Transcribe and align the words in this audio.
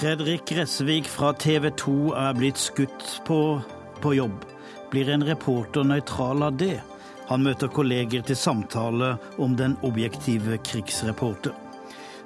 Fredrik 0.00 0.46
Gressvik 0.48 1.08
fra 1.12 1.34
TV 1.36 1.68
2 1.76 1.96
er 2.16 2.38
blitt 2.38 2.56
skutt 2.56 3.04
på 3.26 3.40
på 4.00 4.14
jobb. 4.14 4.44
Blir 4.90 5.10
en 5.10 5.24
reporter 5.24 5.84
nøytral 5.84 6.42
av 6.42 6.56
det? 6.56 6.78
Han 7.28 7.44
møter 7.46 7.70
kolleger 7.70 8.24
til 8.26 8.38
samtale 8.38 9.10
om 9.38 9.56
den 9.58 9.76
objektive 9.86 10.58
krigsreporter. 10.66 11.52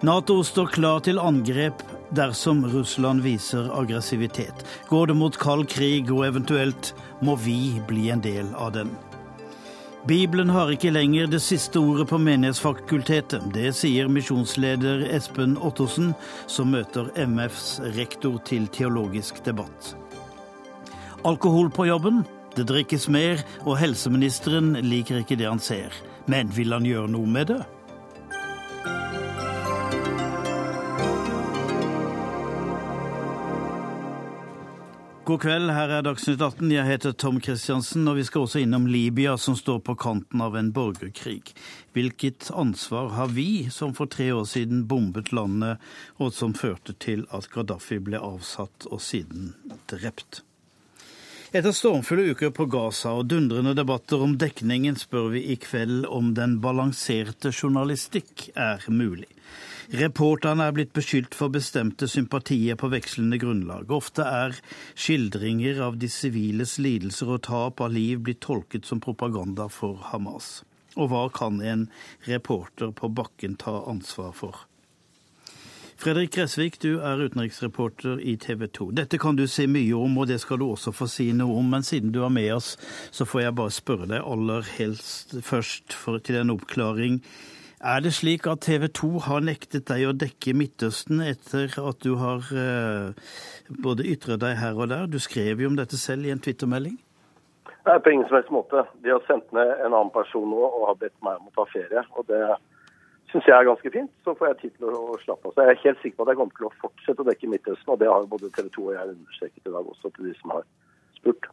Nato 0.05 0.39
står 0.45 0.71
klar 0.75 1.02
til 1.05 1.21
angrep 1.21 1.82
dersom 2.14 2.64
Russland 2.68 3.25
viser 3.25 3.71
aggressivitet. 3.75 4.64
Går 4.89 5.11
det 5.11 5.18
mot 5.18 5.39
kald 5.41 5.66
krig, 5.73 6.12
og 6.12 6.27
eventuelt 6.29 6.93
må 7.25 7.36
vi 7.41 7.80
bli 7.89 8.11
en 8.12 8.25
del 8.25 8.55
av 8.55 8.75
den. 8.79 8.95
Bibelen 10.05 10.50
har 10.52 10.68
ikke 10.68 10.91
lenger 10.93 11.30
det 11.32 11.39
siste 11.41 11.80
ordet 11.80 12.05
på 12.11 12.18
Menighetsfakultetet. 12.20 13.47
Det 13.55 13.70
sier 13.73 14.11
misjonsleder 14.12 15.06
Espen 15.16 15.55
Ottosen, 15.56 16.11
som 16.45 16.74
møter 16.74 17.09
MFs 17.16 17.78
rektor 17.97 18.37
til 18.45 18.66
teologisk 18.69 19.41
debatt. 19.47 19.95
Alkohol 21.25 21.73
på 21.73 21.87
jobben? 21.88 22.20
Det 22.52 22.66
drikkes 22.69 23.09
mer, 23.09 23.41
og 23.64 23.78
helseministeren 23.80 24.75
liker 24.84 25.23
ikke 25.23 25.41
det 25.41 25.48
han 25.48 25.62
ser. 25.62 25.97
Men 26.28 26.52
vil 26.52 26.77
han 26.77 26.84
gjøre 26.84 27.09
noe 27.09 27.25
med 27.25 27.55
det? 27.55 27.62
God 35.24 35.41
kveld, 35.41 35.70
her 35.73 35.88
er 35.88 36.02
Dagsnytt 36.05 36.42
18. 36.45 36.69
Jeg 36.69 36.84
heter 36.84 37.14
Tom 37.16 37.38
Kristiansen, 37.41 38.05
og 38.10 38.19
vi 38.19 38.27
skal 38.28 38.42
også 38.45 38.60
innom 38.60 38.84
Libya, 38.84 39.38
som 39.41 39.55
står 39.56 39.78
på 39.87 39.95
kanten 39.97 40.42
av 40.45 40.52
en 40.60 40.69
borgerkrig. 40.77 41.55
Hvilket 41.97 42.50
ansvar 42.52 43.09
har 43.16 43.33
vi, 43.33 43.70
som 43.73 43.95
for 43.97 44.10
tre 44.12 44.27
år 44.36 44.45
siden 44.45 44.83
bombet 44.91 45.33
landet, 45.33 45.80
og 46.20 46.34
som 46.36 46.52
førte 46.52 46.92
til 47.00 47.25
at 47.33 47.48
Gaddafi 47.55 48.02
ble 48.05 48.20
avsatt 48.20 48.84
og 48.91 49.00
siden 49.00 49.55
drept? 49.89 50.42
Etter 51.56 51.72
stormfulle 51.72 52.34
uker 52.36 52.52
på 52.52 52.69
Gaza 52.69 53.14
og 53.17 53.30
dundrende 53.33 53.72
debatter 53.78 54.20
om 54.20 54.36
dekningen, 54.36 55.00
spør 55.00 55.33
vi 55.39 55.47
i 55.55 55.56
kveld 55.56 56.05
om 56.05 56.34
den 56.36 56.58
balanserte 56.61 57.48
journalistikk 57.55 58.50
er 58.52 58.84
mulig. 58.92 59.30
Reporterne 59.92 60.64
er 60.64 60.72
blitt 60.72 60.92
beskyldt 60.96 61.34
for 61.36 61.52
bestemte 61.52 62.08
sympatier 62.08 62.78
på 62.80 62.88
vekslende 62.88 63.36
grunnlag. 63.42 63.90
Ofte 63.92 64.24
er 64.24 64.56
skildringer 64.94 65.82
av 65.84 65.98
de 66.00 66.08
siviles 66.08 66.78
lidelser 66.80 67.34
og 67.36 67.42
tap 67.48 67.82
av 67.84 67.92
liv 67.92 68.22
blitt 68.24 68.40
tolket 68.44 68.88
som 68.88 69.02
propaganda 69.05 69.68
for 69.68 70.00
Hamas. 70.10 70.62
Og 70.96 71.10
hva 71.10 71.27
kan 71.34 71.60
en 71.60 71.88
reporter 72.24 72.94
på 72.96 73.10
bakken 73.12 73.58
ta 73.60 73.82
ansvar 73.90 74.32
for? 74.32 74.64
Fredrik 76.00 76.32
Gressvik, 76.34 76.80
du 76.82 76.98
er 77.06 77.20
utenriksreporter 77.22 78.18
i 78.20 78.34
TV 78.40 78.66
2. 78.66 78.90
Dette 78.98 79.18
kan 79.20 79.36
du 79.38 79.46
si 79.48 79.68
mye 79.70 79.94
om, 79.94 80.16
og 80.18 80.27
det 80.28 80.40
skal 80.42 80.58
du 80.60 80.66
også 80.66 80.92
få 80.92 81.06
si 81.08 81.28
noe 81.32 81.55
om. 81.60 81.68
Men 81.70 81.86
siden 81.86 82.12
du 82.12 82.24
er 82.24 82.32
med 82.34 82.50
oss, 82.56 82.74
så 83.14 83.24
får 83.28 83.44
jeg 83.44 83.56
bare 83.60 83.74
spørre 83.74 84.08
deg 84.10 84.27
aller 84.27 84.66
helst 84.78 85.36
først 85.46 85.94
for, 85.94 86.18
til 86.18 86.40
en 86.40 86.52
oppklaring. 86.56 87.20
Er 87.84 88.00
det 88.00 88.14
slik 88.16 88.46
at 88.48 88.62
TV 88.64 88.86
2 88.88 89.08
har 89.27 89.42
nektet 89.44 89.82
deg 89.90 90.06
å 90.08 90.12
dekke 90.16 90.54
Midtøsten 90.56 91.18
etter 91.20 91.68
at 91.82 91.98
du 92.00 92.14
har 92.16 92.46
eh, 92.56 93.10
både 93.84 94.06
ytret 94.08 94.40
deg 94.40 94.56
her 94.56 94.78
og 94.80 94.88
der? 94.88 95.04
Du 95.04 95.18
skrev 95.20 95.60
jo 95.60 95.68
om 95.68 95.77
dette 95.77 96.00
selv 96.00 96.24
i 96.24 96.32
en 96.32 96.40
twittermelding. 96.40 96.94
Nei, 97.84 97.98
på 98.00 98.14
ingen 98.14 98.24
som 98.30 98.38
helst 98.38 98.55
måte. 98.56 98.86
De 99.05 99.12
har 99.12 99.20
sendt 99.28 99.52
ned 99.52 99.74
en 99.74 99.90
annen 99.90 100.14
person 100.14 100.48
nå 100.48 100.62
og 100.64 100.86
har 100.94 100.96
bedt 101.02 101.18
meg 101.28 101.42
om 101.42 101.52
å 101.52 101.55
ta 101.58 101.68
ferie. 101.74 102.06
og 102.16 102.24
det 102.32 102.40
syns 103.34 103.52
jeg 103.52 103.58
er 103.58 103.68
ganske 103.68 103.94
fint. 103.98 104.16
Så 104.24 104.32
får 104.40 104.55
jeg 104.55 104.60
tid 104.62 104.74
til 104.80 104.88
å 104.88 105.20
slappe 105.27 105.52
av. 105.52 105.52
Så 105.52 105.68
jeg 105.68 105.77
er 105.77 105.84
helt 105.84 106.02
sikker 106.06 106.16
på 106.16 106.24
at 106.24 106.32
jeg 106.32 106.40
kommer 106.40 106.56
til 106.56 106.70
å 106.70 106.74
fortsette 106.80 107.20
å 107.20 107.28
dekke 107.28 107.52
Midtøsten, 107.52 107.92
og 107.92 108.00
det 108.00 108.12
har 108.14 108.33
både 108.33 108.52
TV 108.56 108.73
2 108.80 108.89
og 108.89 108.92
jeg 108.96 109.14
understreket 109.18 109.68
i 109.68 109.77
dag 109.77 109.92
også 109.92 110.17
til 110.17 110.33
de 110.33 110.36
som 110.40 110.56
har 110.56 110.68
spurt. 111.20 111.52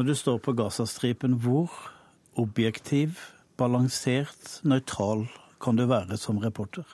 Når 0.00 0.08
du 0.08 0.16
står 0.16 0.40
på 0.48 0.56
Gazastripen, 0.56 1.36
hvor 1.44 1.76
objektiv 2.40 3.20
balansert, 3.58 4.60
nøytral 4.64 5.26
kan 5.62 5.76
du 5.76 5.86
være 5.88 6.18
som 6.20 6.38
reporter? 6.42 6.84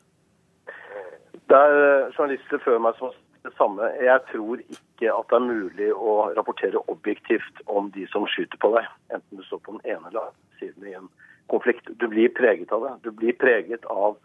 Det 1.51 1.59
er 1.59 1.79
eh, 1.83 2.13
journalister 2.17 2.63
før 2.65 2.79
meg 2.81 2.97
som 2.97 3.11
har 3.11 3.17
sagt 3.17 3.49
det 3.49 3.53
samme. 3.59 3.89
Jeg 4.01 4.21
tror 4.31 4.63
ikke 4.63 5.11
at 5.13 5.33
det 5.33 5.39
er 5.39 5.49
mulig 5.49 5.91
å 5.93 6.15
rapportere 6.37 6.83
objektivt 6.93 7.63
om 7.67 7.91
de 7.97 8.07
som 8.13 8.27
skyter 8.31 8.61
på 8.63 8.71
deg, 8.77 8.87
enten 9.15 9.41
du 9.41 9.45
står 9.49 9.63
på 9.67 9.77
den 9.77 9.97
ene 9.97 10.13
eller 10.13 10.31
andre 10.31 10.61
siden 10.61 10.87
i 10.87 10.95
en 10.99 11.11
konflikt. 11.53 11.91
Du 11.99 12.07
blir 12.09 12.31
preget 12.37 12.73
av 12.73 12.87
det. 12.87 12.95
Du 13.03 13.11
blir 13.11 13.35
preget 13.37 13.85
av 13.91 14.17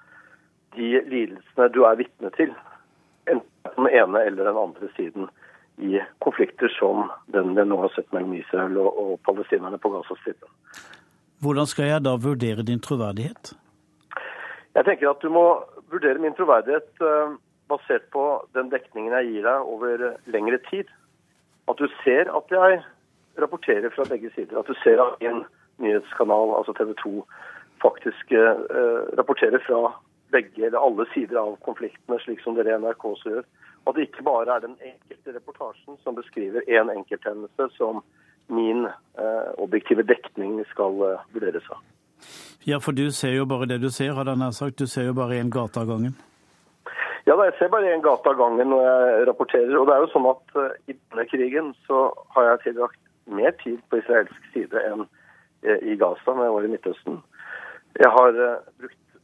de 0.78 0.94
lidelsene 1.10 1.70
du 1.74 1.82
er 1.90 1.98
vitne 2.00 2.32
til, 2.38 2.54
enten 3.26 3.50
på 3.66 3.76
den 3.82 3.90
ene 3.98 4.24
eller 4.30 4.52
den 4.52 4.62
andre 4.62 4.92
siden 4.96 5.32
i 5.78 5.98
konflikter 6.24 6.72
som 6.74 7.10
den 7.34 7.56
vi 7.58 7.66
nå 7.66 7.78
har 7.82 7.92
sett 7.94 8.14
mellom 8.14 8.34
Israel 8.38 8.78
og, 8.82 9.02
og 9.02 9.20
palestinerne 9.26 9.78
på 9.82 9.92
Gazastripen. 9.94 10.50
Hvordan 11.42 11.66
skal 11.70 11.86
jeg 11.86 12.06
da 12.06 12.16
vurdere 12.18 12.64
din 12.66 12.80
troverdighet? 12.82 13.54
Jeg 14.76 14.86
tenker 14.86 15.10
at 15.10 15.22
du 15.22 15.30
må 15.30 15.46
vurdere 15.92 16.22
min 16.22 16.34
troverdighet 16.38 17.02
uh, 17.02 17.36
basert 17.70 18.08
på 18.14 18.24
den 18.58 18.72
dekningen 18.74 19.14
jeg 19.14 19.30
gir 19.32 19.46
deg 19.46 19.70
over 19.74 20.06
lengre 20.34 20.58
tid. 20.70 20.90
At 21.70 21.78
du 21.78 21.86
ser 22.04 22.32
at 22.40 22.54
jeg 22.54 22.82
rapporterer 23.42 23.94
fra 23.94 24.08
begge 24.10 24.32
sider. 24.36 24.58
At 24.58 24.68
du 24.68 24.74
ser 24.82 25.02
at 25.04 25.22
en 25.22 25.44
nyhetskanal, 25.78 26.56
altså 26.58 26.74
TV 26.74 26.94
2, 27.04 27.14
faktisk 27.86 28.34
uh, 28.34 29.06
rapporterer 29.20 29.62
fra 29.68 29.94
begge 30.34 30.66
eller 30.66 30.82
alle 30.82 31.06
sider 31.14 31.38
av 31.40 31.56
konfliktene, 31.66 32.18
slik 32.26 32.42
som 32.44 32.58
dere 32.58 32.74
i 32.74 32.82
NRK 32.82 33.06
også 33.14 33.36
gjør. 33.36 33.46
At 33.88 33.96
det 33.96 34.08
ikke 34.10 34.26
bare 34.26 34.56
er 34.56 34.66
den 34.66 34.76
enkelte 34.82 35.36
reportasjen 35.38 36.00
som 36.04 36.18
beskriver 36.18 36.66
én 36.68 36.90
en 36.90 36.98
enkelthendelse 36.98 37.70
som 37.78 38.02
min 38.48 38.86
eh, 38.86 39.50
objektive 39.58 40.04
dekning 40.04 40.66
skal 40.72 41.02
eh, 41.12 41.26
vurderes 41.34 41.68
av. 41.70 41.84
Ja, 42.68 42.80
for 42.80 42.92
du 42.92 43.12
ser 43.12 43.36
jo 43.36 43.46
bare 43.46 43.68
det 43.70 43.80
du 43.84 43.90
ser, 43.92 44.16
hadde 44.16 44.34
jeg 44.34 44.42
nær 44.42 44.56
sagt. 44.56 44.80
Du 44.80 44.88
ser 44.88 45.08
jo 45.08 45.16
bare 45.18 45.40
én 45.40 45.52
gate 45.54 45.80
av 45.80 45.88
gangen. 45.88 46.16
Ja, 47.28 47.36
da, 47.36 47.48
jeg 47.48 47.56
ser 47.60 47.72
bare 47.72 47.92
én 47.92 48.04
gate 48.04 48.32
av 48.32 48.40
gangen 48.40 48.72
når 48.72 48.84
jeg 48.88 49.28
rapporterer. 49.30 49.76
Og 49.80 49.88
det 49.88 49.96
er 49.96 50.04
jo 50.04 50.12
sånn 50.14 50.28
at 50.32 50.56
uh, 50.56 50.76
i 50.88 50.96
denne 50.96 51.28
krigen 51.32 51.74
så 51.88 52.08
har 52.36 52.52
jeg 52.52 52.64
tilbrakt 52.66 53.00
mer 53.28 53.56
tid 53.64 53.80
på 53.92 54.00
israelsk 54.02 54.52
side 54.54 54.84
enn 54.88 55.08
i 55.68 55.98
Gaza 56.00 56.32
når 56.32 56.46
jeg 56.46 56.54
var 56.54 56.66
i 56.66 56.70
Midtøsten. 56.72 57.16
Jeg 57.98 58.12
har 58.14 58.36
brukt 58.80 59.18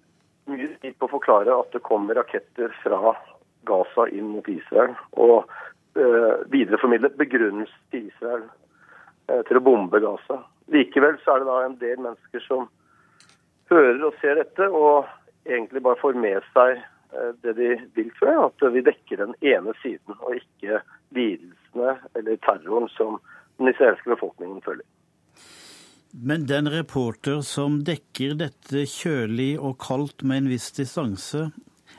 mye 0.50 0.72
tid 0.82 0.96
på 1.00 1.08
å 1.08 1.12
forklare 1.14 1.56
at 1.56 1.76
det 1.76 1.84
kommer 1.86 2.18
raketter 2.18 2.74
fra 2.82 3.14
Gaza 3.70 4.08
inn 4.12 4.34
mot 4.34 4.50
Israel. 4.52 4.98
Og 5.14 5.46
videreformidle 6.52 7.14
begrunnelse 7.22 7.78
til 7.94 8.10
Israel 8.10 8.48
Eh, 8.48 8.63
til 9.28 9.60
å 9.60 9.64
bombe 9.64 10.00
Gaza. 10.04 10.42
Likevel 10.74 11.20
så 11.24 11.36
er 11.36 11.44
det 11.44 11.50
da 11.50 11.60
en 11.66 11.78
del 11.82 12.00
mennesker 12.00 12.44
som 12.48 12.68
hører 13.72 14.02
og 14.08 14.18
ser 14.22 14.40
dette, 14.40 14.70
og 14.70 15.10
egentlig 15.46 15.84
bare 15.84 16.00
får 16.02 16.18
med 16.20 16.46
seg 16.54 16.80
eh, 16.80 17.32
det 17.44 17.56
de 17.60 17.70
vil, 17.98 18.10
jeg. 18.22 18.40
At 18.48 18.66
vi 18.76 18.86
dekker 18.86 19.24
den 19.24 19.36
ene 19.42 19.76
siden, 19.82 20.18
og 20.20 20.40
ikke 20.40 20.82
lidelsene 21.16 21.98
eller 22.18 22.42
terroren 22.46 22.90
som 22.98 23.20
den 23.60 23.74
israelske 23.74 24.16
befolkningen 24.16 24.62
føler. 24.66 24.86
Men 26.14 26.46
den 26.46 26.70
reporter 26.70 27.42
som 27.42 27.80
dekker 27.88 28.36
dette 28.38 28.86
kjølig 28.90 29.56
og 29.58 29.80
kaldt 29.82 30.22
med 30.22 30.44
en 30.44 30.50
viss 30.52 30.70
distanse, 30.78 31.48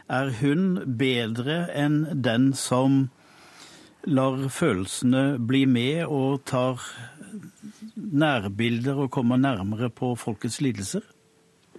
er 0.06 0.30
hun 0.38 0.76
bedre 1.00 1.64
enn 1.74 2.04
den 2.22 2.52
som 2.54 3.08
lar 4.06 4.36
følelsene 4.52 5.38
bli 5.48 5.64
med 5.66 6.04
og 6.06 6.44
tar 6.48 6.82
nærbilder 7.96 8.98
og 9.04 9.10
kommer 9.14 9.40
nærmere 9.40 9.90
på 9.90 10.14
folkets 10.18 10.60
lidelser? 10.60 11.04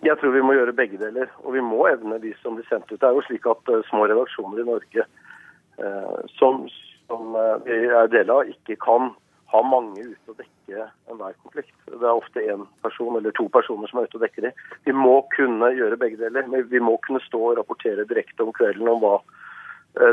Jeg 0.05 0.17
tror 0.19 0.33
vi 0.35 0.43
må 0.45 0.53
gjøre 0.53 0.75
begge 0.75 0.99
deler. 1.01 1.29
Og 1.43 1.55
vi 1.55 1.61
må 1.65 1.85
evne 1.89 2.19
de 2.21 2.33
som 2.41 2.57
blir 2.57 2.67
sendt 2.69 2.91
ut. 2.91 2.99
Det 2.99 3.07
er 3.07 3.15
jo 3.15 3.23
slik 3.27 3.45
at 3.49 3.71
uh, 3.71 3.81
små 3.89 4.07
redaksjoner 4.09 4.61
i 4.61 4.67
Norge 4.67 5.05
uh, 5.05 6.19
som, 6.37 6.65
som 7.09 7.37
uh, 7.37 7.55
vi 7.65 7.79
er 7.87 8.11
del 8.13 8.33
av, 8.33 8.49
ikke 8.51 8.77
kan 8.83 9.13
ha 9.53 9.61
mange 9.65 10.03
ute 10.03 10.33
og 10.33 10.37
dekke 10.41 10.89
enhver 11.09 11.37
konflikt. 11.45 11.73
Det 11.87 12.01
er 12.01 12.11
ofte 12.11 12.43
én 12.43 12.65
person 12.85 13.17
eller 13.17 13.33
to 13.37 13.47
personer 13.53 13.89
som 13.89 14.01
er 14.01 14.09
ute 14.09 14.19
og 14.19 14.25
dekker 14.25 14.49
det. 14.49 14.53
Vi 14.85 14.93
må 14.93 15.19
kunne 15.33 15.71
gjøre 15.77 16.01
begge 16.01 16.21
deler. 16.21 16.45
Men 16.51 16.67
vi 16.69 16.81
må 16.83 16.97
kunne 17.05 17.23
stå 17.25 17.41
og 17.51 17.57
rapportere 17.61 18.07
direkte 18.09 18.45
om 18.45 18.53
kvelden 18.53 18.89
om 18.91 19.01
hva 19.01 19.17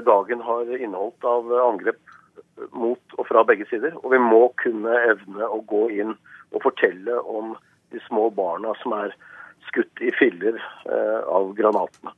dagen 0.06 0.40
har 0.46 0.68
inneholdt 0.76 1.24
av 1.26 1.50
angrep 1.64 2.00
mot 2.72 3.16
og 3.18 3.26
fra 3.28 3.42
begge 3.48 3.66
sider. 3.70 3.96
Og 4.02 4.12
vi 4.14 4.20
må 4.22 4.46
kunne 4.62 4.94
evne 5.10 5.48
å 5.48 5.60
gå 5.68 5.88
inn 6.02 6.14
og 6.52 6.64
fortelle 6.64 7.18
om 7.28 7.54
de 7.92 8.00
små 8.06 8.28
barna 8.34 8.74
som 8.82 8.94
er 8.96 9.14
skutt 9.68 10.02
i 10.04 10.10
filler 10.18 10.58
eh, 10.58 11.20
av 11.28 11.52
granatene. 11.56 12.14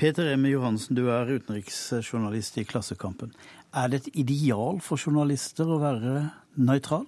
Peter 0.00 0.26
Emme 0.32 0.50
Johansen, 0.50 0.96
du 0.98 1.06
er 1.12 1.30
utenriksjournalist 1.30 2.58
i 2.58 2.64
Klassekampen. 2.66 3.30
Er 3.74 3.90
det 3.90 4.02
et 4.02 4.16
ideal 4.24 4.80
for 4.82 4.98
journalister 4.98 5.68
å 5.70 5.78
være 5.82 6.16
nøytral? 6.58 7.06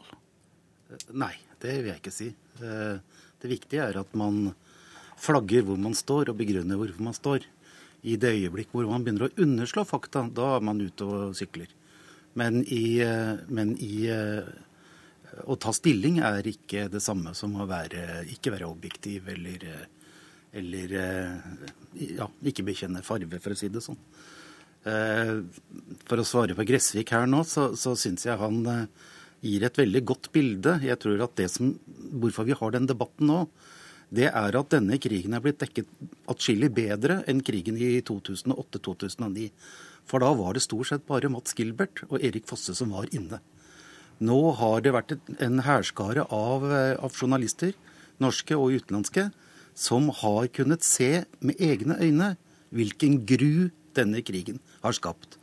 Nei, 1.10 1.32
det 1.62 1.80
vil 1.80 1.90
jeg 1.92 2.02
ikke 2.02 2.14
si. 2.14 2.30
Eh, 2.62 2.98
Det 3.36 3.50
viktige 3.50 3.84
er 3.84 3.98
at 4.00 4.14
man 4.16 4.54
flagger 5.20 5.62
hvor 5.66 5.76
man 5.76 5.92
står, 5.94 6.30
og 6.30 6.38
begrunner 6.38 6.78
hvorfor 6.80 7.04
man 7.04 7.16
står. 7.16 7.44
I 8.06 8.14
det 8.20 8.36
øyeblikk 8.36 8.70
hvor 8.74 8.86
man 8.88 9.02
begynner 9.04 9.26
å 9.26 9.42
underslå 9.42 9.82
fakta, 9.86 10.26
da 10.30 10.56
er 10.56 10.64
man 10.64 10.80
ute 10.82 11.06
og 11.06 11.34
sykler. 11.38 11.72
Men 12.38 12.60
i, 12.68 13.00
eh, 13.02 13.34
men 13.48 13.74
i 13.82 14.06
eh, 14.12 14.46
å 15.48 15.56
ta 15.60 15.72
stilling 15.74 16.20
er 16.24 16.46
ikke 16.46 16.86
det 16.92 17.02
samme 17.04 17.32
som 17.36 17.56
å 17.56 17.66
være, 17.68 18.26
ikke 18.34 18.52
være 18.54 18.68
objektiv 18.68 19.30
eller, 19.32 19.64
eh, 19.72 20.10
eller 20.60 20.96
ja, 21.96 22.28
ikke 22.46 22.64
bekjenne 22.66 23.04
farve, 23.04 23.40
for 23.42 23.56
å 23.56 23.58
si 23.58 23.68
det 23.72 23.82
sånn. 23.84 23.98
For 24.86 26.20
å 26.22 26.24
svare 26.24 26.54
på 26.54 26.64
Gressvik 26.68 27.10
her 27.12 27.26
nå, 27.26 27.40
så, 27.44 27.72
så 27.76 27.96
syns 27.98 28.24
jeg 28.28 28.38
han 28.38 28.60
gir 29.42 29.66
et 29.66 29.80
veldig 29.80 30.02
godt 30.06 30.30
bilde. 30.32 30.76
Jeg 30.86 31.00
tror 31.02 31.24
at 31.26 31.34
det 31.40 31.48
som, 31.52 31.74
Hvorfor 32.22 32.46
vi 32.46 32.56
har 32.56 32.72
den 32.72 32.86
debatten 32.88 33.28
nå, 33.28 33.40
det 34.14 34.30
er 34.30 34.56
at 34.56 34.70
denne 34.72 35.00
krigen 35.02 35.34
er 35.34 35.42
blitt 35.42 35.58
dekket 35.60 35.90
atskillig 36.30 36.72
bedre 36.76 37.20
enn 37.30 37.42
krigen 37.44 37.78
i 37.78 37.98
2008-2009. 38.06 39.50
For 40.06 40.22
da 40.22 40.30
var 40.38 40.54
det 40.54 40.64
stort 40.64 40.90
sett 40.90 41.06
bare 41.08 41.30
Mats 41.32 41.56
Gilbert 41.58 42.04
og 42.08 42.20
Erik 42.22 42.46
Fosse 42.50 42.74
som 42.78 42.94
var 42.94 43.08
inne. 43.16 43.40
Nå 44.22 44.38
har 44.60 44.80
det 44.80 44.94
vært 44.96 45.16
en 45.44 45.60
hærskare 45.66 46.24
av, 46.32 46.64
av 47.04 47.12
journalister, 47.12 47.74
norske 48.22 48.56
og 48.56 48.78
utenlandske, 48.78 49.28
som 49.76 50.08
har 50.22 50.48
kunnet 50.56 50.86
se 50.86 51.26
med 51.44 51.60
egne 51.60 51.98
øyne 52.00 52.30
hvilken 52.72 53.18
gru 53.28 53.68
denne 53.96 54.22
krigen 54.24 54.62
har 54.82 54.96
skapt. 54.96 55.36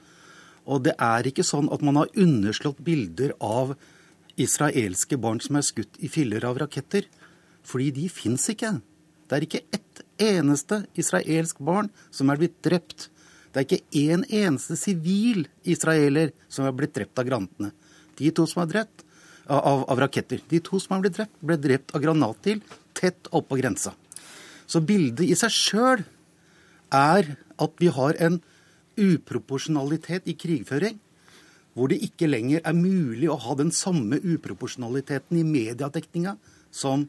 Og 0.65 0.85
det 0.87 0.95
er 1.01 1.27
ikke 1.27 1.45
sånn 1.45 1.69
at 1.75 1.83
man 1.85 1.99
har 1.99 2.11
underslått 2.17 2.81
bilder 2.85 3.35
av 3.43 3.75
israelske 4.39 5.19
barn 5.21 5.41
som 5.43 5.59
er 5.59 5.67
skutt 5.67 5.99
i 6.01 6.09
filler 6.09 6.45
av 6.47 6.57
raketter. 6.63 7.05
Fordi 7.63 7.91
de 7.95 8.07
fins 8.11 8.47
ikke. 8.51 8.77
Det 9.27 9.37
er 9.37 9.45
ikke 9.47 9.63
ett 9.73 10.03
eneste 10.21 10.83
israelsk 10.99 11.61
barn 11.63 11.89
som 12.13 12.29
er 12.31 12.39
blitt 12.41 12.59
drept. 12.65 13.09
Det 13.53 13.61
er 13.61 13.67
ikke 13.67 13.99
én 13.99 14.25
eneste 14.27 14.77
sivil 14.79 15.45
israeler 15.69 16.33
som 16.49 16.67
er 16.67 16.75
blitt 16.75 16.95
drept 16.95 17.19
av 17.19 17.27
granatene. 17.27 17.71
De 18.17 18.31
to 18.35 18.45
som 18.49 18.63
er 18.63 18.71
drept 18.71 19.03
av, 19.47 19.83
av, 19.89 19.99
raketter. 19.99 20.41
De 20.49 20.61
to 20.63 20.79
som 20.81 20.97
er 20.97 21.05
blitt 21.05 21.17
drept, 21.17 21.35
ble 21.41 21.57
drept 21.61 21.93
av 21.95 22.03
granatild 22.03 22.63
tett 22.97 23.29
oppå 23.31 23.57
grensa. 23.59 23.93
Så 24.65 24.81
bildet 24.81 25.25
i 25.27 25.37
seg 25.37 25.53
sjøl 25.53 26.03
er 26.93 27.33
at 27.61 27.81
vi 27.81 27.89
har 27.93 28.17
en 28.23 28.39
uproporsjonalitet 28.99 30.29
i 30.29 30.37
krigføring. 30.37 30.99
Hvor 31.73 31.89
det 31.89 32.03
ikke 32.05 32.29
lenger 32.29 32.61
er 32.61 32.77
mulig 32.77 33.29
å 33.33 33.39
ha 33.41 33.55
den 33.57 33.73
samme 33.73 34.19
uproporsjonaliteten 34.21 35.39
i 35.39 35.45
mediedekninga 35.47 36.35
som 36.73 37.07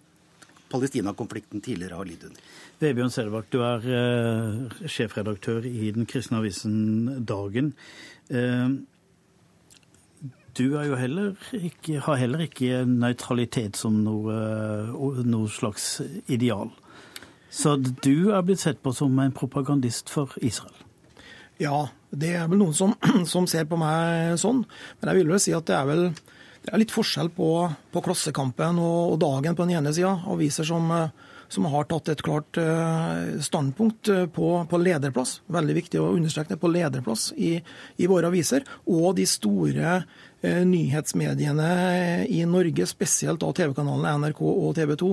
Palestina-konflikten 0.75 1.62
tidligere 1.65 2.00
har 2.00 2.09
lidd 2.09 2.26
under. 2.29 2.49
Vebjørn 2.82 3.15
Selbakk, 3.15 3.53
du 3.55 3.61
er 3.62 3.87
eh, 4.00 4.88
sjefredaktør 4.91 5.67
i 5.69 5.93
den 5.94 6.09
kristne 6.11 6.43
avisen 6.43 7.25
Dagen. 7.29 7.73
Eh, 8.29 8.75
du 10.55 10.76
heller 10.79 11.35
ikke, 11.53 11.99
har 12.00 12.19
heller 12.21 12.44
ikke 12.47 12.85
nøytralitet 12.87 13.76
som 13.76 13.97
noe, 14.05 14.35
noe, 15.26 15.50
slags 15.50 15.99
ideal. 16.31 16.71
Så 17.50 17.76
du 17.79 18.31
er 18.35 18.44
blitt 18.47 18.62
sett 18.62 18.82
på 18.82 18.93
som 18.94 19.19
en 19.19 19.35
propagandist 19.35 20.11
for 20.11 20.31
Israel? 20.43 20.76
Ja, 21.62 21.88
det 22.11 22.32
er 22.38 22.47
vel 22.50 22.62
noen 22.62 22.75
som, 22.75 22.94
som 23.32 23.49
ser 23.50 23.67
på 23.71 23.79
meg 23.81 24.38
sånn. 24.43 24.62
Men 25.00 25.11
jeg 25.11 25.23
vil 25.23 25.35
vel 25.35 25.43
si 25.43 25.55
at 25.55 25.67
det 25.71 25.76
er 25.79 25.91
vel 25.91 26.06
det 26.64 26.72
er 26.72 26.81
litt 26.81 26.94
forskjell 26.94 27.28
på, 27.37 27.50
på 27.93 28.02
Klassekampen 28.05 28.81
og, 28.81 29.14
og, 29.14 29.19
Dagen 29.20 29.56
på 29.56 29.66
den 29.66 29.78
ene 29.78 29.93
sida, 29.93 30.14
aviser 30.32 30.64
som, 30.64 30.88
som, 31.52 31.66
har 31.69 31.84
tatt 31.90 32.08
et 32.08 32.22
klart 32.25 32.56
uh, 32.56 33.37
standpunkt 33.44 34.08
eh, 34.08 34.25
på, 34.32 34.49
på, 34.70 34.81
lederplass, 34.81 35.38
veldig 35.52 35.76
viktig 35.76 36.00
å 36.00 36.14
understreke 36.16 36.55
det, 36.55 36.61
på 36.62 36.72
lederplass 36.72 37.28
i, 37.37 37.58
i 38.00 38.08
våre 38.08 38.32
aviser, 38.32 38.64
og 38.88 39.12
de 39.19 39.28
store 39.28 39.99
Eh, 39.99 40.34
nyhetsmediene 40.44 41.69
i 42.29 42.43
Norge, 42.49 42.87
spesielt 42.88 43.41
da 43.43 43.50
TV-kanalene 43.56 44.12
NRK 44.20 44.43
og 44.44 44.75
TV 44.76 44.94
2. 45.00 45.11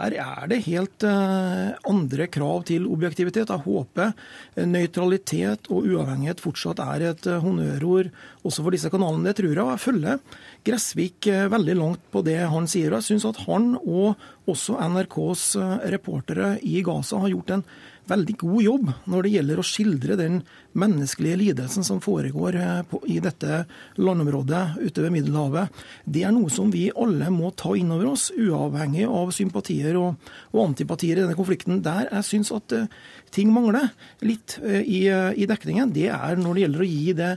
Der 0.00 0.16
er 0.24 0.48
det 0.50 0.62
helt 0.66 1.06
eh, 1.06 1.70
andre 1.88 2.26
krav 2.32 2.64
til 2.68 2.88
objektivitet. 2.90 3.52
Jeg 3.52 3.64
håper 3.66 4.10
eh, 4.10 4.66
nøytralitet 4.66 5.70
og 5.70 5.86
uavhengighet 5.86 6.42
fortsatt 6.42 6.82
er 6.82 7.06
et 7.12 7.28
honnørord 7.44 8.10
også 8.42 8.64
for 8.64 8.74
disse 8.74 8.90
kanalene. 8.92 9.30
Det 9.30 9.38
tror 9.40 9.52
jeg. 9.52 9.70
Jeg 9.72 9.84
følger 9.86 10.42
Gressvik 10.66 11.30
veldig 11.52 11.78
langt 11.78 12.04
på 12.14 12.24
det 12.26 12.40
han 12.50 12.68
sier. 12.70 12.94
Jeg 12.98 13.06
syns 13.06 13.26
at 13.28 13.40
han 13.46 13.74
og 13.78 14.18
også 14.50 14.78
NRKs 14.82 15.46
reportere 15.94 16.56
i 16.66 16.80
Gaza 16.86 17.20
har 17.22 17.30
gjort 17.30 17.54
en 17.54 17.66
veldig 18.10 18.34
god 18.40 18.62
jobb 18.62 18.90
når 19.10 19.24
det 19.24 19.32
gjelder 19.36 19.60
å 19.60 19.64
skildre 19.66 20.16
den 20.18 20.40
menneskelige 20.78 21.38
lidelsen 21.38 21.86
som 21.86 22.00
foregår 22.02 22.58
eh, 22.58 22.94
i 23.14 23.18
dette 23.22 23.62
landområdet 24.00 24.62
ute 24.80 25.04
ved 25.04 25.14
Middelhavet. 25.14 25.82
Det 26.04 26.24
er 26.26 26.34
noe 26.34 26.50
som 26.52 26.72
vi 26.72 26.88
alle 26.90 27.30
må 27.32 27.52
ta 27.58 27.74
inn 27.78 27.92
over 27.94 28.12
oss, 28.12 28.30
uavhengig 28.34 29.06
av 29.06 29.32
sympatier 29.36 29.98
og, 30.00 30.30
og 30.52 30.62
antipatier 30.64 31.18
i 31.18 31.24
denne 31.24 31.38
konflikten. 31.38 31.82
Der 31.84 32.08
jeg 32.08 32.28
syns 32.28 32.52
at 32.54 32.74
uh, 32.76 32.86
ting 33.34 33.52
mangler 33.54 33.92
litt 34.24 34.58
uh, 34.62 34.80
i, 34.80 35.04
i 35.08 35.48
dekningen, 35.48 35.92
det 35.94 36.08
er 36.14 36.40
når 36.40 36.54
det 36.54 36.64
gjelder 36.66 36.84
å 36.84 36.90
gi 36.90 37.16
det 37.18 37.32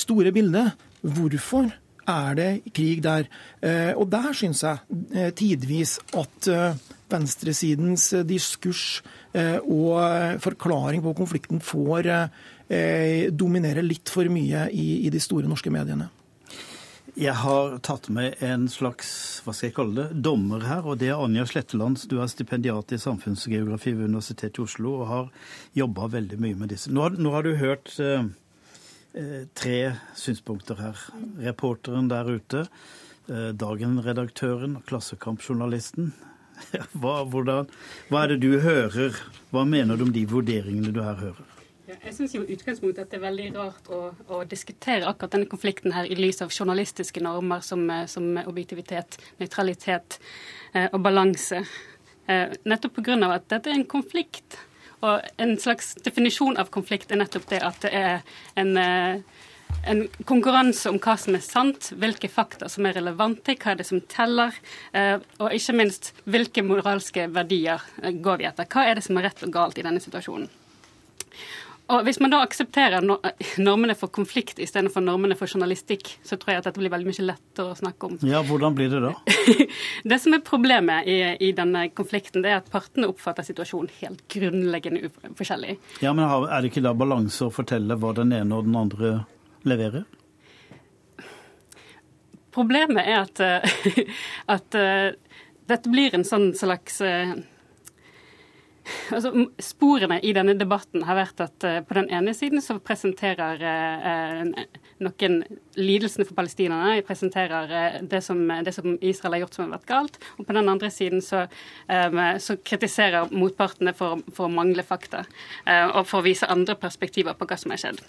store 0.00 0.34
bildet. 0.34 0.86
Hvorfor 1.02 1.70
er 2.08 2.36
det 2.36 2.50
krig 2.74 3.02
der? 3.04 3.28
Og 4.00 4.08
der 4.10 4.32
syns 4.36 4.64
jeg 4.64 5.32
tidvis 5.36 5.98
at 6.16 6.48
venstresidens 7.10 8.10
diskurs 8.28 9.02
Eh, 9.36 9.58
og 9.60 10.40
forklaring 10.40 11.02
på 11.04 11.14
konflikten 11.18 11.60
får 11.60 12.08
eh, 12.08 13.28
dominere 13.30 13.84
litt 13.84 14.08
for 14.08 14.28
mye 14.32 14.68
i, 14.72 15.08
de 15.12 15.20
store 15.20 15.48
norske 15.50 15.72
mediene. 15.72 16.08
Jeg 17.18 17.34
har 17.40 17.74
tatt 17.82 18.06
med 18.14 18.38
en 18.46 18.68
slags 18.70 19.08
hva 19.42 19.52
skal 19.52 19.68
jeg 19.68 19.76
kalle 19.76 19.96
det, 19.98 20.20
dommer 20.22 20.62
her, 20.68 20.86
og 20.86 21.00
det 21.00 21.10
er 21.10 21.20
Anja 21.20 21.44
Sletteland. 21.48 22.04
Du 22.08 22.20
er 22.22 22.30
stipendiat 22.30 22.94
i 22.94 23.00
samfunnsgeografi 23.02 23.92
ved 23.96 24.12
Universitetet 24.12 24.60
i 24.60 24.64
Oslo 24.64 24.94
og 25.00 25.10
har 25.10 25.32
jobba 25.76 26.08
veldig 26.14 26.38
mye 26.40 26.60
med 26.60 26.72
disse. 26.72 26.92
Nå 26.94 27.04
har, 27.04 27.18
nå 27.18 27.34
har 27.34 27.44
du 27.44 27.58
hørt 27.58 27.92
eh, 28.00 28.30
eh 29.18 29.44
tre 29.58 29.78
synspunkter 30.16 30.80
her. 30.80 31.04
Reporteren 31.42 32.08
der 32.08 32.32
ute, 32.38 32.64
eh, 33.28 33.50
Dagen-redaktøren, 33.52 34.80
Klassekamp-journalisten. 34.88 36.14
Hva, 37.00 37.22
hvordan, 37.28 37.68
hva 38.08 38.24
er 38.24 38.34
det 38.34 38.42
du 38.44 38.58
hører? 38.62 39.16
Hva 39.52 39.64
mener 39.68 39.96
du 39.96 40.06
om 40.08 40.12
de 40.14 40.24
vurderingene 40.28 40.92
du 40.94 41.00
her 41.04 41.18
hører? 41.20 41.54
Jeg 41.88 42.12
syns 42.12 42.34
i 42.36 42.40
utgangspunktet 42.42 43.06
at 43.06 43.12
det 43.12 43.16
er 43.16 43.22
veldig 43.22 43.46
rart 43.54 43.86
å, 43.88 43.98
å, 44.28 44.42
diskutere 44.48 45.08
akkurat 45.08 45.38
denne 45.38 45.48
konflikten 45.48 45.94
her 45.96 46.04
i 46.04 46.18
lys 46.18 46.42
av 46.44 46.52
journalistiske 46.52 47.22
normer 47.24 47.62
som, 47.64 47.86
som 48.12 48.26
objektivitet, 48.44 49.16
nøytralitet 49.40 50.18
eh, 50.74 50.90
og 50.92 51.00
balanse. 51.06 51.62
Eh, 52.28 52.52
nettopp 52.68 53.00
pga. 53.00 53.16
at 53.32 53.48
dette 53.48 53.72
er 53.72 53.78
en 53.78 53.88
konflikt. 53.88 54.58
Og 55.00 55.24
en 55.38 55.54
slags 55.62 55.94
definisjon 56.04 56.58
av 56.60 56.68
konflikt 56.74 57.12
er 57.12 57.22
nettopp 57.22 57.48
det 57.48 57.62
at 57.64 57.80
det 57.86 57.92
er 57.94 58.20
en 58.58 58.76
eh, 58.76 59.37
en 59.86 60.04
konkurranse 60.24 60.90
om 60.90 60.98
hva 61.02 61.16
som 61.20 61.36
er 61.38 61.44
sant, 61.44 61.90
hvilke 61.96 62.30
fakta 62.32 62.68
som 62.72 62.86
er 62.88 62.98
relevante, 62.98 63.56
hva 63.56 63.72
er 63.72 63.80
det 63.80 63.88
som 63.88 64.00
teller, 64.10 64.54
eh, 64.92 65.16
og 65.38 65.54
ikke 65.54 65.76
minst 65.76 66.12
hvilke 66.28 66.64
moralske 66.66 67.28
verdier 67.32 67.82
eh, 68.02 68.14
går 68.14 68.40
vi 68.42 68.48
etter. 68.50 68.68
Hva 68.68 68.88
er 68.88 68.98
det 68.98 69.06
som 69.06 69.18
er 69.18 69.28
rett 69.28 69.44
og 69.46 69.54
galt 69.54 69.78
i 69.78 69.86
denne 69.86 70.02
situasjonen? 70.02 70.48
Og 71.88 72.02
Hvis 72.04 72.18
man 72.20 72.28
da 72.28 72.42
aksepterer 72.44 73.00
normene 73.00 73.94
for 73.96 74.12
konflikt 74.12 74.58
istedenfor 74.60 75.00
normene 75.00 75.38
for 75.40 75.48
journalistikk, 75.48 76.10
så 76.20 76.36
tror 76.36 76.52
jeg 76.52 76.60
at 76.60 76.66
dette 76.68 76.82
blir 76.82 76.92
veldig 76.92 77.08
mye 77.08 77.24
lettere 77.30 77.72
å 77.72 77.78
snakke 77.78 78.10
om. 78.10 78.18
Ja, 78.28 78.42
Hvordan 78.44 78.76
blir 78.76 78.92
det 78.92 79.00
da? 79.06 79.14
det 80.12 80.18
som 80.20 80.36
er 80.36 80.44
problemet 80.44 81.08
i, 81.08 81.16
i, 81.48 81.54
denne 81.56 81.86
konflikten, 81.96 82.44
det 82.44 82.52
er 82.52 82.60
at 82.60 82.68
partene 82.68 83.08
oppfatter 83.08 83.46
situasjonen 83.48 83.88
helt 84.02 84.20
grunnleggende 84.28 85.08
forskjellig. 85.38 85.78
Ja, 86.04 86.12
Men 86.12 86.28
er 86.28 86.60
det 86.60 86.74
ikke 86.74 86.84
da 86.84 86.92
balanse 86.92 87.48
å 87.48 87.54
fortelle 87.56 87.96
hva 87.96 88.12
den 88.20 88.36
ene 88.36 88.60
og 88.60 88.68
den 88.68 88.76
andre 88.76 89.14
leverer? 89.66 90.06
Problemet 92.58 93.06
er 93.06 93.20
at, 93.22 93.40
eh, 93.44 94.02
at 94.56 94.78
uh, 94.78 95.12
dette 95.68 95.92
blir 95.92 96.16
en 96.16 96.26
sånn 96.26 96.50
slags 96.56 96.96
uh, 97.04 97.36
altså, 99.12 99.30
Sporene 99.62 100.18
i 100.24 100.32
denne 100.34 100.56
debatten 100.58 101.04
har 101.06 101.20
vært 101.20 101.42
at 101.44 101.66
uh, 101.68 101.76
på 101.86 101.98
den 102.00 102.08
ene 102.14 102.34
siden 102.34 102.64
så 102.64 102.80
presenterer 102.82 103.62
noen 104.98 105.36
lidelsene 105.78 106.26
for 106.26 106.34
palestinerne. 106.40 106.96
De 106.98 107.06
presenterer 107.06 108.00
det 108.10 108.22
som, 108.26 108.40
det, 108.64 108.74
som, 108.74 108.96
Israel 108.98 109.36
har 109.36 109.44
gjort 109.44 109.58
som 109.58 109.68
har 109.68 109.76
vært 109.76 109.90
galt. 109.92 110.18
Og 110.40 110.48
på 110.48 110.56
den 110.56 110.72
andre 110.72 110.90
siden 110.90 111.22
så, 111.22 111.44
så 111.86 112.56
kritiserer 112.66 113.30
motpartene 113.30 113.94
for, 113.94 114.24
for, 114.32 114.48
å 114.48 114.50
mangle 114.56 114.82
fakta. 114.82 115.22
og 115.68 116.02
for 116.08 116.18
å 116.18 116.26
vise 116.26 116.50
andre 116.50 116.74
perspektiver 116.80 117.38
på 117.38 117.46
hva 117.46 117.60
som 117.60 117.76
har 117.76 117.84
skjedd. 117.84 118.02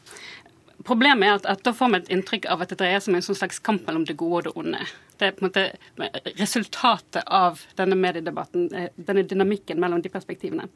Problemet 0.87 1.27
er 1.27 1.37
at, 1.39 1.45
at, 1.49 1.63
da 1.65 1.73
får 1.75 1.91
vi 1.91 1.99
et 1.99 2.11
inntrykk 2.15 2.45
av 2.53 2.61
at 2.63 2.71
det 2.71 2.77
dreier 2.79 3.01
seg 3.03 3.11
om 3.11 3.17
en 3.19 3.25
sånn 3.25 3.37
slags 3.41 3.59
kamp 3.63 3.87
mellom 3.87 4.05
det 4.07 4.15
gode 4.19 4.37
og 4.39 4.45
det 4.47 4.53
onde. 4.61 4.85
Det 5.19 5.27
er 5.27 5.35
på 5.35 5.43
en 5.43 5.49
måte 5.49 6.37
resultatet 6.39 7.25
av 7.25 7.59
denne 7.79 7.97
mediedebatten, 7.99 8.69
eh, 8.71 8.87
denne 8.95 9.25
dynamikken 9.27 9.81
mellom 9.83 10.03
de 10.05 10.11
perspektivene. 10.13 10.69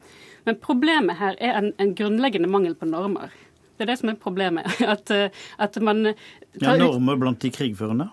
Men 0.44 0.60
problemet 0.60 1.16
her 1.22 1.40
er 1.40 1.56
en, 1.62 1.72
en 1.80 1.94
grunnleggende 1.96 2.52
mangel 2.52 2.76
på 2.76 2.90
normer. 2.90 3.32
Det 3.78 3.86
er 3.86 3.94
det 3.94 3.98
som 4.02 4.12
er 4.12 4.20
problemet. 4.20 4.68
At, 4.94 5.10
eh, 5.10 5.32
at 5.58 5.80
man 5.82 6.12
ja, 6.12 6.76
Normer 6.76 7.18
blant 7.18 7.40
de 7.42 7.50
krigførende? 7.54 8.10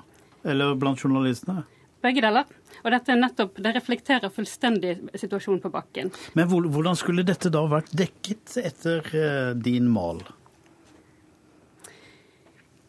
Eller 0.47 0.73
blant 0.79 1.03
journalistene? 1.03 1.65
Begge 2.01 2.23
deler. 2.23 2.47
Og 2.81 2.89
dette 2.95 3.13
er 3.13 3.19
nettopp, 3.19 3.59
Det 3.61 3.75
reflekterer 3.75 4.31
fullstendig 4.33 4.95
situasjonen 5.13 5.61
på 5.61 5.69
bakken. 5.69 6.09
Men 6.33 6.49
hvordan 6.49 6.97
skulle 6.97 7.27
dette 7.27 7.51
da 7.53 7.61
vært 7.69 7.91
dekket 7.93 8.55
etter 8.63 9.11
eh, 9.11 9.51
din 9.59 9.91
mal? 9.91 10.23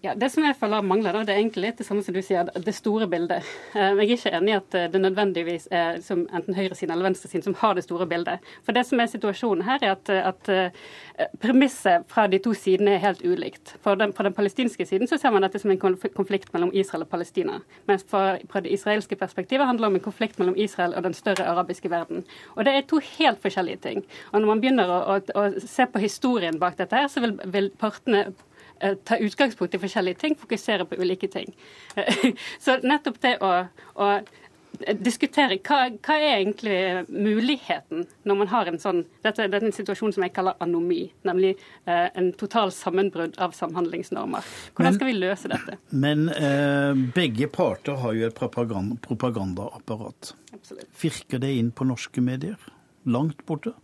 Ja, 0.02 0.14
Det 0.18 0.32
som 0.35 0.42
jeg 0.42 0.56
føler 0.59 0.82
mangler, 0.82 1.14
da, 1.14 1.21
det 1.23 1.30
er 1.30 1.38
egentlig 1.38 1.62
litt 1.62 1.78
det 1.78 1.85
samme 1.87 2.02
som 2.02 2.14
du 2.16 2.18
sier, 2.26 2.49
det 2.50 2.73
store 2.75 3.06
bildet. 3.06 3.47
Eh, 3.71 3.92
jeg 4.00 4.09
er 4.09 4.14
ikke 4.16 4.32
enig 4.35 4.50
i 4.50 4.56
at 4.56 4.75
det 4.90 5.00
nødvendigvis 5.00 5.68
er 5.71 6.00
liksom 6.00 6.25
enten 6.35 6.56
høyresiden 6.59 6.90
eller 6.90 7.06
venstresiden 7.06 7.44
som 7.47 7.54
har 7.61 7.76
det 7.78 7.85
store 7.87 8.09
bildet. 8.11 8.42
For 8.66 8.75
det 8.75 8.82
som 8.88 8.99
er 8.99 9.12
situasjonen 9.12 9.62
her, 9.62 9.78
er 9.87 9.94
at, 9.94 10.11
at 10.11 10.50
eh, 10.50 11.30
premisset 11.38 12.02
fra 12.11 12.26
de 12.26 12.42
to 12.42 12.50
sidene 12.50 12.97
er 12.97 13.04
helt 13.06 13.23
ulikt. 13.23 13.76
For 13.87 13.94
den, 13.94 14.11
den 14.11 14.35
palestinske 14.35 14.88
siden 14.90 15.06
så 15.06 15.23
ser 15.23 15.30
man 15.30 15.47
dette 15.47 15.62
som 15.62 15.71
en 15.71 15.78
konflikt 15.78 16.50
mellom 16.50 16.75
Israel 16.75 17.06
og 17.06 17.12
Palestina. 17.14 17.62
Mens 17.87 18.02
fra, 18.02 18.40
fra 18.50 18.66
det 18.66 18.75
israelske 18.75 19.14
perspektivet 19.23 19.71
handler 19.71 19.87
det 19.87 19.94
om 19.94 20.02
en 20.02 20.06
konflikt 20.11 20.42
mellom 20.42 20.59
Israel 20.59 20.99
og 20.99 21.06
den 21.06 21.14
større 21.14 21.47
arabiske 21.47 21.94
verden. 21.94 22.26
Og 22.56 22.66
det 22.66 22.75
er 22.75 22.88
to 22.90 22.99
helt 23.21 23.38
forskjellige 23.38 23.85
ting. 23.87 24.02
Og 24.32 24.40
når 24.40 24.50
man 24.50 24.66
begynner 24.66 24.90
å, 24.90 25.02
å, 25.14 25.21
å 25.38 25.50
se 25.62 25.87
på 25.87 26.02
historien 26.02 26.59
bak 26.59 26.82
dette, 26.82 26.99
her, 26.99 27.06
så 27.06 27.23
vil, 27.23 27.38
vil 27.54 27.71
partene 27.78 28.32
Eh, 28.32 28.49
ta 29.04 29.18
utgangspunkt 29.22 29.74
i 29.76 29.82
forskjellige 29.82 30.20
ting, 30.22 30.38
fokusere 30.38 30.86
på 30.88 30.98
ulike 31.02 31.30
ting. 31.32 31.52
Så 32.64 32.78
nettopp 32.82 33.20
det 33.22 33.36
å, 33.44 33.52
å 33.94 34.08
diskutere 35.02 35.58
hva, 35.62 35.78
hva, 36.02 36.16
er 36.16 36.40
egentlig 36.40 36.76
muligheten 37.10 38.06
når 38.28 38.38
man 38.40 38.50
har 38.52 38.70
en 38.70 38.80
sånn 38.80 39.02
Dette, 39.22 39.46
dette 39.46 39.60
er 39.60 39.68
en 39.68 39.74
situasjon 39.74 40.14
som 40.16 40.24
jeg 40.24 40.34
kaller 40.34 40.58
anomi, 40.64 41.04
nemlig 41.26 41.52
eh, 41.84 42.08
en 42.18 42.32
total 42.38 42.72
sammenbrudd 42.74 43.36
av 43.42 43.54
samhandlingsnormer. 43.56 44.48
Hvordan 44.76 44.96
skal 44.96 45.10
vi 45.10 45.16
løse 45.18 45.50
dette? 45.52 45.78
Men 45.90 46.26
eh, 46.32 46.92
begge 47.14 47.48
parter 47.52 48.00
har 48.02 48.16
jo 48.18 48.26
et 48.28 48.38
propaganda, 48.38 48.98
propagandaapparat. 49.04 50.32
Absolutt. 50.56 50.88
Virker 51.02 51.42
det 51.42 51.52
inn 51.58 51.70
på 51.74 51.86
norske 51.88 52.24
medier? 52.24 52.58
Langt 53.04 53.44
borte? 53.46 53.74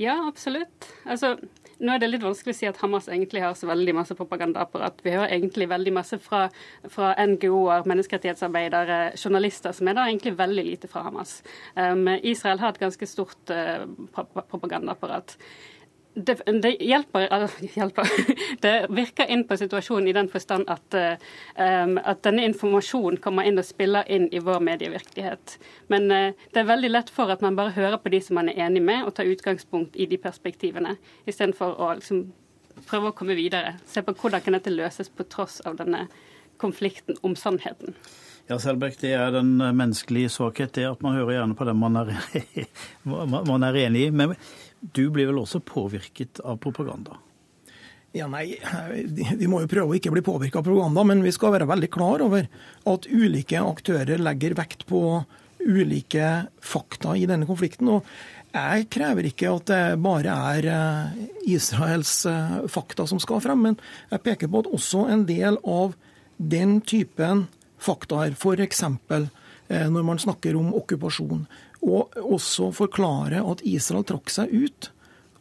Ja, 0.00 0.16
absolutt. 0.28 0.88
Altså, 1.04 1.36
nå 1.80 1.94
er 1.94 2.02
det 2.02 2.10
litt 2.10 2.24
vanskelig 2.24 2.54
å 2.54 2.58
si 2.58 2.68
at 2.68 2.78
Hamas 2.82 3.08
egentlig 3.10 3.42
har 3.44 3.56
så 3.58 3.68
veldig 3.70 3.94
masse 3.96 4.16
propagandaapparat. 4.18 5.02
Vi 5.04 5.14
hører 5.14 5.34
egentlig 5.34 5.68
veldig 5.70 5.94
masse 5.96 6.18
fra, 6.22 6.46
fra 6.92 7.12
NGO-er, 7.18 7.86
menneskerettighetsarbeidere, 7.90 8.98
journalister, 9.20 9.74
som 9.76 9.90
er 9.90 9.98
da 9.98 10.08
egentlig 10.08 10.36
veldig 10.38 10.66
lite 10.70 10.90
fra 10.90 11.04
Hamas. 11.08 11.38
Um, 11.74 12.08
Israel 12.22 12.62
har 12.62 12.74
et 12.74 12.82
ganske 12.82 13.08
stort 13.10 13.54
uh, 13.54 13.86
propagandaapparat 14.14 15.38
det, 16.14 16.34
det 16.62 16.76
hjelper, 16.80 17.26
hjelper, 17.74 18.10
Det 18.62 18.86
virker 18.88 19.30
inn 19.30 19.44
på 19.48 19.56
situasjonen 19.58 20.08
i 20.08 20.14
den 20.14 20.28
forstand 20.30 20.68
at, 20.70 20.94
um, 21.58 21.96
at, 21.98 22.22
denne 22.22 22.46
informasjonen 22.48 23.18
kommer 23.22 23.48
inn 23.48 23.58
og 23.58 23.66
spiller 23.66 24.06
inn 24.12 24.28
i 24.30 24.42
vår 24.42 24.62
medievirkelighet. 24.64 25.56
Men 25.92 26.06
uh, 26.12 26.46
det 26.54 26.62
er 26.62 26.70
veldig 26.70 26.92
lett 26.92 27.10
for 27.14 27.34
at 27.34 27.42
man 27.44 27.58
bare 27.58 27.74
hører 27.74 27.98
på 28.02 28.12
de 28.14 28.22
som 28.22 28.38
man 28.38 28.52
er 28.52 28.62
enig 28.66 28.84
med, 28.86 29.02
og 29.04 29.16
tar 29.16 29.30
utgangspunkt 29.30 29.98
i 29.98 30.06
de 30.10 30.20
perspektivene, 30.22 30.96
istedenfor 31.26 31.74
å 31.82 31.90
liksom, 31.98 32.28
prøve 32.86 33.10
å 33.10 33.16
komme 33.16 33.36
videre. 33.38 33.76
Se 33.90 34.04
på 34.06 34.14
hvordan 34.14 34.44
kan 34.44 34.58
dette 34.58 34.74
løses 34.74 35.10
på 35.10 35.26
tross 35.26 35.60
av 35.66 35.80
denne 35.82 36.06
konflikten 36.62 37.18
om 37.26 37.34
sannheten. 37.36 37.98
Ja, 38.44 38.58
Selbekk, 38.60 38.98
det 39.00 39.14
er 39.16 39.30
den 39.32 39.56
menneskelige 39.56 40.28
svakhet, 40.28 40.74
det 40.76 40.84
at 40.84 41.02
man 41.02 41.16
hører 41.16 41.38
gjerne 41.38 41.56
på 41.56 41.64
det 41.64 41.72
man 41.80 41.96
er, 41.96 42.10
man 43.50 43.64
er 43.64 43.78
enig 43.86 44.02
i. 44.04 44.10
Men 44.12 44.34
du 44.92 45.08
blir 45.10 45.30
vel 45.30 45.40
også 45.40 45.62
påvirket 45.64 46.42
av 46.44 46.58
propaganda? 46.62 47.16
Ja, 48.14 48.28
nei, 48.30 48.60
Vi 49.40 49.48
må 49.50 49.64
jo 49.64 49.70
prøve 49.70 49.90
å 49.90 49.96
ikke 49.98 50.12
bli 50.14 50.22
påvirka 50.24 50.60
av 50.60 50.68
propaganda, 50.68 51.02
men 51.06 51.24
vi 51.24 51.32
skal 51.34 51.54
være 51.56 51.68
veldig 51.70 51.90
klar 51.94 52.22
over 52.22 52.46
at 52.90 53.08
ulike 53.10 53.58
aktører 53.58 54.22
legger 54.22 54.54
vekt 54.58 54.86
på 54.86 55.24
ulike 55.64 56.46
fakta 56.62 57.16
i 57.16 57.26
denne 57.26 57.48
konflikten. 57.48 57.88
og 57.88 58.04
Jeg 58.54 58.86
krever 58.92 59.26
ikke 59.26 59.50
at 59.56 59.66
det 59.70 59.82
bare 60.04 60.36
er 60.54 60.68
eh, 60.70 61.26
Israels 61.56 62.20
eh, 62.30 62.60
fakta 62.70 63.08
som 63.10 63.18
skal 63.22 63.42
frem, 63.42 63.64
men 63.66 63.78
jeg 64.12 64.22
peker 64.28 64.52
på 64.52 64.62
at 64.62 64.70
også 64.70 65.08
en 65.10 65.24
del 65.26 65.58
av 65.64 65.96
den 66.38 66.78
typen 66.86 67.48
faktaer, 67.82 68.36
f.eks. 68.38 68.84
Eh, 68.84 69.88
når 69.90 70.06
man 70.06 70.20
snakker 70.20 70.54
om 70.60 70.74
okkupasjon, 70.76 71.46
og 71.84 72.16
også 72.16 72.70
forklare 72.74 73.42
at 73.44 73.62
Israel 73.68 74.06
trakk 74.08 74.32
seg 74.32 74.52
ut 74.52 74.90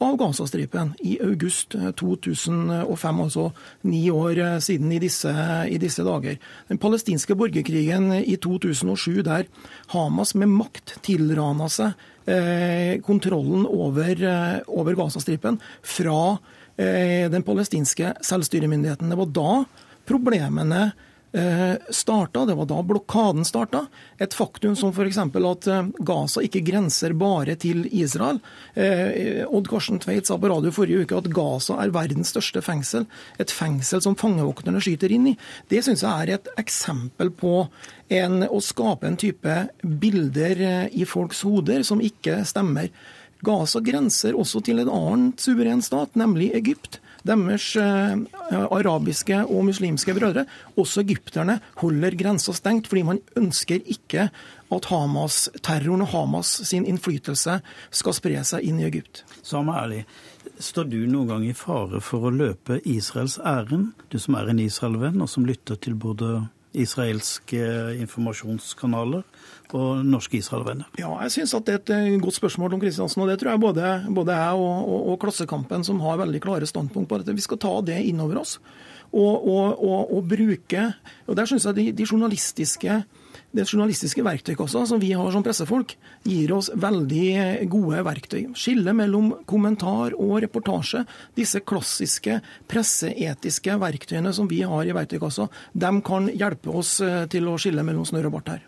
av 0.03 0.17
Gazastripen 0.19 0.93
i 0.99 1.15
august 1.23 1.75
2005, 1.99 2.71
eh, 2.73 3.23
altså 3.23 3.45
ni 3.87 4.01
år 4.11 4.39
eh, 4.41 4.57
siden 4.63 4.91
i 4.91 4.99
disse, 4.99 5.31
i 5.69 5.77
disse, 5.79 6.03
dager. 6.03 6.39
Den 6.67 6.81
palestinske 6.81 7.37
borgerkrigen 7.39 8.11
i 8.19 8.35
2007, 8.35 9.21
der 9.23 9.47
Hamas 9.93 10.35
med 10.35 10.51
makt 10.51 10.97
tilrana 11.05 11.69
seg 11.71 11.95
eh, 12.27 12.99
kontrollen 13.05 13.63
over, 13.69 14.11
eh, 14.11 14.59
over 14.67 14.99
Gazastripen 14.99 15.61
fra 15.79 16.35
eh, 16.75 17.31
den 17.31 17.47
palestinske 17.47 18.15
selvstyremyndigheten. 18.27 19.13
Det 19.13 19.21
var 19.23 19.33
da 19.39 19.55
problemene 20.09 20.85
Eh, 20.91 21.09
starta. 21.89 22.45
Det 22.45 22.53
var 22.53 22.67
da 22.69 22.83
blokaden 22.85 23.45
starta. 23.45 23.87
Et 24.17 24.33
faktum 24.33 24.75
som 24.75 24.91
f.eks. 24.93 25.17
at 25.17 25.67
eh, 25.67 25.87
Gaza 26.05 26.43
ikke 26.45 26.61
grenser 26.67 27.15
bare 27.17 27.55
til 27.57 27.87
Israel. 27.89 28.37
Eh, 28.75 29.41
Odd 29.47 29.69
Karsten 29.71 29.99
Tveit 30.03 30.29
sa 30.29 30.37
på 30.37 30.51
radio 30.51 30.73
forrige 30.75 31.07
uke 31.07 31.17
at 31.17 31.31
Gaza 31.33 31.79
er 31.81 31.93
verdens 31.95 32.33
største 32.35 32.61
fengsel. 32.61 33.07
Et 33.41 33.49
fengsel 33.49 34.03
som 34.05 34.17
fangevokterne 34.19 34.81
skyter 34.83 35.13
inn 35.15 35.31
i. 35.33 35.35
Det 35.73 35.81
syns 35.85 36.05
jeg 36.05 36.27
er 36.27 36.35
et 36.37 36.53
eksempel 36.61 37.33
på 37.33 37.65
en, 38.13 38.43
å 38.45 38.61
skape 38.61 39.09
en 39.09 39.17
type 39.17 39.57
bilder 39.81 40.89
i 40.93 41.05
folks 41.09 41.41
hoder 41.47 41.81
som 41.87 42.03
ikke 42.03 42.43
stemmer. 42.45 42.91
Gaza 43.43 43.81
grenser 43.83 44.37
også 44.39 44.61
til 44.63 44.79
en 44.83 44.91
annen 44.91 45.31
suveren 45.41 45.81
stat, 45.83 46.13
nemlig 46.19 46.53
Egypt 46.55 47.01
deres 47.27 47.69
eh, 47.79 48.15
arabiske 48.51 49.39
og 49.45 49.67
muslimske 49.69 50.15
brødre, 50.15 50.45
også 50.79 51.03
egypterne, 51.03 51.59
holder 51.81 52.17
grensa 52.19 52.55
stengt 52.55 52.89
fordi 52.91 53.05
man 53.07 53.21
ønsker 53.39 53.83
ikke 53.85 54.29
at 54.73 54.89
Hamas-terroren 54.89 56.03
og 56.05 56.11
Hamas 56.13 56.51
sin 56.67 56.87
innflytelse 56.89 57.59
skal 57.93 58.15
spre 58.17 58.43
seg 58.47 58.65
inn 58.67 58.81
i 58.81 58.87
Egypt. 58.87 59.23
Samme 59.45 59.75
ærlig, 59.77 60.03
står 60.59 60.89
du 60.91 60.99
noen 61.05 61.29
gang 61.29 61.45
i 61.47 61.55
fare 61.57 62.01
for 62.03 62.27
å 62.27 62.33
løpe 62.33 62.81
Israels 62.89 63.37
ærend, 63.39 63.93
du 64.09 64.19
som 64.21 64.37
er 64.39 64.49
en 64.49 64.63
Israel-venn, 64.63 65.21
og 65.21 65.29
som 65.31 65.47
lytter 65.47 65.79
til 65.79 65.95
både 65.99 66.47
israelske 66.73 67.59
informasjonskanaler 68.01 69.23
og 69.73 70.05
norske 70.05 70.37
Israel-venner? 70.37 70.89
Ja, 70.99 71.11
jeg 71.25 71.33
syns 71.35 71.55
det 71.65 71.73
er 71.73 71.79
et 71.79 71.91
eh, 71.95 72.19
godt 72.21 72.37
spørsmål 72.37 72.75
om 72.75 72.81
Kristiansen. 72.83 73.23
Og 73.23 73.29
det 73.31 73.39
tror 73.41 73.53
jeg 73.53 73.63
både, 73.63 73.93
både 74.13 74.37
jeg 74.37 74.59
og, 74.61 74.89
og, 74.89 74.99
og, 75.13 75.19
Klassekampen 75.23 75.85
som 75.87 76.01
har 76.03 76.21
veldig 76.21 76.41
klare 76.43 76.69
standpunkt 76.69 77.09
på 77.09 77.21
dette. 77.21 77.35
Vi 77.37 77.45
skal 77.45 77.61
ta 77.61 77.73
det 77.85 77.99
inn 78.09 78.21
over 78.23 78.43
oss. 78.43 78.59
Og, 79.13 79.45
og 79.45 80.23
bruke 80.25 80.83
Og 81.27 81.35
der 81.37 81.45
syns 81.45 81.67
jeg 81.69 81.75
de, 81.77 81.83
de 81.93 82.05
journalistiske 82.09 83.03
det 83.53 83.67
journalistiske 83.69 84.23
verktøykassa 84.25 84.83
som 84.89 85.01
vi 85.01 85.11
har 85.13 85.29
som 85.33 85.43
pressefolk, 85.45 85.93
gir 86.25 86.53
oss 86.55 86.71
veldig 86.73 87.67
gode 87.71 88.01
verktøy. 88.05 88.41
Skille 88.57 88.95
mellom 88.97 89.31
kommentar 89.49 90.15
og 90.17 90.39
reportasje. 90.43 91.03
Disse 91.37 91.61
klassiske 91.61 92.39
presseetiske 92.71 93.77
verktøyene 93.81 94.33
som 94.33 94.49
vi 94.49 94.63
har 94.65 94.89
i 94.89 94.95
verktøykassa, 94.97 95.49
de 95.73 95.95
kan 96.05 96.29
hjelpe 96.33 96.73
oss 96.73 96.97
eh, 97.05 97.25
til 97.29 97.49
å 97.49 97.57
skille 97.61 97.85
mellom 97.85 98.07
snørr 98.09 98.31
og 98.31 98.39
bart 98.39 98.55
her. 98.55 98.63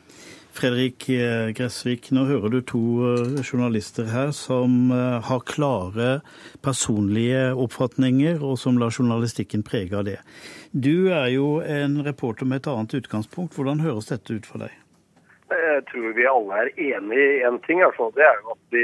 Fredrik 0.56 1.10
eh, 1.12 1.50
Gressvik, 1.58 2.12
nå 2.15 2.27
hører 2.30 2.54
du 2.54 2.60
to 2.63 2.84
eh, 3.10 3.39
journalister 3.42 4.08
her 4.13 4.30
som 4.38 4.94
har 4.94 5.42
klare 5.50 6.20
personlige 6.63 7.50
oppfatninger, 7.65 8.38
og 8.38 8.60
som 8.62 8.77
lar 8.80 8.94
journalistikken 8.94 9.65
prege 9.65 9.98
av 9.98 10.06
det. 10.08 10.20
Du 10.75 11.08
er 11.08 11.29
jo 11.32 11.62
en 11.63 12.01
reporter 12.03 12.44
med 12.44 12.60
et 12.60 12.67
annet 12.67 12.94
utgangspunkt. 12.98 13.53
Hvordan 13.55 13.79
høres 13.79 14.10
dette 14.10 14.36
ut 14.36 14.48
for 14.50 14.60
deg? 14.60 14.74
Jeg 15.48 15.86
tror 15.88 16.10
vi 16.17 16.25
alle 16.27 16.58
er 16.65 16.72
enig 16.75 17.20
i 17.22 17.38
én 17.48 17.62
ting. 17.63 17.79
Det 17.79 18.25
er 18.25 18.41
jo 18.41 18.51
at 18.58 18.75
vi 18.75 18.84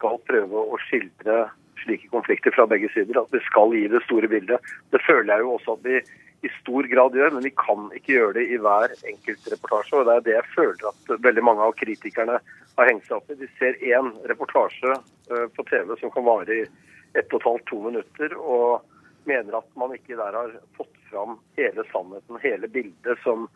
skal 0.00 0.18
prøve 0.26 0.64
å 0.74 0.80
skildre 0.88 1.44
slike 1.84 2.10
konflikter 2.10 2.50
fra 2.56 2.66
begge 2.66 2.90
sider. 2.96 3.22
At 3.22 3.30
vi 3.30 3.44
skal 3.46 3.76
gi 3.78 3.84
det 3.94 4.02
store 4.08 4.32
bildet. 4.32 4.74
Det 4.90 5.04
føler 5.06 5.36
jeg 5.36 5.46
jo 5.46 5.54
også 5.54 5.78
at 5.78 5.86
vi 5.86 6.02
i 6.42 6.52
stor 6.56 6.90
grad 6.90 7.14
gjør, 7.14 7.36
men 7.36 7.46
vi 7.46 7.54
kan 7.62 7.86
ikke 7.94 8.16
gjøre 8.16 8.36
det 8.40 8.48
i 8.50 8.58
hver 8.66 8.98
enkelt 9.14 9.50
reportasje. 9.54 9.96
og 10.02 10.10
Det 10.10 10.16
er 10.16 10.26
det 10.26 10.38
jeg 10.40 10.52
føler 10.56 10.86
at 10.90 11.16
veldig 11.30 11.46
mange 11.46 11.62
av 11.70 11.78
kritikerne 11.78 12.42
har 12.42 12.90
hengt 12.90 13.06
seg 13.06 13.20
opp 13.20 13.30
i. 13.30 13.38
De 13.38 13.54
ser 13.60 13.78
én 13.86 14.10
reportasje 14.26 14.98
eh, 14.98 15.46
på 15.54 15.70
TV 15.70 15.94
som 16.02 16.10
kan 16.10 16.26
vare 16.26 16.62
i 16.64 16.70
ett 17.14 17.30
og 17.30 17.38
et 17.38 17.52
halvt, 17.52 17.70
to 17.70 17.84
minutter, 17.86 18.34
og 18.34 18.89
mener 19.28 19.58
at 19.58 19.68
man 19.78 19.94
ikke 19.96 20.18
der 20.18 20.36
har 20.36 20.54
fått 20.76 20.96
fram 21.10 21.38
hele 21.58 21.84
sannheten, 21.90 22.38
hele 22.42 22.68
bildet 22.68 23.18
som 23.24 23.48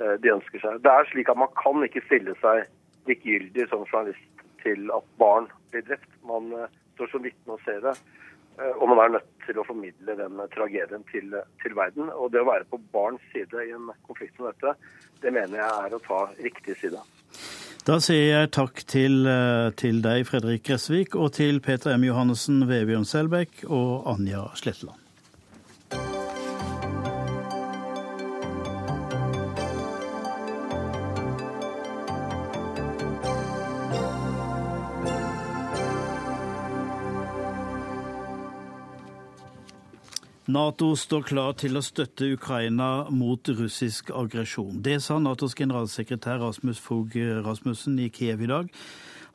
de 0.00 0.30
ønsker 0.32 0.62
seg. 0.62 0.78
Det 0.80 0.88
er 0.88 1.08
slik 1.10 1.28
at 1.28 1.36
Man 1.36 1.50
kan 1.58 1.82
ikke 1.84 2.00
stille 2.06 2.32
seg 2.40 2.62
likegyldig 3.10 3.66
som 3.68 3.84
journalist 3.84 4.44
til 4.62 4.88
at 4.94 5.04
barn 5.20 5.50
blir 5.72 5.84
drept. 5.84 6.08
Man 6.24 6.48
står 6.94 7.12
som 7.12 7.24
vitne 7.24 7.56
og 7.56 7.60
ser 7.66 7.82
det. 7.84 7.94
Og 8.76 8.88
man 8.88 9.00
er 9.00 9.14
nødt 9.16 9.28
til 9.46 9.60
å 9.60 9.64
formidle 9.64 10.16
den 10.18 10.40
tragedien 10.54 11.04
til, 11.12 11.36
til, 11.62 11.76
verden. 11.76 12.10
Og 12.12 12.32
det 12.32 12.42
å 12.42 12.48
være 12.48 12.68
på 12.70 12.80
barns 12.92 13.24
side 13.32 13.64
i 13.64 13.72
en 13.76 13.88
konflikt 14.08 14.36
som 14.36 14.50
dette, 14.50 14.74
det 15.22 15.32
mener 15.32 15.62
jeg 15.62 15.86
er 15.86 15.96
å 15.96 16.02
ta 16.04 16.20
riktig 16.40 16.76
side. 16.82 17.00
Da 17.88 17.96
sier 18.04 18.26
jeg 18.28 18.52
takk 18.52 18.82
til, 18.84 19.24
til 19.80 20.02
deg, 20.04 20.26
Fredrik 20.28 20.66
Gressvik, 20.68 21.16
og 21.16 21.32
til 21.38 21.62
Peter 21.64 21.96
M. 21.96 22.04
Johannessen, 22.10 22.66
Vebjørn 22.68 23.08
Selbekk 23.08 23.64
og 23.68 24.10
Anja 24.12 24.50
Sletteland. 24.60 24.99
Nato 40.50 40.96
står 40.98 41.22
klar 41.28 41.52
til 41.60 41.78
å 41.78 41.82
støtte 41.84 42.26
Ukraina 42.34 43.04
mot 43.14 43.46
russisk 43.54 44.08
aggresjon. 44.16 44.80
Det 44.82 44.96
sa 45.04 45.20
Natos 45.22 45.54
generalsekretær 45.54 46.40
Rasmus 46.42 46.80
Fogh 46.82 47.14
Rasmussen 47.44 48.00
i 48.02 48.08
Kiev 48.10 48.42
i 48.42 48.48
dag. 48.50 48.70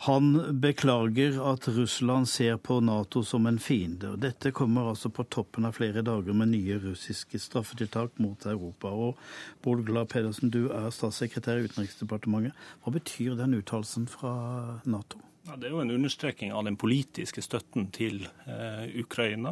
Han 0.03 0.34
beklager 0.60 1.38
at 1.53 1.69
Russland 1.72 2.27
ser 2.27 2.57
på 2.60 2.81
Nato 2.84 3.24
som 3.24 3.48
en 3.48 3.62
fiende. 3.63 4.12
Dette 4.19 4.51
kommer 4.51 4.89
altså 4.91 5.07
på 5.13 5.24
toppen 5.31 5.69
av 5.69 5.77
flere 5.77 6.03
dager 6.03 6.36
med 6.36 6.51
nye 6.51 6.81
russiske 6.84 7.39
straffetiltak 7.39 8.19
mot 8.19 8.43
Europa. 8.51 8.91
Og 8.91 9.15
Bård 9.63 9.88
Pedersen, 10.12 10.51
du 10.51 10.67
er 10.67 10.91
statssekretær 10.91 11.62
i 11.62 11.69
Utenriksdepartementet. 11.69 12.67
Hva 12.84 12.98
betyr 12.98 13.39
den 13.39 13.55
uttalelsen 13.62 14.10
fra 14.12 14.36
Nato? 14.84 15.24
Ja, 15.45 15.55
det 15.61 15.67
er 15.67 15.75
jo 15.75 15.81
en 15.83 15.93
understreking 15.93 16.53
av 16.57 16.63
den 16.65 16.77
politiske 16.77 17.41
støtten 17.45 17.91
til 17.93 18.23
eh, 18.49 18.87
Ukraina. 18.97 19.51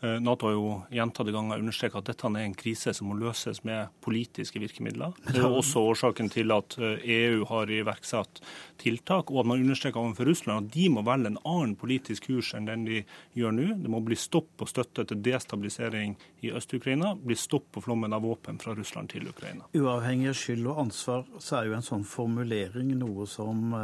Eh, 0.00 0.16
Nato 0.22 0.48
har 0.48 0.56
jo 0.56 0.72
gjentatte 0.90 1.30
ganger 1.34 1.62
understreket 1.62 2.00
at 2.00 2.08
dette 2.10 2.30
er 2.30 2.42
en 2.42 2.56
krise 2.58 2.90
som 2.94 3.06
må 3.10 3.14
løses 3.20 3.60
med 3.66 3.92
politiske 4.02 4.58
virkemidler. 4.58 5.14
Det 5.28 5.38
er 5.38 5.46
også 5.46 5.84
årsaken 5.92 6.30
til 6.34 6.50
at 6.54 6.74
EU 6.78 6.90
eh, 6.98 7.44
e 7.44 7.46
har 7.52 7.70
iverksatt 7.70 8.42
tiltak, 8.82 9.30
og 9.30 9.44
at 9.44 9.50
man 9.52 9.62
understreker 9.62 10.02
overfor 10.02 10.26
Russland 10.26 10.66
at 10.66 10.74
de 10.74 10.88
må 10.90 11.06
velge 11.06 11.30
en 11.30 11.40
annen 11.44 11.78
politisk 11.78 12.26
kurs 12.32 12.50
enn 12.58 12.66
den 12.66 12.86
de 12.90 13.04
gjør 13.38 13.54
nå. 13.54 13.70
Det 13.82 13.94
må 13.94 14.02
bli 14.02 14.18
stopp 14.18 14.50
på 14.58 14.66
støtte 14.70 15.06
til 15.06 15.22
destabilisering 15.22 16.18
i 16.42 16.50
Øst-Ukraina, 16.50 17.14
bli 17.14 17.38
stopp 17.38 17.70
på 17.78 17.86
flommen 17.86 18.14
av 18.14 18.26
våpen 18.26 18.58
fra 18.58 18.74
Russland 18.74 19.14
til 19.14 19.30
Ukraina. 19.30 19.70
Uavhengig 19.70 20.34
av 20.34 20.38
skyld 20.42 20.66
og 20.66 20.86
ansvar, 20.88 21.26
så 21.38 21.60
er 21.60 21.70
jo 21.70 21.78
en 21.78 21.90
sånn 21.94 22.06
formulering 22.06 22.96
noe 22.98 23.30
som 23.30 23.78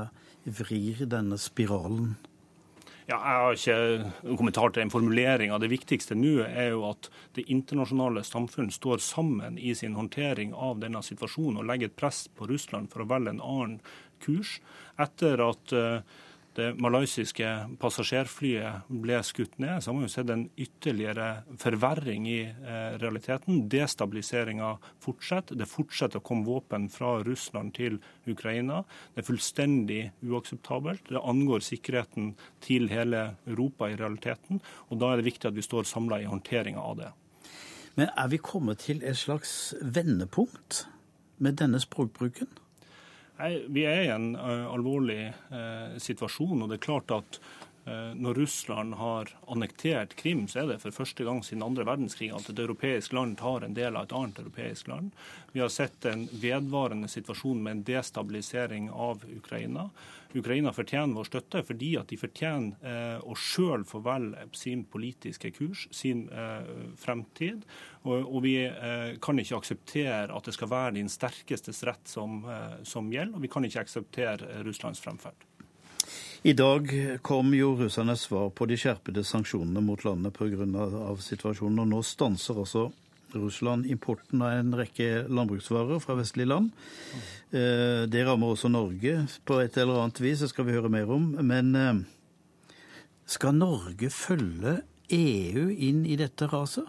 vrir 0.44 1.04
denne 1.10 1.38
spiralen? 1.40 2.14
Ja, 3.04 3.18
jeg 3.20 3.40
har 3.42 3.58
ikke 3.58 4.12
noen 4.24 4.38
kommentar 4.40 4.70
til 4.72 4.80
den 4.80 4.92
formuleringa. 4.92 5.58
Det 5.60 5.68
viktigste 5.68 6.16
nå 6.16 6.38
er 6.46 6.70
jo 6.72 6.86
at 6.88 7.10
det 7.36 7.44
internasjonale 7.52 8.22
samfunn 8.24 8.70
står 8.72 9.02
sammen 9.04 9.58
i 9.60 9.74
sin 9.76 9.98
håndtering 9.98 10.54
av 10.56 10.80
denne 10.80 11.02
situasjonen 11.04 11.60
og 11.60 11.68
legger 11.68 11.92
et 11.92 11.98
press 12.00 12.22
på 12.32 12.48
Russland 12.48 12.88
for 12.92 13.04
å 13.04 13.08
velge 13.10 13.34
en 13.34 13.44
annen 13.44 13.74
kurs. 14.24 14.56
Etter 14.96 15.42
at 15.44 15.74
uh, 15.76 16.00
det 16.54 16.68
malaysiske 16.78 17.48
passasjerflyet 17.82 18.86
ble 19.02 19.18
skutt 19.26 19.56
ned, 19.62 19.82
så 19.82 19.90
har 19.90 19.96
man 19.96 20.06
jo 20.06 20.12
sett 20.12 20.30
en 20.30 20.44
ytterligere 20.60 21.28
forverring 21.60 22.28
i 22.30 22.40
eh, 22.46 22.94
realiteten. 23.02 23.64
Destabiliseringa 23.72 24.70
fortsetter. 25.02 25.58
Det 25.58 25.68
fortsetter 25.70 26.22
å 26.22 26.24
komme 26.26 26.46
våpen 26.46 26.86
fra 26.94 27.16
Russland 27.26 27.74
til 27.74 27.98
Ukraina. 28.30 28.84
Det 29.14 29.24
er 29.24 29.28
fullstendig 29.32 30.00
uakseptabelt. 30.22 31.10
Det 31.10 31.22
angår 31.22 31.66
sikkerheten 31.66 32.32
til 32.64 32.88
hele 32.92 33.26
Europa 33.50 33.90
i 33.90 33.98
realiteten. 33.98 34.62
Og 34.90 35.02
da 35.02 35.10
er 35.10 35.20
det 35.20 35.30
viktig 35.32 35.50
at 35.50 35.58
vi 35.58 35.66
står 35.66 35.90
samla 35.90 36.22
i 36.22 36.30
håndteringa 36.30 36.82
av 36.82 36.98
det. 37.02 37.12
Men 37.98 38.10
er 38.18 38.30
vi 38.30 38.42
kommet 38.42 38.82
til 38.86 39.02
et 39.06 39.18
slags 39.18 39.74
vendepunkt 39.82 40.84
med 41.42 41.58
denne 41.58 41.82
språkbruken? 41.82 42.50
Vi 43.34 43.82
er 43.82 44.04
i 44.04 44.10
en 44.14 44.34
uh, 44.38 44.70
alvorlig 44.70 45.32
uh, 45.50 45.96
situasjon. 45.98 46.62
og 46.62 46.70
det 46.70 46.78
er 46.78 46.86
klart 46.86 47.14
at 47.14 47.40
Når 47.84 48.38
Russland 48.38 48.94
har 48.96 49.28
annektert 49.52 50.14
Krim, 50.16 50.46
så 50.48 50.62
er 50.62 50.70
det 50.70 50.78
for 50.80 50.94
første 50.96 51.26
gang 51.26 51.42
siden 51.44 51.64
andre 51.66 51.84
verdenskrig 51.84 52.30
at 52.32 52.48
et 52.48 52.62
europeisk 52.64 53.12
land 53.12 53.36
tar 53.36 53.66
en 53.66 53.76
del 53.76 53.98
av 53.98 54.06
et 54.06 54.14
annet 54.16 54.40
europeisk 54.40 54.88
land. 54.88 55.10
Vi 55.52 55.60
har 55.60 55.68
sett 55.68 56.06
en 56.08 56.24
vedvarende 56.32 57.10
situasjon 57.12 57.60
med 57.62 57.76
en 57.76 57.82
destabilisering 57.90 58.88
av 58.90 59.26
Ukraina. 59.36 59.90
Ukraina 60.34 60.72
fortjener 60.74 61.14
vår 61.14 61.28
støtte 61.28 61.62
fordi 61.62 61.92
at 62.00 62.10
de 62.10 62.18
fortjener 62.18 62.88
eh, 62.90 63.20
å 63.22 63.36
sjøl 63.38 63.84
få 63.86 64.00
velge 64.02 64.48
sin 64.58 64.82
politiske 64.90 65.52
kurs, 65.54 65.86
sin 65.94 66.26
eh, 66.32 66.66
fremtid. 66.98 67.62
Og, 68.02 68.16
og 68.24 68.42
vi 68.42 68.56
eh, 68.66 69.14
kan 69.22 69.38
ikke 69.38 69.60
akseptere 69.62 70.34
at 70.34 70.50
det 70.50 70.56
skal 70.56 70.72
være 70.72 70.96
din 70.98 71.12
sterkestes 71.12 71.84
rett 71.86 72.10
som, 72.10 72.42
eh, 72.50 72.80
som 72.82 73.12
gjelder, 73.14 73.38
og 73.38 73.46
vi 73.46 73.52
kan 73.52 73.66
ikke 73.68 73.86
akseptere 73.86 74.64
Russlands 74.66 75.02
fremferd. 75.04 75.46
I 76.44 76.52
dag 76.52 76.90
kom 77.24 77.54
jo 77.56 77.70
russernes 77.78 78.26
svar 78.26 78.50
på 78.52 78.66
de 78.68 78.76
skjerpede 78.76 79.22
sanksjonene 79.24 79.80
mot 79.80 80.02
landet 80.04 80.34
pga. 80.36 80.74
situasjonen, 81.16 81.78
og 81.80 81.88
nå 81.88 82.00
stanser 82.04 82.58
også 82.60 82.90
Russland 83.32 83.86
importen 83.88 84.42
av 84.44 84.58
en 84.58 84.74
rekke 84.76 85.24
landbruksvarer 85.24 86.02
fra 86.04 86.18
vestlige 86.18 86.50
land. 86.50 86.68
Eh, 87.48 88.04
det 88.12 88.26
rammer 88.28 88.52
også 88.52 88.68
Norge 88.68 89.26
på 89.48 89.60
et 89.62 89.78
eller 89.80 90.02
annet 90.02 90.20
vis, 90.20 90.44
det 90.44 90.50
skal 90.52 90.68
vi 90.68 90.76
høre 90.76 90.92
mer 90.92 91.08
om. 91.08 91.30
Men 91.40 91.72
eh, 91.80 92.04
skal 93.24 93.56
Norge 93.56 94.12
følge 94.12 94.82
EU 95.16 95.70
inn 95.72 96.04
i 96.04 96.20
dette 96.20 96.52
raset? 96.52 96.84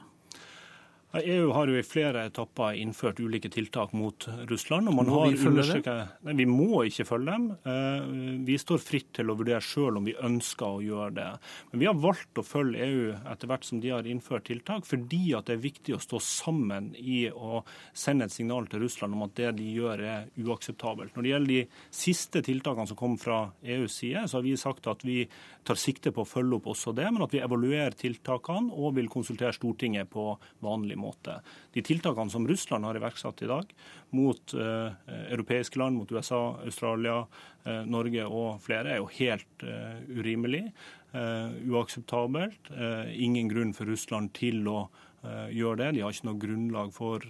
EU 1.23 1.51
har 1.56 1.69
jo 1.69 1.78
i 1.80 1.84
flere 1.86 2.25
etapper 2.28 2.75
innført 2.75 3.19
ulike 3.23 3.49
tiltak 3.54 3.93
mot 3.95 4.28
Russland. 4.49 4.89
og 4.89 4.95
man 4.97 5.08
må 5.08 5.19
har 5.21 5.32
vi? 5.32 5.82
Nei, 6.25 6.34
Vi 6.41 6.45
må 6.49 6.84
ikke 6.84 7.06
følge 7.08 7.32
dem. 7.32 7.45
Eh, 7.63 8.41
vi 8.43 8.58
står 8.60 8.82
fritt 8.84 9.13
til 9.15 9.32
å 9.32 9.38
vurdere 9.38 9.62
sjøl 9.63 9.97
om 9.97 10.06
vi 10.06 10.15
ønsker 10.15 10.65
å 10.65 10.84
gjøre 10.84 11.13
det. 11.15 11.28
Men 11.71 11.80
vi 11.80 11.88
har 11.88 11.95
valgt 11.95 12.41
å 12.41 12.43
følge 12.43 12.84
EU 12.84 13.13
etter 13.32 13.47
hvert 13.47 13.63
som 13.63 13.80
de 13.80 13.93
har 13.93 14.04
innført 14.04 14.47
tiltak, 14.49 14.86
fordi 14.86 15.34
at 15.38 15.47
det 15.47 15.56
er 15.56 15.63
viktig 15.63 15.95
å 15.95 16.01
stå 16.04 16.19
sammen 16.19 16.91
i 16.99 17.30
å 17.32 17.63
sende 17.93 18.28
et 18.28 18.36
signal 18.36 18.67
til 18.67 18.84
Russland 18.84 19.15
om 19.15 19.23
at 19.23 19.36
det 19.39 19.56
de 19.62 19.71
gjør 19.71 20.04
er 20.04 20.28
uakseptabelt. 20.36 21.15
Når 21.15 21.23
det 21.23 21.34
gjelder 21.34 21.54
de 21.54 21.95
siste 21.95 22.43
tiltakene 22.43 22.88
som 22.91 22.99
kom 22.99 23.15
fra 23.21 23.39
EUs 23.63 24.01
side, 24.01 24.28
så 24.28 24.39
har 24.41 24.43
vi 24.43 24.58
sagt 24.60 24.91
at 24.91 25.06
vi 25.08 25.23
tar 25.63 25.80
sikte 25.80 26.12
på 26.12 26.25
å 26.25 26.30
følge 26.30 26.60
opp 26.60 26.67
også 26.75 26.91
det, 26.95 27.08
men 27.12 27.23
at 27.23 27.34
vi 27.34 27.39
evaluerer 27.39 27.95
tiltakene 27.97 28.73
og 28.75 28.97
vil 28.99 29.08
konsultere 29.10 29.56
Stortinget 29.56 30.12
på 30.12 30.34
vanlig 30.65 30.97
måte 30.97 31.04
måte. 31.05 31.39
De 31.75 31.83
tiltakene 31.85 32.33
som 32.33 32.47
Russland 32.49 32.87
har 32.87 32.97
iverksatt 32.99 33.43
i 33.45 33.49
dag 33.51 33.71
mot 34.15 34.55
uh, 34.57 34.91
europeiske 35.29 35.79
land, 35.81 35.99
mot 35.99 36.11
USA, 36.11 36.57
Australia, 36.65 37.21
uh, 37.65 37.81
Norge 37.87 38.27
og 38.27 38.61
flere, 38.65 38.95
er 38.95 39.01
jo 39.03 39.09
helt 39.19 39.65
uh, 39.65 39.97
urimelig. 40.11 40.67
uakseptabelt. 41.15 42.67
ingen 43.15 43.47
grunn 43.47 43.69
for 43.73 43.87
Russland 43.87 44.33
til 44.35 44.67
å 44.67 44.89
gjøre 45.23 45.77
det. 45.79 45.91
De 45.95 46.01
har 46.03 46.11
ikke 46.11 46.27
noe 46.27 46.41
grunnlag 46.41 46.91
for, 46.91 47.23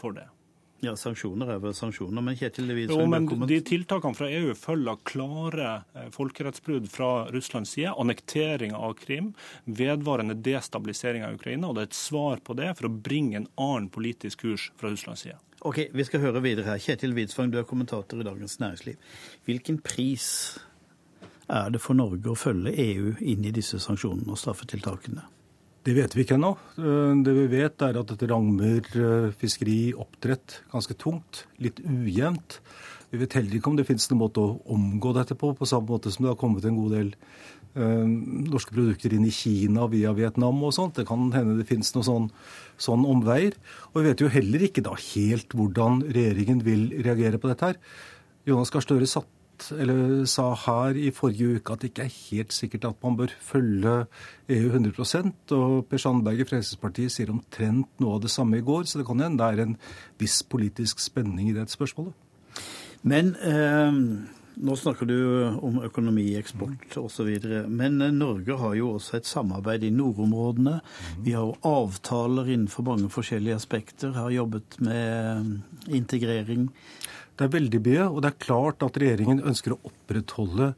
for 0.00 0.16
det. 0.16 0.24
Ja, 0.80 0.94
Sanksjoner 0.96 1.50
er 1.52 1.58
vel 1.60 1.74
sanksjoner, 1.76 2.24
men 2.24 2.36
Kjetil 2.40 2.64
Levin 2.70 2.92
Jo, 2.94 3.04
men 3.10 3.26
De 3.48 3.58
tiltakene 3.68 4.16
fra 4.16 4.30
EU 4.32 4.54
følger 4.56 5.02
klare 5.04 5.72
eh, 5.92 6.06
folkerettsbrudd 6.14 6.88
fra 6.88 7.10
Russlands 7.34 7.74
side. 7.76 7.92
Annektering 8.00 8.72
av 8.76 8.94
Krim, 9.00 9.34
vedvarende 9.64 10.38
destabilisering 10.40 11.26
av 11.26 11.36
Ukraina. 11.36 11.68
og 11.68 11.76
Det 11.76 11.82
er 11.82 11.90
et 11.90 11.98
svar 12.00 12.40
på 12.44 12.56
det 12.56 12.72
for 12.78 12.88
å 12.88 12.94
bringe 12.94 13.42
en 13.42 13.50
annen 13.60 13.90
politisk 13.92 14.46
kurs 14.46 14.70
fra 14.80 14.88
Russlands 14.94 15.26
side. 15.26 15.36
Ok, 15.60 15.90
Vi 15.92 16.04
skal 16.08 16.24
høre 16.24 16.40
videre 16.40 16.72
her. 16.72 16.80
Kjetil 16.80 17.12
Widsvang, 17.12 17.52
du 17.52 17.58
er 17.60 17.68
kommentator 17.68 18.20
i 18.20 18.24
Dagens 18.24 18.56
Næringsliv. 18.62 18.96
Hvilken 19.44 19.82
pris 19.84 20.30
er 21.50 21.68
det 21.74 21.82
for 21.84 21.98
Norge 21.98 22.32
å 22.32 22.38
følge 22.38 22.72
EU 22.72 23.12
inn 23.20 23.44
i 23.44 23.52
disse 23.52 23.76
sanksjonene 23.82 24.32
og 24.32 24.40
straffetiltakene? 24.40 25.26
Det 25.80 25.94
vet 25.96 26.12
vi 26.12 26.26
ikke 26.26 26.36
ennå. 26.36 26.52
Eh, 26.76 27.12
det 27.24 27.32
vi 27.32 27.46
vet, 27.54 27.82
er 27.86 27.96
at 27.96 28.10
dette 28.12 28.28
rammer 28.28 28.84
eh, 28.84 29.30
fiskeri, 29.40 29.94
oppdrett, 29.96 30.60
ganske 30.72 30.96
tungt. 31.00 31.46
Litt 31.64 31.80
ujevnt. 31.80 32.58
Vi 33.10 33.20
vet 33.22 33.38
heller 33.38 33.56
ikke 33.56 33.72
om 33.72 33.78
det 33.78 33.86
finnes 33.88 34.04
noen 34.10 34.20
måte 34.20 34.42
å 34.44 34.58
omgå 34.70 35.14
dette 35.16 35.34
på, 35.38 35.54
på 35.56 35.68
samme 35.68 35.88
måte 35.88 36.12
som 36.12 36.26
det 36.26 36.34
har 36.34 36.38
kommet 36.38 36.68
en 36.68 36.76
god 36.76 36.92
del 36.98 37.08
eh, 37.16 38.04
norske 38.52 38.76
produkter 38.76 39.16
inn 39.16 39.24
i 39.24 39.32
Kina 39.34 39.88
via 39.90 40.12
Vietnam 40.14 40.60
og 40.68 40.76
sånt. 40.76 41.00
Det 41.00 41.08
kan 41.08 41.32
hende 41.32 41.56
det 41.62 41.68
finnes 41.72 41.94
noen 41.96 42.08
sånn, 42.10 42.30
sånn 42.76 43.08
omveier. 43.08 43.56
Og 43.94 44.02
vi 44.02 44.10
vet 44.10 44.20
jo 44.20 44.30
heller 44.36 44.68
ikke 44.68 44.84
da 44.84 44.92
helt 45.00 45.56
hvordan 45.56 46.04
regjeringen 46.12 46.60
vil 46.66 46.90
reagere 47.00 47.40
på 47.40 47.54
dette 47.54 47.72
her. 47.72 47.80
Jonas 48.48 48.72
Gahr 48.74 48.84
Støre 48.84 49.08
satt 49.08 49.32
eller 49.76 50.24
sa 50.30 50.48
her 50.66 50.96
i 50.98 51.10
forrige 51.14 51.58
uke, 51.58 51.72
at 51.72 51.82
det 51.82 51.92
ikke 51.92 52.06
er 52.06 52.18
helt 52.30 52.56
sikkert 52.56 52.88
at 52.88 53.04
man 53.04 53.18
bør 53.18 53.34
følge 53.44 53.94
EU 54.48 54.72
100 54.72 55.32
Og 55.56 55.86
Per 55.88 56.02
Sandberg 56.02 56.40
i 56.40 56.48
Fremskrittspartiet 56.48 57.12
sier 57.14 57.30
omtrent 57.30 57.88
noe 58.00 58.16
av 58.16 58.24
det 58.24 58.32
samme 58.32 58.58
i 58.58 58.66
går, 58.66 58.84
så 58.84 59.00
det 59.00 59.06
kan 59.06 59.20
hende 59.20 59.40
det 59.40 59.52
er 59.52 59.64
en 59.66 59.78
viss 60.18 60.42
politisk 60.42 61.00
spenning 61.00 61.50
i 61.50 61.56
det 61.56 61.68
spørsmålet. 61.70 62.12
Men 63.02 63.34
eh, 63.40 63.96
nå 64.60 64.74
snakker 64.76 65.08
du 65.08 65.16
om 65.64 65.78
økonomi, 65.86 66.26
eksport 66.36 66.96
osv. 67.00 67.28
Men 67.70 68.00
eh, 68.04 68.12
Norge 68.12 68.56
har 68.60 68.74
jo 68.76 68.94
også 68.98 69.16
et 69.16 69.28
samarbeid 69.28 69.86
i 69.86 69.92
nordområdene. 69.94 70.80
Vi 71.24 71.32
har 71.36 71.46
jo 71.48 71.56
avtaler 71.64 72.50
innenfor 72.50 72.84
mange 72.90 73.08
forskjellige 73.12 73.56
aspekter. 73.56 74.12
Har 74.16 74.34
jobbet 74.34 74.76
med 74.84 75.60
integrering. 75.88 76.68
Det 77.40 77.46
er 77.46 77.54
veldig 77.54 77.78
mye, 77.80 78.02
og 78.04 78.18
det 78.20 78.28
er 78.34 78.42
klart 78.44 78.82
at 78.84 78.96
regjeringen 79.00 79.38
ønsker 79.48 79.72
å 79.72 79.78
opprettholde 79.88 80.74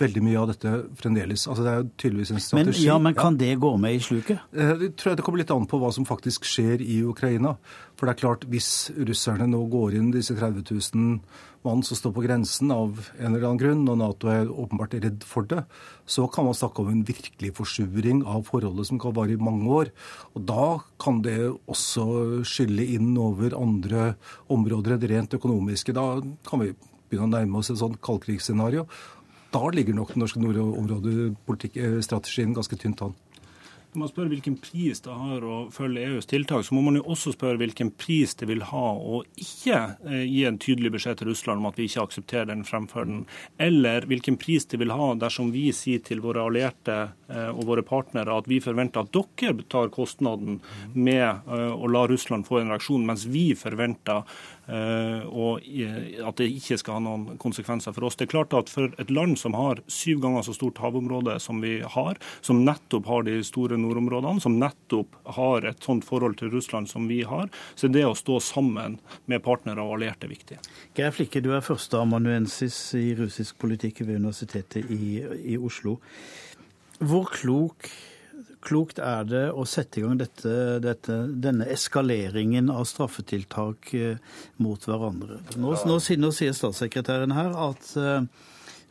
veldig 0.00 0.22
mye 0.26 0.40
av 0.40 0.50
dette 0.50 0.72
fremdeles. 0.98 1.46
Altså 1.50 1.64
Det 1.64 1.70
er 1.70 1.80
jo 1.80 1.88
tydeligvis 2.02 2.32
en 2.34 2.42
strategi. 2.42 2.82
Men, 2.82 2.86
ja, 2.88 2.98
men 2.98 3.16
kan 3.16 3.38
det 3.38 3.52
gå 3.62 3.72
med 3.80 3.96
i 3.96 4.02
sluket? 4.02 4.42
Eh, 4.52 4.74
jeg 4.86 4.94
tror 4.98 5.12
jeg 5.12 5.20
det 5.20 5.24
kommer 5.26 5.42
litt 5.42 5.54
an 5.54 5.66
på 5.70 5.78
hva 5.82 5.92
som 5.94 6.06
faktisk 6.08 6.46
skjer 6.48 6.82
i 6.82 7.00
Ukraina. 7.06 7.56
For 7.94 8.06
det 8.06 8.16
er 8.16 8.22
klart, 8.24 8.46
hvis 8.50 8.90
russerne 8.96 9.46
nå 9.50 9.62
går 9.70 9.98
inn 9.98 10.10
disse 10.14 10.34
30 10.34 10.66
000 10.66 11.18
mann 11.64 11.82
som 11.86 11.96
står 11.96 12.12
på 12.16 12.24
grensen 12.26 12.72
av 12.74 12.98
en 13.16 13.30
eller 13.30 13.46
annen 13.46 13.60
grunn, 13.60 13.84
og 13.88 14.00
Nato 14.00 14.28
er 14.28 14.50
åpenbart 14.50 14.96
redd 15.00 15.22
for 15.24 15.46
det, 15.48 15.62
så 16.04 16.26
kan 16.28 16.44
man 16.48 16.56
snakke 16.58 16.82
om 16.82 16.90
en 16.90 17.04
virkelig 17.06 17.54
forsuring 17.56 18.24
av 18.28 18.44
forholdet 18.50 18.90
som 18.90 19.00
kan 19.00 19.14
vare 19.16 19.36
i 19.36 19.40
mange 19.40 19.70
år. 19.72 19.92
Og 20.34 20.44
da 20.50 20.66
kan 21.00 21.22
det 21.24 21.38
også 21.70 22.42
skylle 22.44 22.84
inn 22.98 23.14
over 23.16 23.56
andre 23.56 24.10
områder 24.52 24.98
enn 24.98 25.08
rent 25.14 25.38
økonomiske. 25.38 25.96
Da 25.96 26.18
kan 26.44 26.64
vi 26.64 26.74
begynne 27.08 27.30
å 27.30 27.34
nærme 27.38 27.60
oss 27.60 27.70
et 27.72 27.80
sånt 27.80 28.00
kaldkrigsscenario 28.04 28.84
da 29.54 29.68
ligger 29.70 29.96
nok 29.96 30.14
den 30.14 30.24
norske 30.24 30.42
nordområdestrategien 30.42 32.56
ganske 32.56 32.80
tynt 32.80 33.04
an. 33.06 33.14
Når 33.94 34.02
man 34.02 34.10
spør 34.10 34.30
hvilken 34.32 34.56
pris 34.58 34.98
det 35.04 35.12
har 35.14 35.44
å 35.46 35.56
følge 35.70 36.02
EUs 36.02 36.26
tiltak, 36.26 36.64
så 36.66 36.74
må 36.74 36.80
man 36.82 36.96
jo 36.98 37.04
også 37.14 37.30
spørre 37.30 37.60
hvilken 37.60 37.92
pris 37.94 38.32
det 38.40 38.48
vil 38.50 38.64
ha 38.66 38.88
å 38.90 39.20
ikke 39.38 39.76
eh, 40.10 40.24
gi 40.26 40.40
en 40.48 40.58
tydelig 40.58 40.90
beskjed 40.96 41.20
til 41.20 41.30
Russland 41.30 41.62
om 41.62 41.68
at 41.68 41.78
vi 41.78 41.86
ikke 41.86 42.02
aksepterer 42.02 42.48
den 42.50 42.64
fremførden. 42.66 43.20
Eller 43.62 44.02
hvilken 44.10 44.34
pris 44.42 44.66
det 44.66 44.80
vil 44.82 44.90
ha 44.90 45.12
dersom 45.14 45.52
vi 45.54 45.68
sier 45.70 46.02
til 46.02 46.24
våre 46.24 46.42
allierte 46.42 46.96
eh, 47.04 47.52
og 47.52 47.68
våre 47.70 47.86
partnere 47.86 48.34
at 48.34 48.50
vi 48.50 48.58
forventer 48.64 49.06
at 49.06 49.14
dere 49.14 49.68
tar 49.70 49.94
kostnaden 49.94 50.58
med 50.98 51.28
eh, 51.30 51.70
å 51.70 51.92
la 51.94 52.02
Russland 52.10 52.50
få 52.50 52.64
en 52.64 52.74
reaksjon, 52.74 53.06
mens 53.06 53.28
vi 53.30 53.52
forventer 53.54 54.26
Eh, 54.63 54.63
og 54.64 55.60
at 55.60 56.38
det 56.40 56.46
ikke 56.48 56.78
skal 56.80 56.96
ha 56.96 57.02
noen 57.04 57.38
konsekvenser 57.40 57.92
for 57.92 58.06
oss. 58.08 58.16
Det 58.16 58.26
er 58.26 58.32
klart 58.32 58.54
at 58.56 58.70
For 58.72 58.94
et 59.00 59.10
land 59.12 59.36
som 59.38 59.54
har 59.58 59.82
syv 59.92 60.22
ganger 60.22 60.46
så 60.46 60.54
stort 60.56 60.80
havområde 60.80 61.36
som 61.42 61.60
vi 61.60 61.76
har, 61.80 62.16
som 62.40 62.62
nettopp 62.64 63.06
har 63.10 63.26
de 63.26 63.36
store 63.44 63.76
nordområdene, 63.80 64.40
som 64.40 64.56
nettopp 64.60 65.18
har 65.36 65.68
et 65.68 65.84
sånt 65.84 66.06
forhold 66.08 66.38
til 66.40 66.50
Russland 66.54 66.88
som 66.88 67.08
vi 67.10 67.22
har, 67.28 67.50
så 67.74 67.88
er 67.88 67.94
det 67.98 68.06
å 68.08 68.16
stå 68.16 68.40
sammen 68.40 68.98
med 69.30 69.44
partnere 69.44 69.84
og 69.84 69.98
allierte 69.98 70.30
viktig. 70.30 70.58
Geir 70.96 71.12
Flikke, 71.14 71.44
du 71.44 71.52
er 71.54 71.64
førsteamanuensis 71.64 72.78
i 72.98 73.12
russisk 73.18 73.60
politikk 73.60 74.04
ved 74.06 74.16
Universitetet 74.22 74.90
i, 74.90 75.20
i 75.54 75.60
Oslo. 75.60 75.98
Hvor 77.04 77.28
klok 77.34 77.90
klokt 78.64 78.98
er 79.02 79.28
det 79.28 79.44
å 79.52 79.66
sette 79.68 80.00
i 80.00 80.04
gang 80.04 80.18
dette, 80.20 80.54
dette, 80.82 81.18
denne 81.44 81.68
eskaleringen 81.72 82.70
av 82.72 82.86
straffetiltak 82.88 83.92
eh, 83.98 84.18
mot 84.62 84.88
hverandre? 84.88 85.40
Nå, 85.60 85.76
nå, 85.86 86.00
nå 86.00 86.32
sier 86.34 86.56
statssekretæren 86.56 87.34
her 87.36 87.54
at 87.68 87.90
uh, 88.00 88.26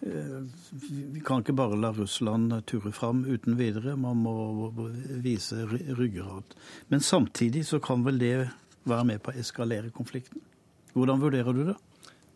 vi 0.03 1.21
kan 1.23 1.43
ikke 1.43 1.55
bare 1.55 1.79
la 1.79 1.93
Russland 1.95 2.53
ture 2.69 2.91
fram 2.95 3.23
uten 3.25 3.55
videre, 3.59 3.95
man 3.95 4.19
må 4.25 4.35
vise 5.23 5.63
ryggrad. 5.69 6.57
Men 6.91 7.03
samtidig 7.03 7.65
så 7.69 7.79
kan 7.83 8.03
vel 8.05 8.19
det 8.21 8.35
være 8.89 9.07
med 9.13 9.23
på 9.23 9.31
å 9.31 9.39
eskalere 9.39 9.93
konflikten? 9.95 10.43
Hvordan 10.93 11.21
vurderer 11.23 11.55
du 11.55 11.63
det? 11.71 11.77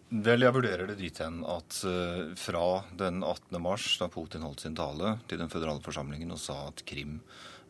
Vel, 0.08 0.46
jeg 0.46 0.56
vurderer 0.56 0.88
det 0.88 1.02
dit 1.02 1.17
hen 1.20 1.41
at 1.52 1.82
uh, 1.84 2.32
fra 2.39 2.63
den 2.96 3.20
18. 3.28 3.58
mars, 3.60 3.89
da 4.00 4.08
Putin 4.08 4.46
holdt 4.48 4.63
sin 4.63 4.78
tale 4.78 5.17
til 5.28 5.41
den 5.41 5.52
føderale 5.52 5.84
forsamlingen 5.84 6.32
og 6.32 6.39
sa 6.39 6.56
at 6.70 6.86
Krim 6.88 7.17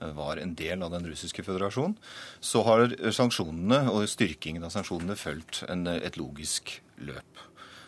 uh, 0.04 0.12
var 0.13 0.38
en 0.38 0.54
del 0.60 0.86
av 0.86 0.93
den 0.93 1.08
russiske 1.10 1.41
føderasjonen, 1.47 1.97
så 2.38 2.62
har 2.67 2.93
sanksjonene 3.10 3.88
og 3.89 4.06
styrkingen 4.12 4.67
av 4.67 4.76
sanksjonene 4.76 5.17
fulgt 5.17 5.63
et 5.65 6.21
logisk 6.21 6.78
løp. 7.02 7.47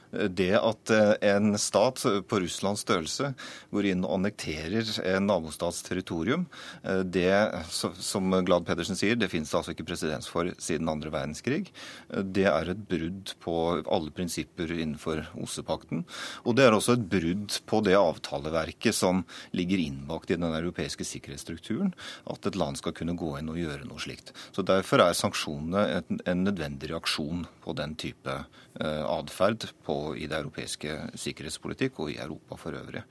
Det 0.09 0.55
at 0.57 0.89
eh, 0.89 1.11
en 1.29 1.53
stat 1.61 2.01
på 2.29 2.39
Russlands 2.41 2.81
størrelse 2.81 3.33
går 3.69 3.89
inn 3.91 4.05
og 4.07 4.15
annekterer 4.15 4.87
en 5.05 5.27
nabostats 5.29 5.83
territorium, 5.85 6.47
eh, 6.81 7.03
det, 7.05 7.29
som 7.69 8.33
Glad 8.45 8.65
Pedersen 8.65 8.97
sier, 8.97 9.19
det 9.19 9.29
finnes 9.29 9.51
det 9.51 9.59
altså 9.59 9.75
ikke 9.75 9.85
presedens 9.91 10.29
for 10.31 10.49
siden 10.57 10.89
andre 10.89 11.11
verdenskrig. 11.13 11.69
Eh, 12.09 12.25
det 12.25 12.47
er 12.49 12.73
et 12.73 12.81
brudd 12.89 13.35
på 13.43 13.55
alle 13.85 14.13
prinsipper 14.15 14.73
innenfor 14.73 15.27
OSSE-pakten. 15.37 16.01
Og 16.49 16.57
det 16.57 16.65
er 16.65 16.77
også 16.77 16.97
et 16.97 17.05
brudd 17.11 17.59
på 17.69 17.83
det 17.85 17.97
avtaleverket 17.99 18.97
som 18.97 19.21
ligger 19.53 19.83
innbakt 19.83 20.33
i 20.33 20.39
den 20.39 20.49
europeiske 20.49 21.05
sikkerhetsstrukturen, 21.05 21.93
at 22.29 22.49
et 22.49 22.57
land 22.57 22.81
skal 22.81 22.97
kunne 22.97 23.17
gå 23.19 23.35
inn 23.37 23.53
og 23.53 23.61
gjøre 23.61 23.85
noe 23.85 24.01
slikt. 24.01 24.33
Så 24.55 24.65
Derfor 24.69 25.01
er 25.01 25.17
sanksjonene 25.17 25.85
en, 25.99 26.19
en 26.29 26.43
nødvendig 26.45 26.91
reaksjon 26.91 27.45
på 27.63 27.73
den 27.77 27.95
type 27.99 28.35
eh, 28.81 29.05
atferd 29.05 29.69
i 30.17 30.27
det 30.29 30.39
europeiske 30.39 30.97
sikkerhetspolitikk 31.19 32.03
og 32.03 32.11
i 32.13 32.19
Europa 32.21 32.59
for 32.59 32.77
øvrig. 32.79 33.05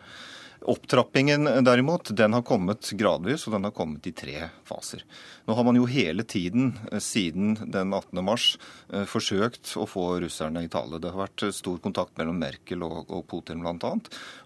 Opptrappingen 0.58 1.44
derimot, 1.64 2.10
den 2.10 2.34
har 2.34 2.42
kommet 2.42 2.90
gradvis, 2.98 3.44
og 3.46 3.54
den 3.54 3.68
har 3.68 3.74
kommet 3.74 4.06
i 4.10 4.12
tre 4.16 4.48
faser. 4.66 5.04
Nå 5.46 5.54
har 5.54 5.66
man 5.66 5.78
jo 5.78 5.86
hele 5.86 6.24
tiden 6.26 6.72
eh, 6.90 6.98
siden 7.02 7.54
den 7.70 7.94
18. 7.94 8.18
mars 8.26 8.48
eh, 8.90 9.04
forsøkt 9.06 9.76
å 9.78 9.86
få 9.86 10.08
russerne 10.24 10.64
i 10.66 10.70
tale. 10.72 10.98
Det 10.98 11.12
har 11.14 11.28
vært 11.28 11.46
stor 11.54 11.78
kontakt 11.84 12.18
mellom 12.18 12.40
Merkel 12.42 12.82
og, 12.86 13.04
og 13.06 13.22
Putin 13.30 13.62
bl.a. 13.62 13.92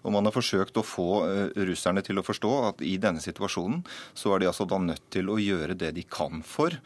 Og 0.03 0.13
man 0.13 0.29
har 0.29 0.35
forsøkt 0.35 0.77
å 0.77 0.85
få 0.85 1.09
russerne 1.65 2.03
til 2.05 2.21
å 2.21 2.25
forstå 2.25 2.53
at 2.67 2.85
i 2.85 2.93
denne 3.01 3.23
situasjonen 3.23 3.81
så 4.13 4.35
er 4.35 4.43
de 4.43 4.51
altså 4.51 4.69
da 4.69 4.77
nødt 4.83 5.09
til 5.13 5.33
å 5.33 5.39
gjøre 5.41 5.77
det 5.79 5.95
de 5.97 6.05
kan 6.05 6.45
for 6.45 6.77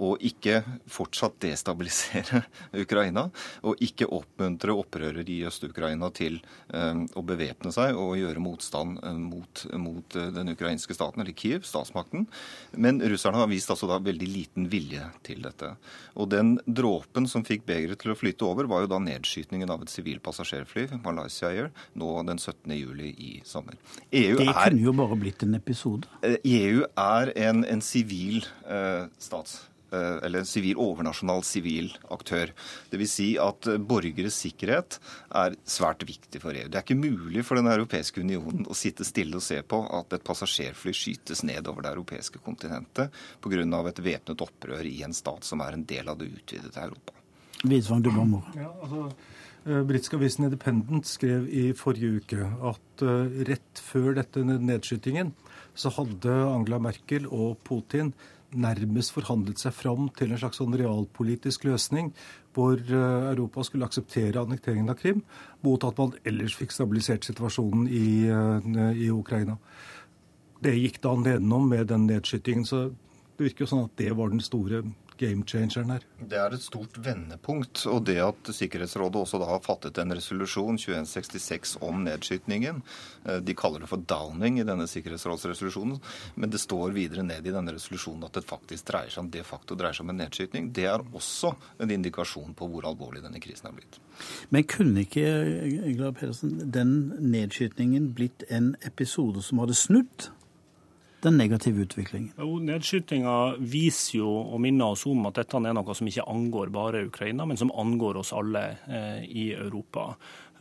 og 0.00 0.22
ikke 0.24 0.60
fortsatt 0.90 1.38
destabilisere 1.42 2.42
Ukraina, 2.84 3.26
og 3.66 3.80
ikke 3.84 4.08
oppmuntre 4.12 4.74
opprørere 4.76 5.24
i 5.28 5.42
Øst-Ukraina 5.48 6.10
til 6.16 6.38
um, 6.72 7.04
å 7.18 7.24
bevæpne 7.26 7.72
seg 7.74 7.98
og 7.98 8.16
gjøre 8.20 8.42
motstand 8.42 9.00
um, 9.04 9.22
mot, 9.32 9.64
mot 9.80 10.18
uh, 10.18 10.28
den 10.34 10.54
ukrainske 10.54 10.96
staten, 10.96 11.22
eller 11.22 11.36
Kiev, 11.36 11.66
statsmakten. 11.68 12.26
Men 12.76 13.02
russerne 13.02 13.40
har 13.42 13.50
vist 13.50 13.70
altså 13.72 13.88
da 13.90 14.00
veldig 14.02 14.28
liten 14.28 14.68
vilje 14.72 15.04
til 15.26 15.42
dette. 15.44 15.74
Og 16.16 16.30
den 16.32 16.54
dråpen 16.66 17.28
som 17.30 17.46
fikk 17.46 17.66
begeret 17.68 18.02
til 18.02 18.14
å 18.14 18.18
flyte 18.18 18.48
over, 18.48 18.70
var 18.70 18.84
jo 18.84 18.92
da 18.94 19.00
nedskytningen 19.02 19.70
av 19.72 19.84
et 19.84 19.92
sivilt 19.92 20.24
passasjerfly, 20.24 20.88
Malaysia 21.02 21.50
Air, 21.52 21.72
nå 21.98 22.14
den 22.28 22.40
17. 22.40 22.72
juli 22.78 23.12
i 23.18 23.32
sommer. 23.46 23.76
EU 24.10 24.38
det 24.38 24.48
kunne 24.48 24.66
er, 24.66 24.78
jo 24.82 24.96
bare 24.96 25.18
blitt 25.20 25.44
en 25.46 25.58
episode. 25.58 26.08
EU 26.22 26.86
er 26.98 27.34
en 27.48 27.84
sivil 27.84 28.42
uh, 28.66 29.10
stats 29.20 29.60
Eh, 29.62 29.71
eller 30.24 30.42
en 30.42 30.48
sivil, 30.48 30.78
overnasjonal 30.80 31.44
sivil 31.46 31.90
aktør. 32.14 32.52
Dvs. 32.92 33.12
Si 33.12 33.28
at 33.40 33.68
eh, 33.70 33.78
borgeres 33.78 34.38
sikkerhet 34.44 34.98
er 35.42 35.56
svært 35.68 36.04
viktig 36.08 36.40
for 36.42 36.56
EU. 36.56 36.68
Det 36.68 36.80
er 36.80 36.86
ikke 36.86 36.98
mulig 36.98 37.44
for 37.46 37.60
Den 37.60 37.70
europeiske 37.72 38.22
unionen 38.24 38.66
å 38.70 38.76
sitte 38.76 39.06
stille 39.06 39.38
og 39.38 39.44
se 39.44 39.60
på 39.62 39.82
at 39.98 40.16
et 40.16 40.24
passasjerfly 40.26 40.94
skytes 40.96 41.44
ned 41.46 41.68
over 41.70 41.84
det 41.84 41.92
europeiske 41.92 42.40
kontinentet 42.44 43.12
pga. 43.42 43.62
et 43.62 44.02
væpnet 44.02 44.40
opprør 44.40 44.84
i 44.84 45.02
en 45.02 45.14
stat 45.14 45.44
som 45.44 45.60
er 45.60 45.72
en 45.74 45.84
del 45.84 46.08
av 46.08 46.18
det 46.18 46.30
utvidede 46.32 46.80
Europa. 46.80 47.12
Wiesvang, 47.62 48.02
du 48.02 48.10
ja, 48.56 48.72
altså, 48.82 49.12
eh, 49.66 49.82
Britiske 49.82 50.16
avisen 50.16 50.44
Independent 50.44 51.06
skrev 51.06 51.48
i 51.48 51.72
forrige 51.72 52.18
uke 52.18 52.50
at 52.72 53.04
rett 53.48 53.78
før 53.82 54.14
dette 54.14 54.42
nedskytingen 54.42 55.32
så 55.74 55.92
hadde 55.96 56.32
Angela 56.32 56.78
Merkel 56.82 57.26
og 57.30 57.58
Putin 57.64 58.12
nærmest 58.52 59.14
forhandlet 59.14 59.60
seg 59.62 59.74
fram 59.74 60.08
til 60.16 60.32
en 60.32 60.40
slags 60.40 60.60
sånn 60.60 60.76
realpolitisk 60.78 61.64
løsning 61.68 62.12
hvor 62.56 62.76
eh, 62.76 63.28
Europa 63.32 63.64
skulle 63.66 63.88
akseptere 63.88 64.42
annekteringen 64.42 64.92
av 64.92 64.98
Krim, 65.00 65.22
mot 65.64 65.84
at 65.88 65.98
man 66.00 66.12
ellers 66.28 66.56
fikk 66.58 66.74
stabilisert 66.74 67.24
situasjonen 67.28 67.86
i, 67.88 68.28
eh, 68.28 68.82
i 69.06 69.08
Ukraina. 69.12 69.56
Det 70.62 70.76
gikk 70.76 71.00
da 71.02 71.14
nedenom 71.18 71.68
med 71.68 71.88
den 71.90 72.06
nedskytingen. 72.06 72.66
så 72.66 72.90
det 73.36 73.48
virker 73.48 73.64
jo 73.64 73.70
sånn 73.72 73.86
at 73.88 73.96
det 73.98 74.12
var 74.14 74.30
den 74.30 74.44
store 74.44 74.84
game-changeren 75.20 75.92
her? 75.94 76.04
Det 76.18 76.38
er 76.38 76.54
et 76.54 76.64
stort 76.64 76.98
vendepunkt. 77.02 77.84
Og 77.90 78.04
det 78.08 78.18
at 78.22 78.50
Sikkerhetsrådet 78.54 79.22
også 79.22 79.40
da 79.42 79.48
har 79.50 79.62
fattet 79.64 79.98
en 80.02 80.14
resolusjon 80.14 80.78
2166 80.80 81.76
om 81.84 82.02
nedskytningen 82.06 82.82
eh, 83.26 83.40
De 83.44 83.56
kaller 83.58 83.84
det 83.84 83.90
for 83.90 84.02
downing 84.08 84.60
i 84.60 84.66
denne 84.66 84.86
sikkerhetsrådsresolusjonen, 84.90 86.00
men 86.34 86.52
det 86.52 86.60
står 86.62 86.94
videre 86.96 87.24
ned 87.26 87.46
i 87.46 87.54
denne 87.54 87.74
resolusjonen 87.74 88.26
at 88.28 88.38
det 88.38 88.46
faktisk 88.48 88.88
dreier 88.90 89.12
seg 89.12 89.24
om 89.24 89.32
de 89.32 89.44
facto 89.46 89.78
dreier 89.78 89.96
seg 89.96 90.06
om 90.06 90.14
en 90.14 90.22
nedskytning. 90.24 90.70
Det 90.74 90.86
er 90.90 91.04
også 91.12 91.54
en 91.82 91.94
indikasjon 91.94 92.56
på 92.58 92.68
hvor 92.72 92.88
alvorlig 92.88 93.24
denne 93.24 93.42
krisen 93.42 93.70
er 93.70 93.76
blitt. 93.78 93.98
Men 94.54 94.68
kunne 94.68 95.06
ikke 95.06 95.26
Glad 95.96 96.18
Pedersen, 96.20 96.58
den 96.72 96.94
nedskytningen 97.32 98.12
blitt 98.16 98.44
en 98.50 98.74
episode 98.86 99.42
som 99.44 99.62
hadde 99.62 99.76
snudd? 99.78 100.30
Den 101.22 101.38
negative 101.38 101.86
utviklingen? 101.86 102.32
Jo, 102.38 102.58
Nedskytinga 102.62 103.56
viser 103.58 104.18
jo 104.18 104.30
og 104.42 104.62
minner 104.62 104.96
oss 104.96 105.06
om 105.08 105.26
at 105.30 105.38
dette 105.40 105.60
er 105.60 105.76
noe 105.76 105.96
som 105.96 106.08
ikke 106.10 106.28
angår 106.30 106.72
bare 106.74 107.04
Ukraina, 107.08 107.46
men 107.46 107.60
som 107.60 107.72
angår 107.78 108.20
oss 108.22 108.32
alle 108.36 108.64
eh, 108.88 109.22
i 109.28 109.50
Europa. 109.54 110.12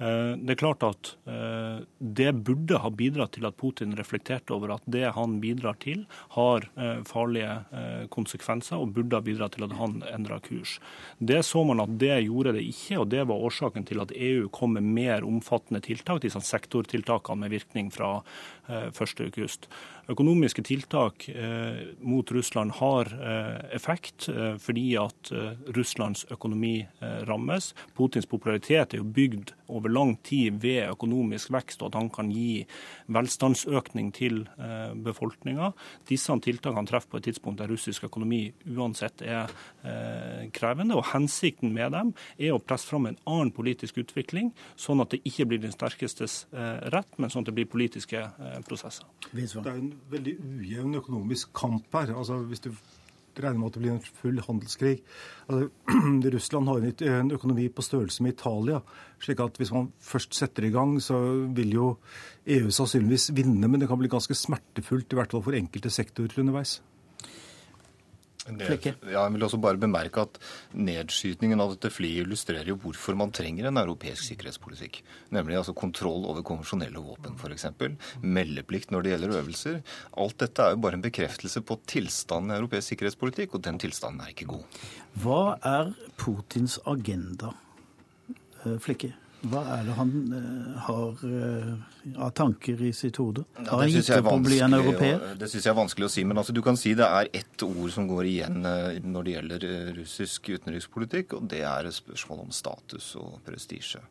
Eh, 0.02 0.34
det 0.42 0.56
er 0.56 0.60
klart 0.60 0.84
at 0.86 1.12
eh, 1.30 1.84
det 2.00 2.32
burde 2.42 2.80
ha 2.82 2.90
bidratt 2.90 3.36
til 3.36 3.46
at 3.46 3.58
Putin 3.60 3.94
reflekterte 3.98 4.56
over 4.56 4.74
at 4.78 4.86
det 4.90 5.12
han 5.14 5.38
bidrar 5.44 5.78
til, 5.84 6.08
har 6.36 6.66
eh, 6.74 7.04
farlige 7.06 8.08
konsekvenser, 8.14 8.82
og 8.82 8.96
burde 8.96 9.20
ha 9.20 9.26
bidratt 9.26 9.56
til 9.58 9.68
at 9.68 9.76
han 9.78 10.00
endra 10.10 10.40
kurs. 10.44 10.78
Det 11.20 11.42
så 11.46 11.64
man 11.68 11.84
at 11.84 11.94
det 12.02 12.24
gjorde 12.26 12.56
det 12.58 12.66
ikke, 12.72 13.02
og 13.04 13.12
det 13.14 13.28
var 13.30 13.46
årsaken 13.50 13.86
til 13.88 14.02
at 14.02 14.14
EU 14.16 14.50
kom 14.54 14.76
med 14.78 14.90
mer 14.90 15.28
omfattende 15.28 15.84
tiltak, 15.86 16.24
disse 16.24 16.42
sektortiltakene 16.48 17.46
med 17.46 17.54
virkning 17.54 17.92
fra 17.94 18.20
1.8. 18.72 19.70
Økonomiske 20.12 20.64
tiltak 20.66 21.28
mot 22.04 22.32
Russland 22.34 22.74
har 22.80 23.12
effekt 23.72 24.28
fordi 24.60 24.86
at 25.00 25.32
Russlands 25.78 26.26
økonomi 26.34 26.82
rammes. 27.30 27.72
Putins 27.96 28.28
popularitet 28.28 28.96
er 28.96 29.02
jo 29.02 29.08
bygd 29.08 29.54
over 29.72 29.90
lang 29.90 30.16
tid 30.24 30.60
ved 30.62 30.90
økonomisk 30.92 31.52
vekst, 31.56 31.82
og 31.82 31.92
at 31.92 32.00
han 32.00 32.10
kan 32.14 32.32
gi 32.34 32.64
velstandsøkning 33.12 34.12
til 34.16 34.44
eh, 34.60 34.92
befolkninga. 35.06 35.72
Disse 36.10 36.36
tiltakene 36.44 36.90
treffer 36.90 37.14
på 37.14 37.22
et 37.22 37.30
tidspunkt 37.30 37.62
der 37.62 37.72
russisk 37.72 38.06
økonomi 38.08 38.44
uansett 38.76 39.24
er 39.24 39.52
eh, 39.84 40.48
krevende. 40.56 40.98
og 41.00 41.08
Hensikten 41.14 41.74
med 41.74 41.96
dem 41.96 42.14
er 42.38 42.56
å 42.56 42.62
presse 42.64 42.90
fram 42.90 43.10
en 43.10 43.20
annen 43.26 43.54
politisk 43.56 44.02
utvikling, 44.04 44.52
sånn 44.76 45.04
at 45.04 45.16
det 45.16 45.22
ikke 45.28 45.48
blir 45.52 45.64
den 45.64 45.76
sterkestes 45.76 46.46
eh, 46.52 46.90
rett, 46.94 47.12
men 47.18 47.32
sånn 47.32 47.46
at 47.46 47.52
det 47.52 47.58
blir 47.60 47.72
politiske 47.72 48.26
prosesser. 48.68 49.06
Det 49.32 49.46
er 49.60 49.78
en 49.78 49.94
veldig 50.12 50.38
ujevn 50.40 50.98
økonomisk 51.02 51.54
kamp 51.58 51.94
her. 51.94 52.16
altså 52.18 52.42
hvis 52.48 52.64
du 52.66 52.72
regner 53.40 53.60
med 53.60 53.70
at 53.70 53.78
det 53.78 53.82
blir 53.84 53.94
en 53.94 54.04
full 54.22 54.42
handelskrig. 54.44 54.98
Altså, 55.48 55.70
Russland 56.36 56.68
har 56.68 57.22
en 57.22 57.32
økonomi 57.32 57.70
på 57.70 57.82
størrelse 57.86 58.24
med 58.24 58.34
Italia. 58.34 58.82
slik 59.20 59.40
at 59.40 59.58
hvis 59.58 59.72
man 59.72 59.92
først 60.02 60.36
setter 60.36 60.64
i 60.68 60.74
gang, 60.74 61.02
så 61.02 61.18
vil 61.56 61.74
jo 61.74 61.98
EU 62.46 62.70
sannsynligvis 62.70 63.32
vinne. 63.36 63.68
Men 63.68 63.80
det 63.80 63.88
kan 63.88 64.00
bli 64.00 64.12
ganske 64.12 64.36
smertefullt, 64.36 65.14
i 65.14 65.16
hvert 65.16 65.32
fall 65.32 65.44
for 65.44 65.56
enkelte 65.56 65.90
sektorer 65.90 66.40
underveis. 66.40 66.82
Ja, 68.50 68.76
jeg 69.14 69.34
vil 69.36 69.44
også 69.46 69.60
bare 69.62 69.78
bemerke 69.78 70.24
at 70.26 70.40
Nedskytningen 70.74 71.62
av 71.62 71.76
dette 71.76 71.92
flyet 71.94 72.24
illustrerer 72.24 72.72
jo 72.72 72.78
hvorfor 72.82 73.14
man 73.18 73.34
trenger 73.36 73.68
en 73.70 73.78
europeisk 73.78 74.26
sikkerhetspolitikk. 74.32 75.02
Nemlig 75.36 75.60
altså 75.60 75.76
kontroll 75.78 76.26
over 76.26 76.42
konvensjonelle 76.48 77.04
våpen 77.06 77.38
f.eks. 77.38 77.68
Meldeplikt 78.26 78.94
når 78.94 79.06
det 79.06 79.14
gjelder 79.14 79.38
øvelser. 79.44 79.80
Alt 80.18 80.40
dette 80.42 80.66
er 80.66 80.74
jo 80.74 80.82
bare 80.82 80.98
en 80.98 81.06
bekreftelse 81.06 81.62
på 81.62 81.78
tilstanden 81.86 82.56
i 82.56 82.58
europeisk 82.58 82.96
sikkerhetspolitikk, 82.96 83.56
og 83.56 83.66
den 83.68 83.78
tilstanden 83.82 84.26
er 84.26 84.34
ikke 84.34 84.50
god. 84.56 84.82
Hva 85.22 85.42
er 85.62 85.94
Putins 86.18 86.80
agenda, 86.90 87.54
eh, 88.66 88.80
Flikke? 88.82 89.14
Hva 89.42 89.62
er 89.74 89.88
det 89.88 89.94
han 89.98 90.12
uh, 90.30 90.82
har 90.86 91.22
uh, 91.26 91.72
av 92.22 92.34
tanker 92.38 92.82
i 92.86 92.92
sitt 92.94 93.18
hode? 93.18 93.42
Har 93.58 93.82
han 93.82 93.90
gitt 93.90 94.12
opp 94.14 94.30
å 94.36 94.38
bli 94.44 94.60
en 94.62 94.78
europeer? 94.78 95.32
Det 95.40 95.50
syns 95.50 95.66
jeg 95.66 95.74
er 95.74 95.80
vanskelig 95.80 96.10
å 96.10 96.12
si. 96.14 96.26
Men 96.30 96.42
altså, 96.42 96.54
du 96.54 96.62
kan 96.66 96.78
si 96.78 96.94
det 96.98 97.08
er 97.08 97.32
ett 97.42 97.66
ord 97.66 97.90
som 97.94 98.06
går 98.10 98.30
igjen 98.30 98.62
uh, 98.62 98.94
når 99.02 99.26
det 99.26 99.36
gjelder 99.36 99.66
russisk 99.98 100.52
utenrikspolitikk, 100.54 101.38
og 101.40 101.50
det 101.50 101.64
er 101.66 101.90
spørsmål 101.96 102.46
om 102.46 102.54
status 102.54 103.16
og 103.22 103.40
prestisje. 103.48 104.04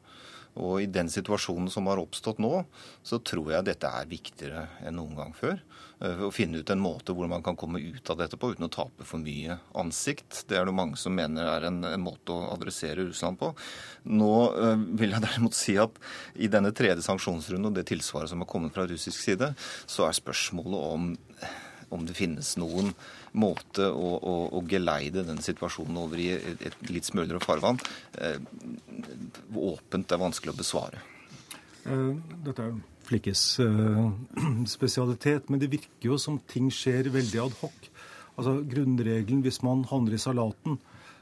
Og 0.59 0.83
i 0.83 0.89
den 0.91 1.11
situasjonen 1.13 1.71
som 1.71 1.87
har 1.91 2.01
oppstått 2.03 2.41
nå, 2.43 2.65
så 3.07 3.21
tror 3.23 3.53
jeg 3.55 3.69
dette 3.69 3.87
er 3.87 4.09
viktigere 4.11 4.67
enn 4.83 4.99
noen 4.99 5.15
gang 5.19 5.35
før. 5.37 5.61
Eh, 6.03 6.25
å 6.27 6.33
finne 6.35 6.61
ut 6.61 6.73
en 6.73 6.83
måte 6.83 7.15
hvor 7.15 7.31
man 7.31 7.45
kan 7.47 7.59
komme 7.61 7.81
ut 7.81 8.11
av 8.11 8.19
dette 8.19 8.39
på 8.41 8.51
uten 8.53 8.67
å 8.67 8.73
tape 8.73 9.07
for 9.07 9.23
mye 9.23 9.61
ansikt. 9.79 10.43
Det 10.51 10.59
er 10.59 10.67
det 10.67 10.75
mange 10.77 10.99
som 11.01 11.15
mener 11.17 11.47
er 11.47 11.69
en, 11.69 11.83
en 11.87 12.05
måte 12.05 12.35
å 12.35 12.51
adressere 12.55 13.07
Russland 13.07 13.39
på. 13.41 13.53
Nå 14.11 14.35
øh, 14.51 14.85
vil 15.01 15.15
jeg 15.15 15.27
derimot 15.27 15.57
si 15.57 15.79
at 15.81 16.03
i 16.35 16.51
denne 16.51 16.75
tredje 16.77 17.07
sanksjonsrunden 17.07 17.71
og 17.71 17.79
det 17.79 17.87
tilsvaret 17.93 18.33
som 18.33 18.43
har 18.43 18.51
kommet 18.51 18.75
fra 18.75 18.89
russisk 18.91 19.23
side, 19.23 19.55
så 19.87 20.09
er 20.09 20.19
spørsmålet 20.19 20.87
om 20.91 21.13
om 21.91 22.05
det 22.07 22.15
finnes 22.15 22.55
noen 22.61 22.93
måte 23.39 23.87
å, 23.87 24.13
å, 24.19 24.35
å 24.59 24.63
geleide 24.69 25.25
den 25.27 25.43
situasjonen 25.45 25.99
over 26.03 26.21
i 26.21 26.31
et, 26.35 26.65
et 26.71 26.91
litt 26.91 27.07
smølere 27.07 27.43
farvann, 27.43 27.79
eh, 28.19 28.39
åpent 29.55 30.13
er 30.13 30.23
vanskelig 30.23 30.55
å 30.55 30.59
besvare. 30.59 31.03
Eh, 31.87 32.15
dette 32.47 32.67
er 32.67 32.79
Flikkes 33.11 33.43
eh, 33.65 34.05
spesialitet, 34.77 35.49
men 35.51 35.63
det 35.63 35.71
virker 35.73 36.13
jo 36.13 36.19
som 36.21 36.39
ting 36.51 36.69
skjer 36.75 37.11
veldig 37.11 37.43
ad 37.43 37.57
hoc. 37.63 37.91
Altså 38.37 38.61
Grunnregelen 38.65 39.43
hvis 39.45 39.61
man 39.67 39.83
havner 39.91 40.15
i 40.17 40.23
salaten, 40.23 40.79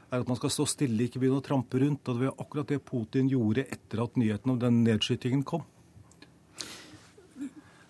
er 0.09 0.23
at 0.23 0.29
man 0.29 0.37
skal 0.39 0.51
stå 0.53 0.65
stille, 0.69 1.05
ikke 1.05 1.21
begynne 1.21 1.41
å 1.41 1.45
trampe 1.45 1.81
rundt. 1.81 2.07
og 2.07 2.17
Det 2.17 2.29
var 2.29 2.43
akkurat 2.45 2.71
det 2.71 2.79
Putin 2.85 3.29
gjorde 3.29 3.67
etter 3.69 4.01
at 4.03 4.17
nyheten 4.17 4.53
om 4.53 4.61
den 4.61 4.81
nedskytingen 4.85 5.43
kom. 5.45 5.65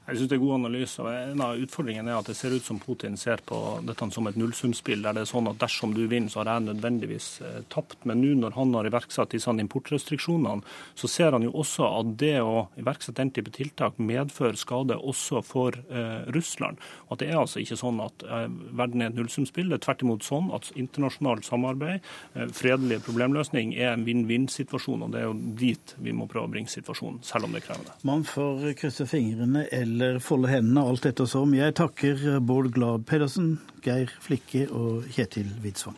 Jeg 0.10 0.18
synes 0.18 0.30
det 0.32 0.38
er 0.40 0.42
god 0.42 0.56
analyse. 0.56 1.04
En 1.06 1.42
av 1.46 1.60
utfordringene 1.62 2.10
er 2.10 2.18
at 2.18 2.30
det 2.30 2.36
ser 2.38 2.54
ut 2.56 2.66
som 2.66 2.80
Putin 2.82 3.18
ser 3.20 3.44
på 3.46 3.58
dette 3.86 4.08
som 4.14 4.26
et 4.30 4.38
nullsumspill, 4.40 5.04
der 5.06 5.14
det 5.14 5.26
er 5.26 5.30
sånn 5.30 5.50
at 5.52 5.60
dersom 5.62 5.94
du 5.94 6.02
vinner, 6.10 6.32
så 6.34 6.42
har 6.42 6.50
jeg 6.56 6.66
nødvendigvis 6.70 7.28
eh, 7.46 7.60
tapt. 7.70 8.00
Men 8.10 8.24
nå 8.24 8.32
når 8.40 8.56
han 8.58 8.74
har 8.78 8.90
iverksatt 8.90 9.36
disse 9.36 9.54
importrestriksjonene, 9.54 10.66
så 10.98 11.10
ser 11.12 11.38
han 11.38 11.46
jo 11.46 11.54
også 11.62 11.86
at 12.00 12.14
det 12.22 12.40
å 12.42 12.66
iverksette 12.80 13.20
den 13.20 13.34
type 13.36 13.54
tiltak 13.54 14.00
medfører 14.02 14.58
skade 14.58 14.98
også 14.98 15.44
for 15.46 15.78
eh, 15.78 16.26
Russland. 16.34 16.82
Og 17.08 17.18
at 17.18 17.24
det 17.24 17.30
er 17.30 17.42
altså 17.44 17.62
ikke 17.62 17.78
sånn 17.80 18.02
at 18.02 18.26
eh, 18.26 18.48
verden 18.82 19.06
er 19.06 19.12
et 19.12 19.20
nullsumspill. 19.20 19.70
Det 19.70 19.80
er 19.80 19.86
tvert 19.86 20.06
imot 20.08 20.26
sånn 20.26 20.50
at 20.56 20.72
internasjonalt 20.74 21.46
samarbeid, 21.46 22.10
eh, 22.34 22.50
fredelig 22.56 23.02
problemløsning, 23.06 23.76
er 23.78 23.94
en 23.94 24.08
vinn-vinn-situasjon. 24.08 25.06
Og 25.06 25.14
det 25.14 25.22
er 25.22 25.30
jo 25.30 25.38
dit 25.60 25.96
vi 26.02 26.16
må 26.18 26.30
prøve 26.32 26.50
å 26.50 26.54
bringe 26.58 26.74
situasjonen, 26.74 27.22
selv 27.26 27.46
om 27.46 27.54
det 27.54 27.62
er 27.62 27.68
krevende. 27.70 27.98
Man 28.08 28.26
får 28.28 28.72
krysse 28.80 29.06
fingrene 29.10 29.68
eller 29.76 29.99
eller 30.02 30.20
folde 30.24 30.52
hendene, 30.52 30.84
alt 30.88 31.06
ettersom. 31.10 31.56
Jeg 31.58 31.76
takker 31.80 32.40
Bård 32.40 32.72
Glad 32.76 33.06
Pedersen, 33.10 33.58
Geir 33.86 34.12
Flikke 34.24 34.68
og 34.72 35.10
Kjetil 35.14 35.52
Widsvang. 35.64 35.98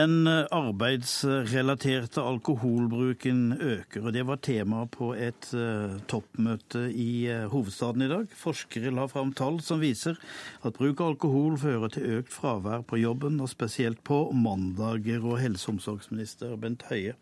Den 0.00 0.24
arbeidsrelaterte 0.28 2.22
alkoholbruken 2.24 3.52
øker, 3.60 4.06
og 4.06 4.14
det 4.14 4.22
var 4.24 4.38
tema 4.40 4.86
på 4.88 5.10
et 5.12 5.50
uh, 5.52 5.98
toppmøte 6.08 6.86
i 6.88 7.26
uh, 7.28 7.50
hovedstaden 7.52 8.06
i 8.06 8.08
dag. 8.08 8.30
Forskere 8.32 8.94
la 8.96 9.04
fram 9.10 9.34
tall 9.36 9.58
som 9.60 9.82
viser 9.82 10.16
at 10.64 10.78
bruk 10.78 11.02
av 11.02 11.10
alkohol 11.12 11.58
fører 11.60 11.92
til 11.92 12.16
økt 12.20 12.32
fravær 12.32 12.86
på 12.88 13.02
jobben, 13.02 13.42
og 13.44 13.52
spesielt 13.52 14.00
på 14.06 14.22
mandager. 14.32 15.20
Og 15.20 15.36
helse- 15.42 15.68
og 15.68 15.76
omsorgsminister 15.76 16.56
Bent 16.56 16.86
Høie, 16.88 17.18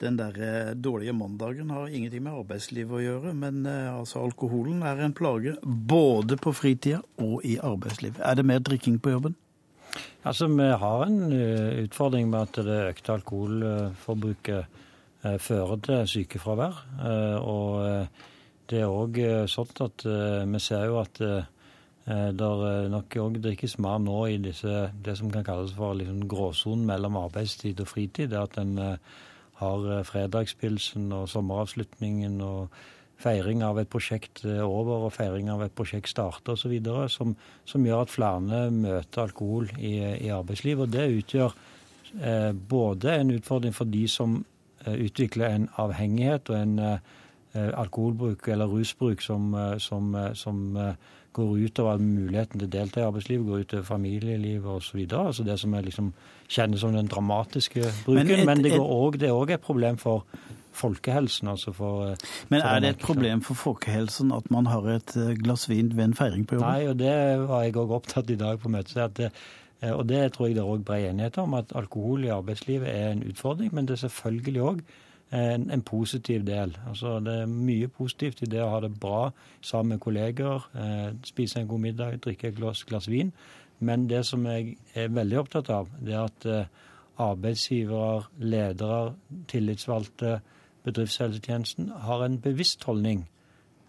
den 0.00 0.16
der 0.22 0.40
uh, 0.40 0.72
dårlige 0.72 1.18
mandagen 1.18 1.76
har 1.76 1.92
ingenting 1.92 2.24
med 2.24 2.40
arbeidslivet 2.40 3.02
å 3.02 3.04
gjøre, 3.04 3.36
men 3.36 3.66
altså 3.68 4.24
alkoholen 4.24 4.80
er 4.80 5.04
en 5.04 5.18
plage 5.18 5.58
både 5.60 6.40
på 6.40 6.56
fritida 6.56 7.04
og 7.20 7.44
i 7.44 7.58
arbeidslivet. 7.60 8.22
Er 8.24 8.40
det 8.40 8.48
mer 8.48 8.64
drikking 8.64 9.02
på 9.02 9.18
jobben? 9.18 9.36
Altså, 10.24 10.46
Vi 10.46 10.62
har 10.62 11.04
en 11.04 11.32
uh, 11.32 11.82
utfordring 11.84 12.30
med 12.30 12.40
at 12.40 12.64
det 12.66 12.78
økte 12.88 13.12
alkoholforbruket 13.12 14.66
uh, 15.24 15.38
fører 15.38 15.80
til 15.82 16.06
sykefravær. 16.08 16.78
Uh, 17.02 17.38
og 17.42 18.06
det 18.70 18.80
er 18.80 18.88
òg 18.88 19.18
sånn 19.50 19.72
at 19.84 20.04
vi 20.48 20.60
ser 20.62 20.86
jo 20.88 21.00
at 21.02 21.18
det 21.18 22.46
nok 22.90 23.16
òg 23.20 23.36
drikkes 23.42 23.74
mer 23.82 23.98
nå 24.00 24.20
i 24.32 24.38
disse, 24.40 24.86
det 25.04 25.16
som 25.18 25.28
kan 25.30 25.44
kalles 25.44 25.74
for 25.76 25.98
liksom 25.98 26.22
gråsonen 26.30 26.86
mellom 26.88 27.18
arbeidstid 27.20 27.82
og 27.84 27.90
fritid. 27.90 28.30
Det 28.32 28.38
at 28.40 28.56
en 28.62 28.78
har 29.60 30.06
fredagspilsen 30.08 31.12
og 31.12 31.28
sommeravslutningen 31.28 32.40
og 32.40 32.72
feiring 33.22 33.62
av 33.64 33.78
et 33.80 33.90
prosjekt 33.90 34.44
over 34.44 35.06
og 35.06 35.14
feiring 35.14 35.50
av 35.52 35.62
et 35.64 35.74
prosjekt 35.74 36.10
starter 36.10 36.56
osv., 36.56 36.74
som, 37.12 37.34
som 37.68 37.86
gjør 37.86 38.04
at 38.04 38.12
flere 38.12 38.66
møter 38.74 39.24
alkohol 39.24 39.70
i, 39.78 39.94
i 40.26 40.30
arbeidslivet. 40.34 40.86
Og 40.86 40.92
det 40.92 41.08
utgjør 41.22 41.56
eh, 42.20 42.52
både 42.52 43.16
en 43.16 43.34
utfordring 43.38 43.76
for 43.76 43.90
de 43.90 44.04
som 44.10 44.40
eh, 44.86 44.98
utvikler 45.08 45.54
en 45.54 45.68
avhengighet 45.82 46.52
og 46.52 46.60
en 46.60 46.78
alkoholbruk 47.52 48.46
eller 48.48 48.64
rusbruk 48.64 49.20
som, 49.20 49.50
som, 49.76 50.14
som 50.32 50.60
går 51.32 51.52
utover 51.66 52.00
muligheten 52.00 52.60
til 52.60 52.68
å 52.68 52.72
delta 52.72 53.00
i 53.00 53.06
arbeidslivet, 53.06 53.46
går 53.46 53.66
utover 53.66 53.84
familielivet 53.88 54.68
osv. 54.68 55.04
Altså 55.18 55.44
det 55.46 55.58
som 55.60 55.74
er 55.74 55.86
liksom, 55.86 56.10
kjennes 56.48 56.82
som 56.84 56.96
den 56.96 57.08
dramatiske 57.08 57.84
bruken. 58.04 58.26
Men, 58.26 58.34
et, 58.40 58.46
men 58.48 58.64
det, 58.64 58.74
også, 58.78 59.20
det, 59.20 59.30
er 59.30 59.38
òg 59.38 59.54
et 59.56 59.64
problem 59.64 60.00
for 60.00 60.26
folkehelsen. 60.72 61.48
altså 61.48 61.72
for... 61.76 62.10
Eh, 62.10 62.16
Men 62.48 62.60
er 62.60 62.80
det 62.80 62.88
et 62.96 63.04
problem 63.04 63.42
for 63.44 63.54
folkehelsen 63.54 64.32
at 64.32 64.50
man 64.50 64.66
har 64.66 64.88
et 64.94 65.16
eh, 65.16 65.34
glass 65.40 65.68
vin 65.68 65.96
ved 65.96 66.04
en 66.04 66.14
feiring 66.14 66.46
på 66.46 66.58
jobben? 66.58 66.68
Nei, 66.68 66.88
og 66.88 66.98
det 66.98 67.16
var 67.48 67.64
jeg 67.64 67.76
òg 67.76 67.96
opptatt 67.98 68.30
i 68.30 68.38
dag 68.40 68.60
på 68.60 68.72
møtet. 68.72 69.16
Det, 69.16 69.30
eh, 69.80 69.92
og 69.92 70.06
det 70.08 70.24
tror 70.32 70.48
jeg 70.48 70.58
det 70.58 70.64
er 70.64 70.74
òg 70.74 70.84
bred 70.88 71.08
enighet 71.10 71.38
om, 71.38 71.54
at 71.54 71.72
alkohol 71.76 72.24
i 72.24 72.34
arbeidslivet 72.34 72.88
er 72.88 73.12
en 73.12 73.24
utfordring. 73.28 73.72
Men 73.72 73.88
det 73.88 73.96
er 73.96 74.04
selvfølgelig 74.06 74.68
òg 74.68 74.84
en, 75.32 75.70
en, 75.70 75.82
positiv 75.82 76.44
del. 76.44 76.76
Altså, 76.88 77.18
det 77.20 77.34
er 77.42 77.50
mye 77.50 77.88
positivt 77.88 78.42
i 78.42 78.50
det 78.52 78.60
å 78.62 78.70
ha 78.74 78.80
det 78.84 78.92
bra 79.00 79.30
sammen 79.64 79.96
med 79.96 80.04
kolleger, 80.04 80.68
eh, 80.76 81.10
spise 81.24 81.60
en 81.60 81.68
god 81.68 81.80
middag, 81.86 82.20
drikke 82.24 82.48
et 82.48 82.56
glass, 82.56 82.84
glass, 82.84 83.08
vin. 83.08 83.32
Men 83.80 84.06
det 84.10 84.26
som 84.26 84.44
jeg 84.46 84.76
er 84.94 85.08
veldig 85.08 85.38
opptatt 85.40 85.70
av, 85.72 85.88
det 86.00 86.14
er 86.14 86.24
at 86.26 86.46
eh, 86.46 86.88
arbeidsgivere, 87.22 88.24
ledere, 88.38 89.14
tillitsvalgte, 89.48 90.40
bedriftshelsetjenesten 90.84 91.92
har 92.04 92.24
en 92.24 92.40
bevisst 92.42 92.84
holdning 92.84 93.24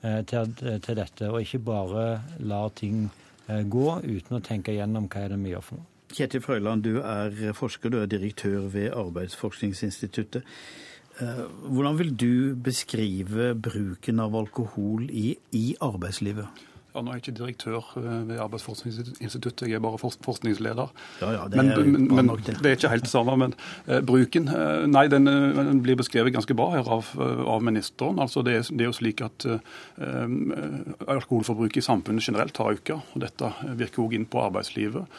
eh, 0.03 0.21
til, 0.29 0.53
til, 0.55 0.95
dette, 0.95 1.29
og 1.29 1.41
ikke 1.41 1.59
bare 1.59 2.05
lar 2.39 2.69
ting 2.77 3.09
eh, 3.47 3.63
gå 3.65 3.99
uten 4.03 4.37
å 4.37 4.43
tenke 4.45 4.75
gjennom 4.75 5.09
hva 5.09 5.25
er 5.25 5.33
det 5.33 5.41
vi 5.43 5.53
gjør 5.55 5.67
for 5.67 5.81
noe. 5.81 5.89
Kjetil 6.13 6.43
Frøyland, 6.45 6.83
du 6.85 6.99
er 7.01 7.55
forsker, 7.57 7.89
du 7.89 8.03
er 8.03 8.09
direktør 8.09 8.67
ved 8.69 8.91
Arbeidsforskningsinstituttet. 8.93 10.43
Eh, 11.21 11.41
hvordan 11.69 11.97
vil 11.99 12.13
du 12.17 12.55
beskrive 12.55 13.53
bruken 13.53 14.21
av 14.23 14.35
alkohol 14.35 15.05
i, 15.11 15.35
i 15.53 15.65
arbeidslivet? 15.81 16.63
Ja, 16.93 17.01
Nå 17.01 17.09
er 17.09 17.17
jeg 17.17 17.23
ikke 17.23 17.35
direktør 17.37 17.91
eh, 17.97 18.17
ved 18.29 18.39
Arbeidsforskningsinstituttet, 18.41 19.67
jeg 19.69 19.77
er 19.77 19.83
bare 19.83 19.97
forskningsleder. 20.01 20.89
Ja, 21.21 21.29
ja, 21.35 21.43
det 21.49 21.59
er, 21.59 21.81
men, 21.85 22.07
men, 22.13 22.31
det. 22.37 22.57
det. 22.61 22.71
er 22.71 22.77
ikke 22.77 22.91
helt 22.93 23.05
det 23.05 23.13
samme. 23.13 23.37
Men 23.37 23.55
uh, 23.89 23.99
bruken 24.05 24.49
uh, 24.49 24.85
Nei, 24.89 25.07
den, 25.09 25.25
den, 25.29 25.81
blir 25.85 25.97
beskrevet 26.01 26.33
ganske 26.33 26.57
bra 26.57 26.69
her 26.75 26.89
av, 26.97 27.09
av 27.17 27.65
ministeren. 27.65 28.21
Altså, 28.21 28.45
det, 28.45 28.57
er, 28.59 28.67
det, 28.69 28.81
er, 28.81 28.91
jo 28.91 28.97
slik 28.97 29.25
at 29.25 29.47
uh, 29.49 29.57
alkoholforbruket 31.17 31.81
i 31.81 31.85
samfunnet 31.85 32.25
generelt 32.25 32.61
har 32.61 32.77
økt. 32.77 32.93
Og 32.93 33.25
dette 33.25 33.53
virker 33.81 34.05
òg 34.05 34.17
inn 34.17 34.29
på 34.29 34.45
arbeidslivet. 34.45 35.09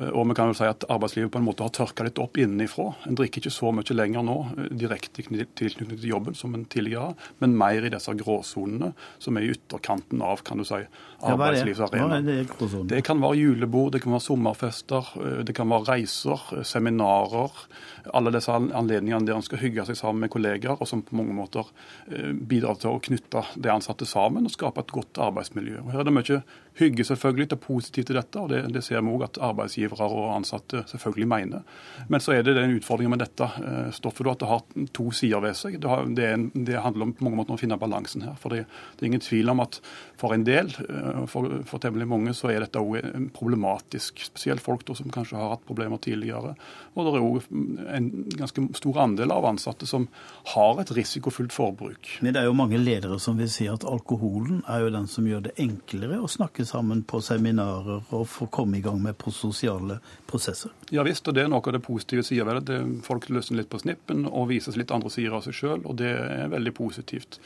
Eh, 0.00 0.08
og 0.08 0.26
vi 0.28 0.36
kan 0.36 0.50
jo 0.50 0.56
si 0.56 0.66
at 0.68 0.86
arbeidslivet 0.92 1.32
på 1.32 1.40
en 1.40 1.46
måte 1.46 1.64
har 1.66 1.72
tørka 1.74 2.06
litt 2.06 2.20
opp 2.22 2.38
innenfra. 2.40 2.88
En 3.08 3.18
drikker 3.18 3.42
ikke 3.42 3.54
så 3.54 3.72
mye 3.74 3.96
lenger 3.96 4.24
nå 4.26 4.36
eh, 4.56 4.70
direkte 4.82 5.12
tilknyttet 5.18 5.54
til 5.60 6.08
jobben 6.08 6.36
som 6.38 6.56
en 6.56 6.64
tidligere, 6.72 7.12
men 7.42 7.56
mer 7.60 7.84
i 7.84 7.92
disse 7.92 8.14
gråsonene 8.22 8.92
som 9.22 9.38
er 9.38 9.46
i 9.46 9.52
ytterkanten 9.54 10.24
av 10.24 10.44
kan 10.46 10.62
du 10.62 10.66
si, 10.68 10.80
arbeidslivsarena. 11.22 12.20
Det? 12.24 12.84
det 12.90 13.02
kan 13.06 13.20
være 13.22 13.40
julebord, 13.42 13.92
det 13.94 14.02
kan 14.04 14.16
være 14.16 14.26
sommerfester, 14.28 15.14
eh, 15.20 15.40
det 15.46 15.56
kan 15.58 15.70
være 15.72 15.90
reiser, 15.92 16.48
seminarer. 16.66 17.66
Alle 18.12 18.32
disse 18.34 18.52
anledningene 18.52 19.28
der 19.28 19.38
en 19.38 19.46
skal 19.46 19.62
hygge 19.62 19.86
seg 19.88 19.98
sammen 19.98 20.24
med 20.24 20.32
kolleger, 20.34 20.74
og 20.74 20.88
som 20.88 21.04
på 21.06 21.16
mange 21.18 21.36
måter 21.36 21.68
bidrar 22.08 22.80
til 22.80 22.96
å 22.96 23.02
knytte 23.02 23.44
de 23.54 23.70
ansatte 23.72 24.08
sammen 24.08 24.48
og 24.48 24.54
skape 24.54 24.82
et 24.82 24.94
godt 24.94 25.20
arbeidsmiljø. 25.22 25.84
Og 25.84 25.92
her 25.94 26.02
er 26.02 26.08
det 26.08 26.16
mye 26.16 26.42
hygge 26.78 27.04
selvfølgelig, 27.04 27.50
det 27.50 27.56
er 27.56 27.66
positivt 27.66 28.06
til 28.08 28.16
dette, 28.16 28.40
og 28.40 28.48
det, 28.52 28.62
det 28.72 28.82
ser 28.84 29.02
vi 29.04 29.12
òg 29.12 29.26
at 29.26 29.40
arbeidsgivere 29.44 30.06
og 30.08 30.30
ansatte 30.38 30.84
selvfølgelig 30.88 31.28
mener. 31.28 31.66
Men 32.08 32.22
så 32.24 32.32
er 32.36 32.46
det 32.46 32.54
den 32.56 32.76
utfordringen 32.78 33.12
med 33.12 33.20
dette 33.24 33.48
eh, 33.60 33.90
stoffet 33.92 34.30
at 34.32 34.40
det 34.40 34.48
har 34.48 34.62
to 34.96 35.10
sider 35.12 35.42
ved 35.44 35.58
seg. 35.58 35.76
Det, 35.82 35.90
har, 35.90 36.06
det, 36.16 36.28
en, 36.32 36.46
det 36.54 36.80
handler 36.80 37.08
om 37.08 37.14
på 37.18 37.26
mange 37.26 37.40
måter 37.42 37.56
å 37.56 37.60
finne 37.60 37.78
balansen 37.80 38.24
her. 38.24 38.38
for 38.40 38.54
det, 38.54 38.64
det, 38.96 39.04
er 39.04 39.10
ingen 39.10 39.24
tvil 39.24 39.52
om 39.52 39.60
at 39.64 39.80
for 40.20 40.36
en 40.36 40.46
del, 40.48 40.72
eh, 40.86 41.24
for, 41.30 41.60
for 41.68 41.82
temmelig 41.82 42.08
mange, 42.08 42.36
så 42.38 42.52
er 42.52 42.64
dette 42.64 42.80
òg 42.80 43.28
problematisk. 43.36 44.24
Spesielt 44.30 44.64
folk 44.64 44.86
da, 44.88 44.96
som 44.96 45.12
kanskje 45.12 45.36
har 45.40 45.52
hatt 45.56 45.68
problemer 45.68 46.00
tidligere. 46.00 46.54
Og 46.94 47.04
det 47.04 47.12
er 47.12 47.28
òg 47.28 47.42
en 47.92 48.08
ganske 48.38 48.64
stor 48.78 48.98
andel 49.04 49.32
av 49.34 49.46
ansatte 49.46 49.86
som 49.86 50.08
har 50.54 50.80
et 50.80 50.92
risikofullt 50.96 51.52
forbruk. 51.52 52.18
Men 52.20 52.34
det 52.34 52.42
er 52.42 52.48
jo 52.48 52.56
mange 52.56 52.80
ledere 52.80 53.18
som 53.22 53.38
vil 53.40 53.50
si 53.52 53.68
at 53.70 53.86
alkoholen 53.88 54.62
er 54.70 54.84
jo 54.84 54.92
den 54.94 55.08
som 55.10 55.26
gjør 55.28 55.46
det 55.46 55.56
enklere 55.62 56.20
å 56.22 56.30
snakke 56.30 56.66
sammen 56.68 57.04
på 57.08 57.22
seminarer 57.24 58.02
og 58.10 58.26
få 58.30 58.48
komme 58.52 58.78
i 58.78 58.84
gang 58.84 59.02
med 59.02 59.20
sosiale 59.32 59.98
prosesser. 60.28 60.72
Ja 60.90 61.04
visst, 61.06 61.28
og 61.28 61.36
det 61.36 61.44
er 61.44 61.52
noe 61.52 61.64
av 61.64 61.76
det 61.76 61.84
positive 61.84 62.24
sider 62.26 62.48
ved 62.48 62.66
det. 62.68 62.80
Folk 63.06 63.28
løsner 63.30 63.62
litt 63.62 63.72
på 63.72 63.80
snippen 63.82 64.26
og 64.28 64.50
viser 64.50 64.76
litt 64.78 64.92
andre 64.94 65.12
sider 65.12 65.38
av 65.38 65.46
seg 65.46 65.56
sjøl, 65.56 65.84
og 65.84 65.98
det 66.00 66.12
er 66.16 66.50
veldig 66.52 66.74
positivt. 66.76 67.40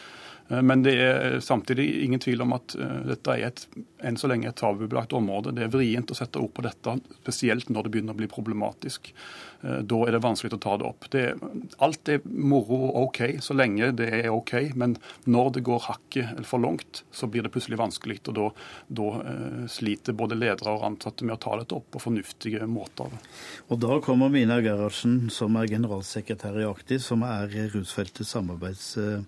Eh, 0.49 0.63
men 0.63 0.85
det 0.87 0.95
er 1.01 1.41
samtidig 1.41 1.89
ingen 2.05 2.23
tvil 2.23 2.45
om 2.45 2.55
at 2.57 2.77
eh, 2.79 3.01
dette 3.13 3.35
er 3.35 3.49
et, 3.49 3.67
enn 4.07 4.19
så 4.21 4.31
lenge 4.31 4.51
et 4.51 4.59
tabubelagt 4.59 5.17
område. 5.17 5.55
Det 5.57 5.67
er 5.67 5.75
vrient 5.75 6.13
å 6.13 6.19
sette 6.19 6.43
ord 6.43 6.55
på 6.57 6.65
dette, 6.67 6.99
spesielt 7.23 7.71
når 7.73 7.87
det 7.87 7.95
begynner 7.95 8.17
å 8.17 8.21
bli 8.21 8.31
problematisk. 8.31 9.13
Eh, 9.63 9.81
da 9.89 10.01
er 10.07 10.17
det 10.17 10.23
vanskelig 10.25 10.59
å 10.59 10.63
ta 10.67 10.77
det 10.81 10.89
opp. 10.89 11.09
Det, 11.13 11.25
alt 11.85 12.13
er 12.13 12.27
moro 12.27 12.83
og 12.91 13.01
OK 13.07 13.23
så 13.45 13.57
lenge 13.57 13.93
det 13.97 14.11
er 14.21 14.31
OK, 14.35 14.55
men 14.79 14.97
når 15.25 15.57
det 15.57 15.65
går 15.67 15.87
hakket 15.89 16.45
for 16.49 16.63
langt, 16.63 17.03
så 17.15 17.29
blir 17.31 17.47
det 17.47 17.53
plutselig 17.55 17.81
vanskelig. 17.81 18.21
og 18.27 18.37
Da, 18.37 18.51
da 19.01 19.09
sliter 19.71 20.17
både 20.17 20.39
ledere 20.39 20.75
og 20.77 20.85
ansatte 20.87 21.27
med 21.27 21.37
å 21.37 21.41
ta 21.43 21.57
dette 21.61 21.77
opp 21.77 21.89
på 21.95 22.03
fornuftige 22.03 22.67
måter. 22.71 23.13
Og 23.71 23.81
Da 23.81 23.99
kommer 24.05 24.31
Mina 24.33 24.59
Gerhardsen, 24.65 25.31
som 25.33 25.57
er 25.59 25.71
generalsekretær 25.71 26.59
i 26.61 26.67
Aktiv, 26.69 27.01
som 27.03 27.25
er 27.27 27.51
rusfeltets 27.73 28.35
samarbeids 28.37 28.97
Eh, 28.97 29.21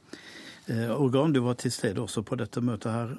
organ. 0.93 1.33
Du 1.33 1.41
var 1.45 1.57
til 1.61 1.73
stede 1.73 2.03
også 2.03 2.23
på 2.27 2.37
dette 2.41 2.61
møtet 2.65 2.93
her. 2.93 3.15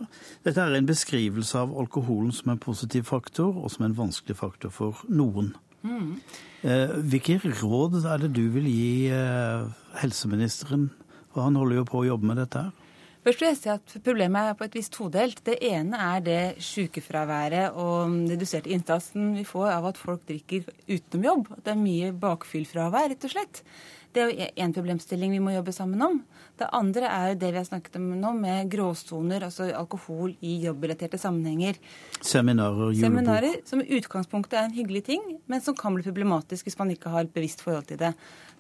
Dette 0.46 0.62
er 0.62 0.78
en 0.78 0.90
beskrivelse 0.90 1.58
av 1.58 1.74
alkoholen 1.82 2.32
som 2.36 2.54
en 2.54 2.62
positiv 2.62 3.08
faktor, 3.10 3.56
og 3.58 3.72
som 3.74 3.88
en 3.88 3.98
vanskelig 3.98 4.38
faktor 4.38 4.74
for 4.74 5.02
noen. 5.10 5.54
Mm. 5.82 6.20
Eh, 6.68 6.92
hvilke 7.08 7.40
råd 7.62 8.02
er 8.04 8.26
det 8.26 8.34
du 8.36 8.46
vil 8.52 8.68
gi 8.68 9.08
eh, 9.16 9.66
helseministeren? 10.02 10.90
For 11.34 11.46
han 11.46 11.58
holder 11.60 11.80
jo 11.80 11.88
på 11.88 12.02
å 12.02 12.08
jobbe 12.10 12.30
med 12.32 12.42
dette 12.42 12.66
her. 12.68 12.86
Først 13.20 13.42
vil 13.44 13.50
jeg 13.50 13.60
si 13.60 13.70
at 13.70 13.94
Problemet 14.04 14.50
er 14.50 14.56
på 14.58 14.66
et 14.66 14.76
vis 14.78 14.90
todelt. 14.90 15.42
Det 15.46 15.58
ene 15.68 16.00
er 16.16 16.24
det 16.26 16.42
sykefraværet 16.64 17.76
og 17.78 18.16
reduserte 18.32 18.72
innsatsen 18.74 19.34
vi 19.36 19.46
får 19.48 19.70
av 19.76 19.90
at 19.92 20.00
folk 20.00 20.24
drikker 20.28 20.66
utenom 20.88 21.28
jobb. 21.28 21.50
Det 21.60 21.74
er 21.74 21.82
mye 21.82 22.12
bakfyllfravær, 22.16 23.12
rett 23.12 23.28
og 23.28 23.36
slett. 23.36 23.64
Det 24.10 24.22
er 24.22 24.32
jo 24.32 24.46
én 24.64 24.72
problemstilling 24.74 25.36
vi 25.36 25.42
må 25.44 25.54
jobbe 25.54 25.74
sammen 25.76 26.02
om. 26.02 26.16
Det 26.58 26.68
andre 26.76 27.06
er 27.08 27.28
jo 27.32 27.40
det 27.44 27.52
vi 27.54 27.60
har 27.60 27.68
snakket 27.68 28.00
om 28.00 28.08
nå, 28.18 28.32
med 28.42 28.72
gråsoner, 28.74 29.46
altså 29.46 29.68
alkohol 29.78 30.34
i 30.42 30.56
jobbrelaterte 30.64 31.20
sammenhenger. 31.22 31.78
Seminarer, 32.18 32.90
julebord. 32.90 33.04
Seminarer 33.04 33.60
som 33.70 33.84
i 33.84 34.00
utgangspunktet 34.00 34.58
er 34.58 34.68
en 34.68 34.76
hyggelig 34.76 35.04
ting, 35.12 35.24
men 35.46 35.62
som 35.62 35.78
kan 35.78 35.94
bli 35.94 36.08
problematisk 36.08 36.68
hvis 36.68 36.80
man 36.82 36.96
ikke 36.96 37.14
har 37.14 37.28
et 37.28 37.36
bevisst 37.36 37.62
forhold 37.66 37.86
til 37.92 38.02
det. 38.02 38.16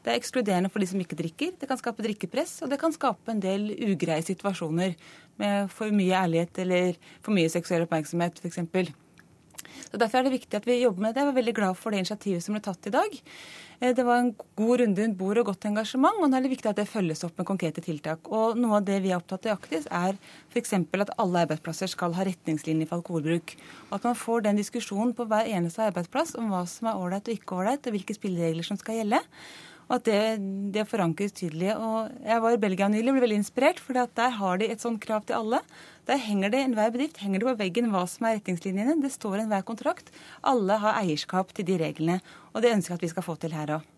Det 0.06 0.14
er 0.14 0.22
ekskluderende 0.22 0.70
for 0.72 0.80
de 0.80 0.88
som 0.94 1.02
ikke 1.02 1.18
drikker. 1.20 1.58
Det 1.60 1.68
kan 1.68 1.82
skape 1.82 2.06
drikkepress, 2.06 2.60
og 2.64 2.72
det 2.72 2.80
kan 2.80 2.94
skape 2.96 3.34
en 3.34 3.44
del 3.44 3.72
ugreie 3.90 4.24
situasjoner 4.24 4.96
med 5.42 5.74
for 5.74 5.92
mye 5.96 6.16
ærlighet 6.22 6.62
eller 6.64 7.00
for 7.26 7.36
mye 7.36 7.52
seksuell 7.52 7.88
oppmerksomhet, 7.88 8.40
f.eks. 8.40 8.94
Så 9.90 9.98
Derfor 9.98 10.20
er 10.20 10.28
det 10.28 10.36
viktig 10.38 10.58
at 10.60 10.68
vi 10.70 10.82
jobber 10.84 11.08
med 11.08 11.16
det. 11.16 11.24
Jeg 11.24 11.30
var 11.32 11.40
veldig 11.40 11.56
glad 11.58 11.78
for 11.78 11.90
det 11.90 12.04
initiativet 12.04 12.46
som 12.46 12.56
ble 12.56 12.62
tatt 12.66 12.90
i 12.90 12.94
dag. 12.94 13.16
Eh, 13.80 13.94
det 13.96 14.06
var 14.06 14.22
en 14.22 14.34
god 14.60 14.82
runde 14.82 15.02
rundt 15.02 15.18
bordet 15.18 15.42
og 15.42 15.50
godt 15.50 15.66
engasjement, 15.70 16.20
og 16.20 16.30
nå 16.30 16.38
er 16.38 16.46
det 16.46 16.52
viktig 16.52 16.70
at 16.70 16.82
det 16.82 16.88
følges 16.90 17.24
opp 17.26 17.40
med 17.40 17.48
konkrete 17.50 17.82
tiltak. 17.82 18.30
Og 18.30 18.60
Noe 18.60 18.78
av 18.80 18.86
det 18.86 19.00
vi 19.02 19.14
er 19.14 19.18
opptatt 19.18 19.48
av 19.48 19.52
i 19.52 19.56
Aktis, 19.56 19.88
er 19.90 20.20
f.eks. 20.52 20.76
at 20.78 21.16
alle 21.18 21.46
arbeidsplasser 21.48 21.90
skal 21.90 22.14
ha 22.18 22.28
retningslinjer 22.28 22.90
for 22.90 23.00
alkoholbruk. 23.00 23.56
Og 23.90 23.98
at 23.98 24.06
man 24.12 24.20
får 24.20 24.46
den 24.46 24.62
diskusjonen 24.62 25.16
på 25.18 25.26
hver 25.30 25.50
eneste 25.50 25.88
arbeidsplass 25.88 26.36
om 26.38 26.52
hva 26.54 26.66
som 26.70 26.92
er 26.92 27.00
ålreit 27.00 27.32
og 27.32 27.40
ikke 27.40 27.58
ålreit, 27.58 27.88
og 27.88 27.98
hvilke 27.98 28.18
spilleregler 28.18 28.68
som 28.68 28.78
skal 28.78 29.02
gjelde. 29.02 29.24
Og 29.90 29.96
at 29.98 30.06
det, 30.06 30.22
det 30.76 30.86
forankres 30.86 31.34
tydelig. 31.34 31.72
Og 31.74 32.12
jeg 32.22 32.44
var 32.44 32.54
i 32.54 32.62
Belgia 32.62 32.90
nylig 32.92 33.10
og 33.10 33.18
ble 33.18 33.24
veldig 33.26 33.40
inspirert, 33.42 33.82
for 33.82 33.98
der 33.98 34.36
har 34.38 34.62
de 34.62 34.70
et 34.70 34.84
sånt 34.84 35.02
krav 35.02 35.26
til 35.26 35.40
alle. 35.40 35.64
Der 36.10 36.22
henger 36.22 36.54
det 36.54 36.62
enhver 36.64 36.94
bedrift 36.94 37.18
henger 37.22 37.42
det 37.42 37.50
på 37.50 37.56
veggen 37.60 37.90
hva 37.94 38.06
som 38.10 38.28
er 38.30 38.38
retningslinjene. 38.38 39.00
Det 39.02 39.12
står 39.14 39.40
i 39.40 39.44
enhver 39.48 39.66
kontrakt. 39.66 40.14
Alle 40.46 40.78
har 40.82 41.02
eierskap 41.02 41.54
til 41.58 41.66
de 41.66 41.80
reglene. 41.82 42.20
Og 42.54 42.62
det 42.62 42.76
ønsker 42.78 42.96
jeg 42.96 43.02
at 43.02 43.08
vi 43.08 43.12
skal 43.16 43.26
få 43.26 43.38
til 43.42 43.58
her 43.58 43.80
òg. 43.80 43.92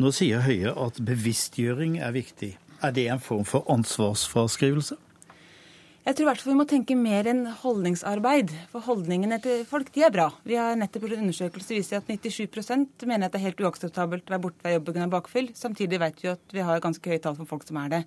Nå 0.00 0.10
sier 0.14 0.42
Høie 0.44 0.72
at 0.72 0.98
bevisstgjøring 1.04 1.98
er 2.02 2.14
viktig. 2.16 2.56
Er 2.82 2.92
det 2.96 3.06
en 3.12 3.22
form 3.22 3.46
for 3.48 3.66
ansvarsfraskrivelse? 3.72 4.98
Jeg 6.06 6.14
tror 6.14 6.22
i 6.22 6.26
hvert 6.28 6.38
fall 6.38 6.52
vi 6.52 6.58
må 6.60 6.64
tenke 6.70 6.94
mer 6.94 7.26
enn 7.26 7.40
holdningsarbeid. 7.64 8.52
For 8.70 8.84
holdningene 8.86 9.40
til 9.42 9.64
folk 9.66 9.88
de 9.90 10.04
er 10.06 10.12
bra. 10.14 10.28
Vi 10.46 10.54
har 10.54 10.76
nettopp 10.78 11.02
gjort 11.02 11.16
en 11.16 11.24
undersøkelse 11.24 11.66
som 11.66 11.74
viser 11.80 11.98
at 11.98 12.06
97% 12.06 13.02
mener 13.10 13.26
at 13.26 13.34
det 13.34 13.40
er 13.40 13.48
helt 13.48 13.62
uakseptabelt 13.66 14.30
å 14.30 14.36
være 14.36 14.44
borte 14.44 14.62
fra 14.62 14.76
jobb 14.76 14.86
pga. 14.86 15.08
bakfyll. 15.10 15.50
Samtidig 15.58 15.98
vet 15.98 16.22
vi 16.22 16.30
at 16.30 16.54
vi 16.54 16.62
har 16.68 16.84
ganske 16.84 17.10
høye 17.10 17.24
tall 17.24 17.34
for 17.40 17.50
folk 17.50 17.66
som 17.66 17.80
er 17.82 17.90
det. 17.96 18.00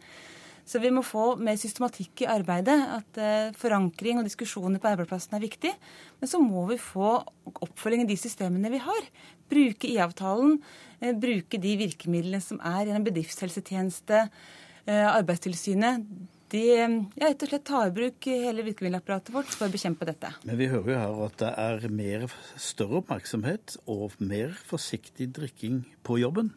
Så 0.63 0.79
vi 0.79 0.93
må 0.95 1.03
få 1.03 1.33
mer 1.43 1.59
systematikk 1.59 2.23
i 2.23 2.29
arbeidet. 2.31 2.77
At 3.01 3.19
eh, 3.19 3.51
forankring 3.59 4.23
og 4.23 4.31
diskusjoner 4.31 4.79
på 4.79 4.93
arbeidsplassen 4.93 5.35
er 5.35 5.43
viktig. 5.43 5.75
Men 6.23 6.31
så 6.31 6.39
må 6.39 6.69
vi 6.71 6.79
få 6.79 7.17
oppfølging 7.51 8.07
i 8.07 8.11
de 8.13 8.19
systemene 8.23 8.71
vi 8.71 8.79
har. 8.87 9.13
Bruke 9.51 9.91
IA-avtalen, 9.91 10.61
eh, 11.03 11.11
bruke 11.19 11.59
de 11.59 11.75
virkemidlene 11.83 12.39
som 12.47 12.63
er 12.63 12.85
gjennom 12.85 13.11
bedriftshelsetjeneste, 13.11 14.27
eh, 14.87 15.07
Arbeidstilsynet. 15.11 16.07
De 16.49 16.61
ja, 16.65 16.87
rett 17.21 17.43
og 17.45 17.51
slett 17.51 17.65
ta 17.67 17.83
i 17.85 17.91
bruk 17.93 18.25
hele 18.25 18.63
virkemiddelapparatet 18.65 19.29
vårt 19.35 19.51
for 19.53 19.67
å 19.67 19.73
bekjempe 19.73 20.07
dette. 20.09 20.31
Men 20.49 20.57
vi 20.57 20.69
hører 20.71 20.95
jo 20.95 20.97
her 20.97 21.19
at 21.27 21.35
det 21.43 21.51
er 21.61 21.85
mer, 21.93 22.25
større 22.57 23.03
oppmerksomhet 23.03 23.75
og 23.85 24.17
mer 24.17 24.55
forsiktig 24.69 25.29
drikking 25.35 25.83
på 26.05 26.17
jobben. 26.23 26.49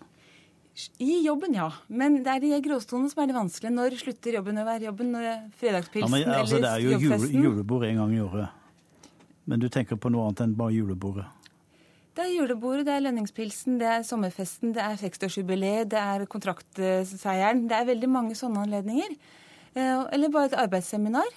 I 1.05 1.18
jobben, 1.26 1.53
ja. 1.53 1.68
Men 1.93 2.22
det 2.24 2.32
er 2.32 2.40
de 2.40 2.62
gråstonene 2.64 3.12
som 3.12 3.20
er 3.20 3.28
det 3.28 3.36
vanskelige. 3.36 3.74
Når 3.76 3.99
slutter 4.01 4.38
jobben 4.38 4.62
å 4.62 4.64
være 4.64 4.88
jobben? 4.88 5.12
Når 5.12 5.28
fredagspilsen 5.61 6.09
ja, 6.09 6.24
men, 6.24 6.32
altså, 6.38 6.57
eller 6.57 6.86
jobbfesten? 6.86 7.05
Det 7.05 7.12
er 7.12 7.26
jo 7.26 7.36
jule, 7.36 7.45
julebord 7.51 7.84
en 7.90 8.01
gang 8.01 8.16
i 8.16 8.22
året. 8.24 8.59
Men 9.45 9.61
du 9.61 9.68
tenker 9.74 10.01
på 10.01 10.09
noe 10.14 10.30
annet 10.30 10.45
enn 10.47 10.57
bare 10.57 10.72
julebordet? 10.72 11.28
Det 12.16 12.24
er 12.24 12.32
julebordet, 12.34 12.86
det 12.88 12.95
er 12.95 13.05
lønningspilsen, 13.07 13.76
det 13.80 13.86
er 13.88 14.03
sommerfesten, 14.05 14.72
det 14.76 14.82
er 14.84 14.99
60-årsjubileet, 15.01 15.93
det 15.93 16.01
er 16.01 16.26
kontraktseieren. 16.32 17.64
Det 17.68 17.76
er 17.76 17.88
veldig 17.88 18.11
mange 18.12 18.36
sånne 18.36 18.64
anledninger. 18.66 19.14
Eh, 19.74 20.06
eller 20.12 20.32
bare 20.32 20.50
et 20.50 20.60
arbeidsseminar. 20.60 21.28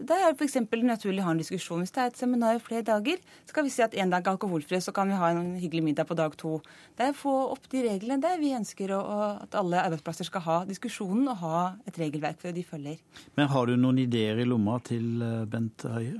Det 0.00 0.16
er 0.16 0.32
f.eks. 0.32 0.54
naturlig 0.80 1.20
å 1.20 1.26
ha 1.26 1.32
en 1.34 1.40
diskusjon. 1.42 1.82
Hvis 1.84 1.92
det 1.92 2.00
er 2.00 2.08
et 2.08 2.16
seminar 2.16 2.56
i 2.56 2.62
flere 2.64 2.86
dager, 2.88 3.18
så 3.44 3.56
kan 3.56 3.66
vi 3.66 3.72
si 3.74 3.82
at 3.84 3.92
en 3.92 4.12
dag 4.12 4.24
er 4.24 4.32
alkoholfri, 4.32 4.78
så 4.80 4.94
kan 4.96 5.10
vi 5.12 5.18
ha 5.20 5.28
en 5.34 5.58
hyggelig 5.60 5.82
middag 5.90 6.08
på 6.08 6.16
dag 6.16 6.32
to. 6.40 6.54
Det 6.96 7.04
er 7.04 7.12
å 7.12 7.18
få 7.18 7.34
opp 7.50 7.68
de 7.72 7.82
reglene 7.84 8.16
der 8.22 8.40
vi 8.40 8.54
ønsker 8.56 8.94
å, 8.96 9.02
at 9.44 9.58
alle 9.60 9.82
arbeidsplasser 9.82 10.30
skal 10.30 10.46
ha 10.46 10.56
diskusjonen 10.70 11.28
og 11.28 11.42
ha 11.42 11.60
et 11.84 12.00
regelverk 12.00 12.40
for 12.40 12.56
de 12.56 12.64
følger. 12.64 12.96
Men 13.36 13.52
har 13.52 13.68
du 13.68 13.76
noen 13.76 14.00
ideer 14.06 14.40
i 14.40 14.48
lomma 14.48 14.78
til 14.88 15.20
eh, 15.26 15.44
Bent 15.50 15.84
Høie? 15.84 16.16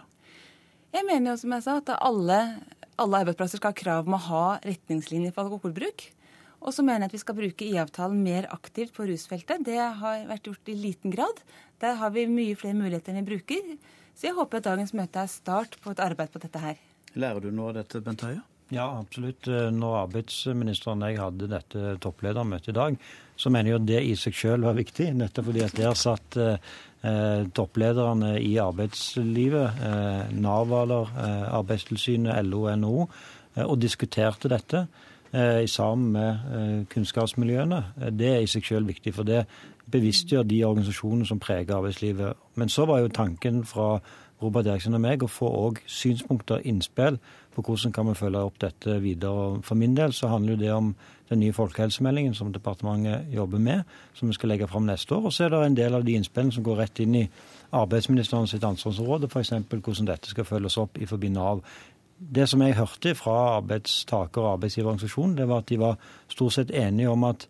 Jeg 0.91 1.07
mener 1.07 1.33
jo, 1.33 1.41
som 1.41 1.57
jeg 1.57 1.65
sa, 1.65 1.81
at 1.81 1.95
alle, 1.97 2.41
alle 3.01 3.25
arbeidsplasser 3.25 3.63
skal 3.63 3.73
ha 3.73 3.81
krav 3.81 4.11
om 4.11 4.19
å 4.19 4.25
ha 4.27 4.47
retningslinjer 4.67 5.33
for 5.33 5.49
alkoholbruk. 5.49 6.11
Og 6.61 6.75
så 6.77 6.85
mener 6.85 7.07
jeg 7.07 7.11
at 7.11 7.17
vi 7.17 7.23
skal 7.23 7.39
bruke 7.39 7.67
IA-avtalen 7.67 8.21
mer 8.25 8.49
aktivt 8.53 8.93
på 8.97 9.07
rusfeltet. 9.09 9.65
Det 9.65 9.79
har 9.81 10.27
vært 10.29 10.51
gjort 10.51 10.69
i 10.69 10.77
liten 10.77 11.15
grad. 11.15 11.41
Der 11.81 11.97
har 11.97 12.13
vi 12.13 12.27
mye 12.29 12.59
flere 12.59 12.77
muligheter 12.77 13.15
enn 13.15 13.25
vi 13.25 13.35
bruker. 13.35 13.75
Så 14.13 14.29
jeg 14.29 14.37
håper 14.37 14.61
at 14.61 14.69
dagens 14.69 14.93
møte 14.97 15.23
er 15.23 15.33
start 15.33 15.79
på 15.81 15.95
et 15.95 16.03
arbeid 16.05 16.33
på 16.35 16.43
dette 16.43 16.61
her. 16.61 16.81
Lærer 17.17 17.47
du 17.47 17.51
noe 17.51 17.73
av 17.73 17.81
dette, 17.81 18.03
Bent 18.05 18.27
Høie? 18.27 18.43
Ja, 18.71 18.85
absolutt. 19.01 19.49
Når 19.49 19.97
arbeidsministeren 20.05 21.03
og 21.03 21.11
jeg 21.11 21.19
hadde 21.19 21.49
dette 21.51 21.97
toppledermøtet 22.05 22.71
i 22.71 22.77
dag, 22.77 23.01
så 23.41 23.51
mener 23.51 23.73
jeg 23.73 23.81
at 23.81 23.89
det 23.89 24.03
i 24.07 24.15
seg 24.21 24.37
selv 24.37 24.69
var 24.69 24.77
viktig. 24.79 25.09
Nettopp 25.17 25.49
fordi 25.49 25.65
at 25.65 25.75
der 25.75 25.97
satt 25.99 26.39
eh, 26.39 27.49
topplederne 27.57 28.37
i 28.39 28.53
arbeidslivet, 28.63 29.83
eh, 29.89 30.35
Nav-Hvaler, 30.39 31.15
eh, 31.25 31.47
Arbeidstilsynet, 31.59 32.45
LO 32.47 32.67
og 32.69 32.79
NHO, 32.79 33.09
eh, 33.57 33.65
og 33.65 33.81
diskuterte 33.83 34.53
dette. 34.53 34.85
Eh, 35.33 35.67
sammen 35.67 36.13
med 36.13 36.29
eh, 36.31 36.87
kunnskapsmiljøene. 36.87 37.85
Eh, 38.03 38.11
det 38.11 38.29
er 38.29 38.41
i 38.43 38.49
seg 38.51 38.65
selv 38.67 38.89
viktig, 38.91 39.13
for 39.15 39.23
det 39.23 39.45
bevisstgjør 39.91 40.43
de 40.43 40.65
organisasjonene 40.67 41.27
som 41.27 41.39
preger 41.39 41.77
arbeidslivet. 41.77 42.35
Men 42.59 42.69
så 42.69 42.85
var 42.85 42.99
jo 42.99 43.13
tanken 43.15 43.65
fra 43.65 44.01
Robert 44.43 44.67
Eriksen 44.67 44.95
og 44.95 45.05
meg 45.05 45.23
å 45.23 45.31
få 45.31 45.47
òg 45.47 45.79
synspunkter, 45.87 46.65
innspill 46.67 47.21
på 47.55 47.63
hvordan 47.63 47.93
kan 47.93 48.09
vi 48.09 48.17
følge 48.19 48.43
opp 48.43 48.59
dette 48.59 48.99
videre. 49.05 49.61
For 49.63 49.79
min 49.79 49.95
del 49.95 50.13
så 50.13 50.33
handler 50.33 50.57
det 50.57 50.73
om 50.73 50.95
den 51.31 51.41
nye 51.45 51.55
folkehelsemeldingen 51.55 52.35
som 52.35 52.51
departementet 52.53 53.31
jobber 53.31 53.59
med, 53.59 53.83
som 54.15 54.29
vi 54.29 54.35
skal 54.35 54.51
legge 54.51 54.67
fram 54.67 54.89
neste 54.89 55.15
år. 55.15 55.29
Og 55.29 55.33
så 55.33 55.45
er 55.45 55.55
det 55.55 55.63
en 55.67 55.79
del 55.79 55.95
av 55.95 56.05
de 56.05 56.17
innspillene 56.19 56.53
som 56.53 56.67
går 56.67 56.83
rett 56.83 57.03
inn 57.05 57.15
i 57.15 57.29
arbeidsministeren 57.71 58.51
sitt 58.51 58.65
ansvarsområde, 58.67 59.31
f.eks. 59.31 59.53
hvordan 59.71 60.11
dette 60.11 60.31
skal 60.33 60.49
følges 60.49 60.79
opp 60.83 60.99
i 60.99 61.07
forbi 61.07 61.31
Nav. 61.31 61.63
Det 62.21 62.49
som 62.49 62.61
jeg 62.61 62.77
hørte 62.77 63.15
fra 63.17 63.59
arbeidstaker- 63.61 64.45
og 64.45 64.53
arbeidsgiverorganisasjonen, 64.53 65.39
det 65.39 65.49
var 65.49 65.63
at 65.65 65.69
de 65.69 65.79
var 65.81 65.97
stort 66.29 66.53
sett 66.53 66.71
enige 66.71 67.09
om 67.09 67.25
at 67.25 67.49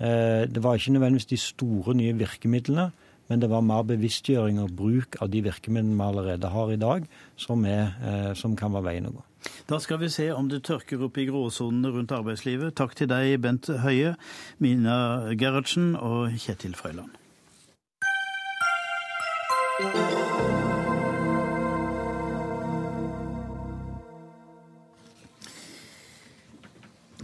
eh, 0.00 0.42
det 0.50 0.62
var 0.62 0.74
ikke 0.74 0.92
nødvendigvis 0.92 1.30
de 1.30 1.36
store 1.36 1.94
nye 1.94 2.16
virkemidlene, 2.18 2.90
men 3.28 3.40
det 3.40 3.50
var 3.50 3.60
mer 3.60 3.82
bevisstgjøring 3.86 4.58
og 4.60 4.74
bruk 4.76 5.16
av 5.22 5.30
de 5.30 5.42
virkemidlene 5.44 5.94
vi 5.94 6.08
allerede 6.08 6.50
har 6.50 6.70
i 6.70 6.76
dag, 6.76 7.06
som, 7.36 7.64
er, 7.64 7.94
eh, 8.02 8.34
som 8.34 8.56
kan 8.56 8.74
være 8.74 8.88
veien 8.90 9.06
å 9.06 9.14
gå. 9.14 9.24
Da 9.70 9.78
skal 9.78 10.00
vi 10.02 10.08
se 10.10 10.32
om 10.34 10.48
det 10.50 10.64
tørker 10.66 11.04
opp 11.06 11.18
i 11.18 11.28
gråsonene 11.28 11.92
rundt 11.94 12.12
arbeidslivet. 12.12 12.74
Takk 12.74 12.96
til 12.98 13.10
deg, 13.12 13.36
Bent 13.40 13.70
Høie, 13.84 14.16
Mina 14.58 15.30
Gerhardsen 15.38 15.94
og 15.94 16.34
Kjetil 16.34 16.74
Frøyland. 16.74 17.14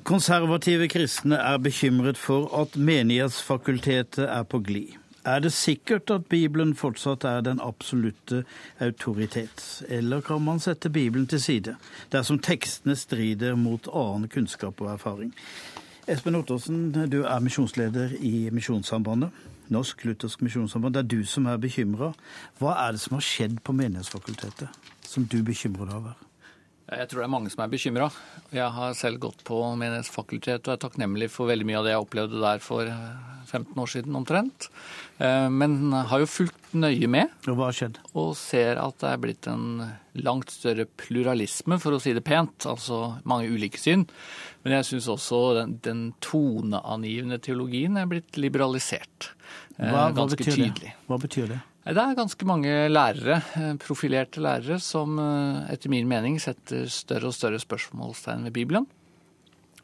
Konservative 0.04 0.84
kristne 0.88 1.36
er 1.40 1.56
bekymret 1.56 2.18
for 2.20 2.50
at 2.60 2.76
Menighetsfakultetet 2.76 4.26
er 4.28 4.42
på 4.42 4.58
glid. 4.60 4.98
Er 5.24 5.38
det 5.40 5.52
sikkert 5.52 6.10
at 6.10 6.26
Bibelen 6.28 6.74
fortsatt 6.76 7.24
er 7.24 7.40
den 7.40 7.60
absolutte 7.60 8.42
autoritet, 8.84 9.82
eller 9.88 10.20
kan 10.20 10.42
man 10.44 10.60
sette 10.60 10.90
Bibelen 10.92 11.26
til 11.26 11.40
side 11.40 11.76
dersom 12.12 12.38
tekstene 12.38 12.96
strider 12.96 13.56
mot 13.56 13.88
annen 13.88 14.28
kunnskap 14.28 14.80
og 14.84 14.92
erfaring? 14.92 15.32
Espen 16.06 16.36
Ottersen, 16.36 16.92
du 17.08 17.22
er 17.22 17.40
misjonsleder 17.40 18.12
i 18.20 18.50
Misjonssambandet. 18.52 19.30
Norsk 19.72 20.04
Luthersk 20.04 20.42
Misjonssamband. 20.44 20.94
Det 20.94 21.00
er 21.00 21.08
du 21.16 21.24
som 21.24 21.46
er 21.46 21.56
bekymra. 21.56 22.12
Hva 22.60 22.76
er 22.84 22.92
det 22.92 23.00
som 23.00 23.16
har 23.16 23.24
skjedd 23.24 23.56
på 23.64 23.72
Menighetsfakultetet 23.72 24.68
som 25.08 25.24
du 25.24 25.40
bekymrer 25.40 25.88
deg 25.88 25.96
over? 26.02 26.24
Jeg 26.84 27.08
tror 27.08 27.22
det 27.22 27.26
er 27.26 27.32
mange 27.32 27.50
som 27.52 27.62
er 27.64 27.70
bekymra. 27.72 28.10
Jeg 28.52 28.66
har 28.76 28.96
selv 28.98 29.22
gått 29.22 29.40
på 29.48 29.56
Menighetsfakultetet 29.80 30.68
og 30.68 30.74
er 30.74 30.82
takknemlig 30.82 31.30
for 31.32 31.48
veldig 31.48 31.66
mye 31.68 31.78
av 31.80 31.86
det 31.86 31.94
jeg 31.94 32.04
opplevde 32.04 32.42
der 32.42 32.60
for 32.60 32.90
15 33.48 33.62
eh, 33.62 33.80
år 33.80 33.90
siden 33.94 34.18
omtrent. 34.18 34.68
Eh, 35.16 35.48
men 35.48 35.94
har 35.96 36.20
jo 36.20 36.28
fulgt 36.28 36.74
nøye 36.76 37.08
med. 37.08 37.32
Og 37.48 37.56
hva 37.56 37.70
har 37.70 37.78
skjedd? 37.78 38.02
Og 38.12 38.34
ser 38.36 38.82
at 38.82 39.00
det 39.00 39.14
er 39.14 39.22
blitt 39.24 39.48
en 39.48 39.66
langt 40.20 40.52
større 40.52 40.84
pluralisme, 41.00 41.80
for 41.80 41.96
å 41.96 42.02
si 42.04 42.12
det 42.16 42.26
pent. 42.26 42.68
Altså 42.68 43.16
mange 43.24 43.48
ulike 43.48 43.80
syn. 43.80 44.04
Men 44.66 44.78
jeg 44.78 44.90
syns 44.92 45.08
også 45.16 45.44
den, 45.62 45.78
den, 45.84 46.06
toneangivende 46.24 47.40
teologien 47.40 47.96
er 47.96 48.10
blitt 48.12 48.36
liberalisert. 48.36 49.32
Eh, 49.78 49.88
hva, 49.88 50.10
hva 50.12 50.28
betyr 50.28 50.52
tydelig. 50.52 50.92
Det? 50.92 50.98
Hva 51.08 51.24
betyr 51.24 51.54
det? 51.56 51.64
Det 51.84 52.00
er 52.00 52.16
ganske 52.16 52.46
mange 52.48 52.70
lærere, 52.88 53.42
eh, 53.60 53.74
profilerte 53.76 54.40
lærere, 54.40 54.78
som 54.80 55.18
eh, 55.20 55.72
etter 55.74 55.90
min 55.92 56.08
mening 56.08 56.38
setter 56.40 56.86
større 56.88 57.28
og 57.28 57.34
større 57.36 57.60
spørsmålstegn 57.60 58.46
ved 58.46 58.54
Bibelen. 58.56 58.86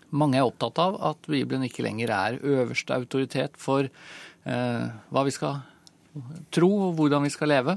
Mange 0.08 0.38
er 0.38 0.46
opptatt 0.48 0.80
av 0.80 0.96
at 1.10 1.28
Bibelen 1.28 1.66
ikke 1.68 1.84
lenger 1.84 2.08
er 2.08 2.38
øverste 2.40 2.96
autoritet 2.96 3.60
for 3.60 3.84
eh, 3.84 4.86
hva 5.12 5.26
vi 5.28 5.34
skal 5.36 5.60
tro 6.50 6.70
og 6.88 6.96
hvordan 6.96 7.28
vi 7.28 7.34
skal 7.36 7.52
leve. 7.52 7.76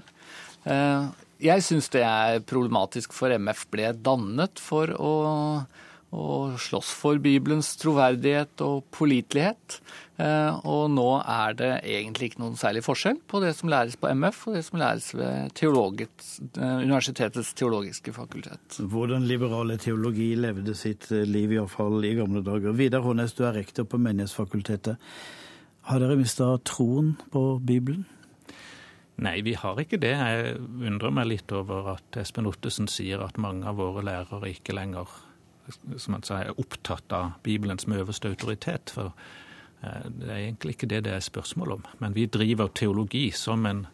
Eh, 0.71 1.11
jeg 1.43 1.67
syns 1.67 1.91
det 1.91 2.05
er 2.07 2.39
problematisk, 2.47 3.11
for 3.11 3.27
MF 3.27 3.67
ble 3.75 3.91
dannet 4.07 4.55
for 4.63 4.95
å 4.95 5.13
og 6.13 6.59
slåss 6.61 6.91
for 6.93 7.17
Bibelens 7.21 7.71
troverdighet 7.81 8.61
og 8.61 8.85
pålitelighet. 8.93 9.79
Eh, 10.21 10.65
og 10.69 10.91
nå 10.93 11.07
er 11.19 11.55
det 11.57 11.71
egentlig 11.89 12.29
ikke 12.29 12.43
noen 12.43 12.57
særlig 12.59 12.83
forskjell 12.85 13.17
på 13.29 13.41
det 13.41 13.55
som 13.57 13.71
læres 13.73 13.97
på 13.97 14.11
MF 14.13 14.43
og 14.47 14.57
det 14.57 14.61
som 14.67 14.79
læres 14.81 15.09
ved 15.17 15.49
eh, 15.49 16.75
universitetets 16.85 17.53
teologiske 17.57 18.13
fakultet. 18.13 18.77
Hvordan 18.77 19.25
liberale 19.25 19.79
teologi 19.81 20.33
levde 20.37 20.77
sitt 20.77 21.09
eh, 21.11 21.25
liv, 21.25 21.57
iallfall 21.57 22.05
i 22.05 22.13
gamle 22.19 22.45
dager. 22.45 22.77
Vidar 22.77 23.01
Hånes, 23.05 23.33
du 23.33 23.47
er 23.47 23.57
rektor 23.57 23.89
på 23.89 23.97
Menighetsfakultetet. 23.97 25.01
Har 25.89 25.99
dere 25.99 26.19
mista 26.19 26.53
troen 26.63 27.15
på 27.33 27.57
Bibelen? 27.59 28.05
Nei, 29.23 29.41
vi 29.45 29.53
har 29.57 29.77
ikke 29.81 29.99
det. 30.01 30.13
Jeg 30.13 30.55
undrer 30.61 31.13
meg 31.13 31.27
litt 31.29 31.51
over 31.53 31.93
at 31.97 32.17
Espen 32.21 32.47
Ottesen 32.49 32.89
sier 32.89 33.21
at 33.25 33.37
mange 33.41 33.67
av 33.69 33.77
våre 33.81 34.01
lærere 34.05 34.49
ikke 34.53 34.73
lenger 34.77 35.09
som 35.71 36.15
man 36.15 36.25
sier, 36.25 36.49
er 36.49 36.59
opptatt 36.59 37.13
av 37.15 37.37
Bibelen 37.43 37.79
som 37.79 37.95
øverste 37.95 38.31
autoritet. 38.33 38.93
For 38.93 39.13
eh, 39.83 40.09
det 40.09 40.29
er 40.29 40.41
egentlig 40.41 40.77
ikke 40.77 40.91
det 40.91 41.03
det 41.07 41.15
er 41.15 41.23
spørsmål 41.23 41.77
om. 41.77 41.87
Men 41.99 42.15
vi 42.15 42.25
driver 42.25 42.67
teologi 42.67 43.29
som 43.31 43.65
en 43.65 43.85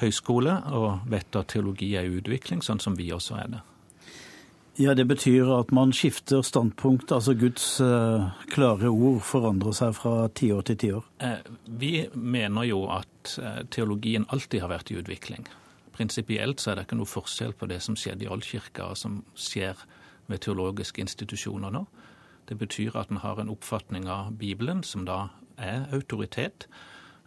høyskole, 0.00 0.54
og 0.72 1.10
vet 1.12 1.36
at 1.36 1.52
teologi 1.52 1.94
er 1.98 2.08
utvikling, 2.08 2.62
sånn 2.64 2.80
som 2.80 2.96
vi 2.96 3.10
også 3.12 3.36
er 3.40 3.52
det. 3.56 3.60
Ja, 4.80 4.94
Det 4.94 5.04
betyr 5.04 5.50
at 5.58 5.72
man 5.76 5.92
skifter 5.92 6.42
standpunkt, 6.42 7.12
altså 7.12 7.34
Guds 7.34 7.80
eh, 7.84 8.28
klare 8.48 8.88
ord 8.88 9.20
forandrer 9.20 9.74
seg 9.76 9.92
fra 9.98 10.28
tiår 10.32 10.62
til 10.70 10.78
tiår? 10.80 11.08
Eh, 11.20 11.42
vi 11.66 12.06
mener 12.14 12.64
jo 12.64 12.86
at 12.88 13.34
eh, 13.42 13.58
teologien 13.68 14.24
alltid 14.32 14.62
har 14.64 14.72
vært 14.72 14.92
i 14.94 14.96
utvikling. 15.02 15.44
Prinsipielt 15.92 16.62
så 16.62 16.70
er 16.70 16.78
det 16.78 16.86
ikke 16.86 16.96
noe 16.96 17.12
forskjell 17.12 17.52
på 17.60 17.68
det 17.68 17.82
som 17.84 17.98
skjedde 17.98 18.24
i 18.24 18.30
oldkirka, 18.32 18.88
og 18.88 18.96
som 18.96 19.20
skjer 19.36 19.76
ved 20.30 20.44
teologiske 20.46 21.02
institusjoner 21.02 21.74
nå. 21.74 21.84
Det 22.48 22.56
betyr 22.58 22.96
at 22.98 23.10
en 23.10 23.20
har 23.22 23.40
en 23.40 23.50
oppfatning 23.52 24.08
av 24.10 24.32
Bibelen 24.38 24.82
som 24.86 25.04
da 25.06 25.28
er 25.58 25.86
autoritet. 25.94 26.66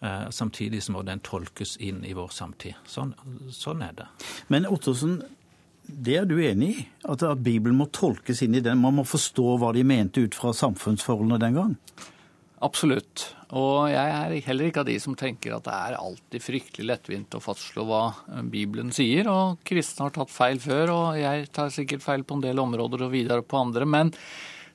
Eh, 0.03 0.29
samtidig 0.29 0.83
som 0.83 0.97
den 1.05 1.21
tolkes 1.23 1.77
inn 1.77 2.03
i 2.03 2.13
vår 2.13 2.33
samtid. 2.35 2.75
Sånn, 2.85 3.13
sånn 3.55 3.83
er 3.85 3.93
det. 3.95 4.07
Men 4.51 4.67
Ottosen, 4.67 5.21
det 5.87 6.17
er 6.19 6.25
du 6.27 6.35
enig 6.43 6.71
i? 6.73 6.87
At, 7.07 7.23
at 7.23 7.43
Bibelen 7.43 7.77
må 7.79 7.87
tolkes 7.87 8.41
inn 8.43 8.57
i 8.57 8.63
den? 8.63 8.81
Man 8.83 8.97
må 8.97 9.05
forstå 9.07 9.55
hva 9.61 9.71
de 9.75 9.85
mente 9.87 10.25
ut 10.25 10.35
fra 10.35 10.51
samfunnsforholdene 10.55 11.39
den 11.39 11.55
gang? 11.59 11.77
Absolutt. 12.63 13.25
Og 13.53 13.89
jeg 13.91 14.13
er 14.15 14.33
heller 14.47 14.69
ikke 14.69 14.81
av 14.81 14.87
de 14.87 14.95
som 15.01 15.17
tenker 15.19 15.53
at 15.53 15.65
det 15.67 15.73
er 15.75 15.97
alltid 15.99 16.41
fryktelig 16.41 16.87
lettvint 16.87 17.35
å 17.37 17.41
fastslå 17.43 17.83
hva 17.85 18.03
Bibelen 18.49 18.93
sier. 18.95 19.27
Og 19.29 19.59
kristne 19.67 20.07
har 20.07 20.15
tatt 20.15 20.31
feil 20.33 20.61
før, 20.63 20.93
og 20.95 21.19
jeg 21.19 21.49
tar 21.53 21.73
sikkert 21.75 22.05
feil 22.05 22.23
på 22.25 22.39
en 22.39 22.45
del 22.45 22.61
områder 22.63 23.05
og 23.05 23.13
videre 23.13 23.45
på 23.45 23.59
andre. 23.59 23.85
Men 23.85 24.13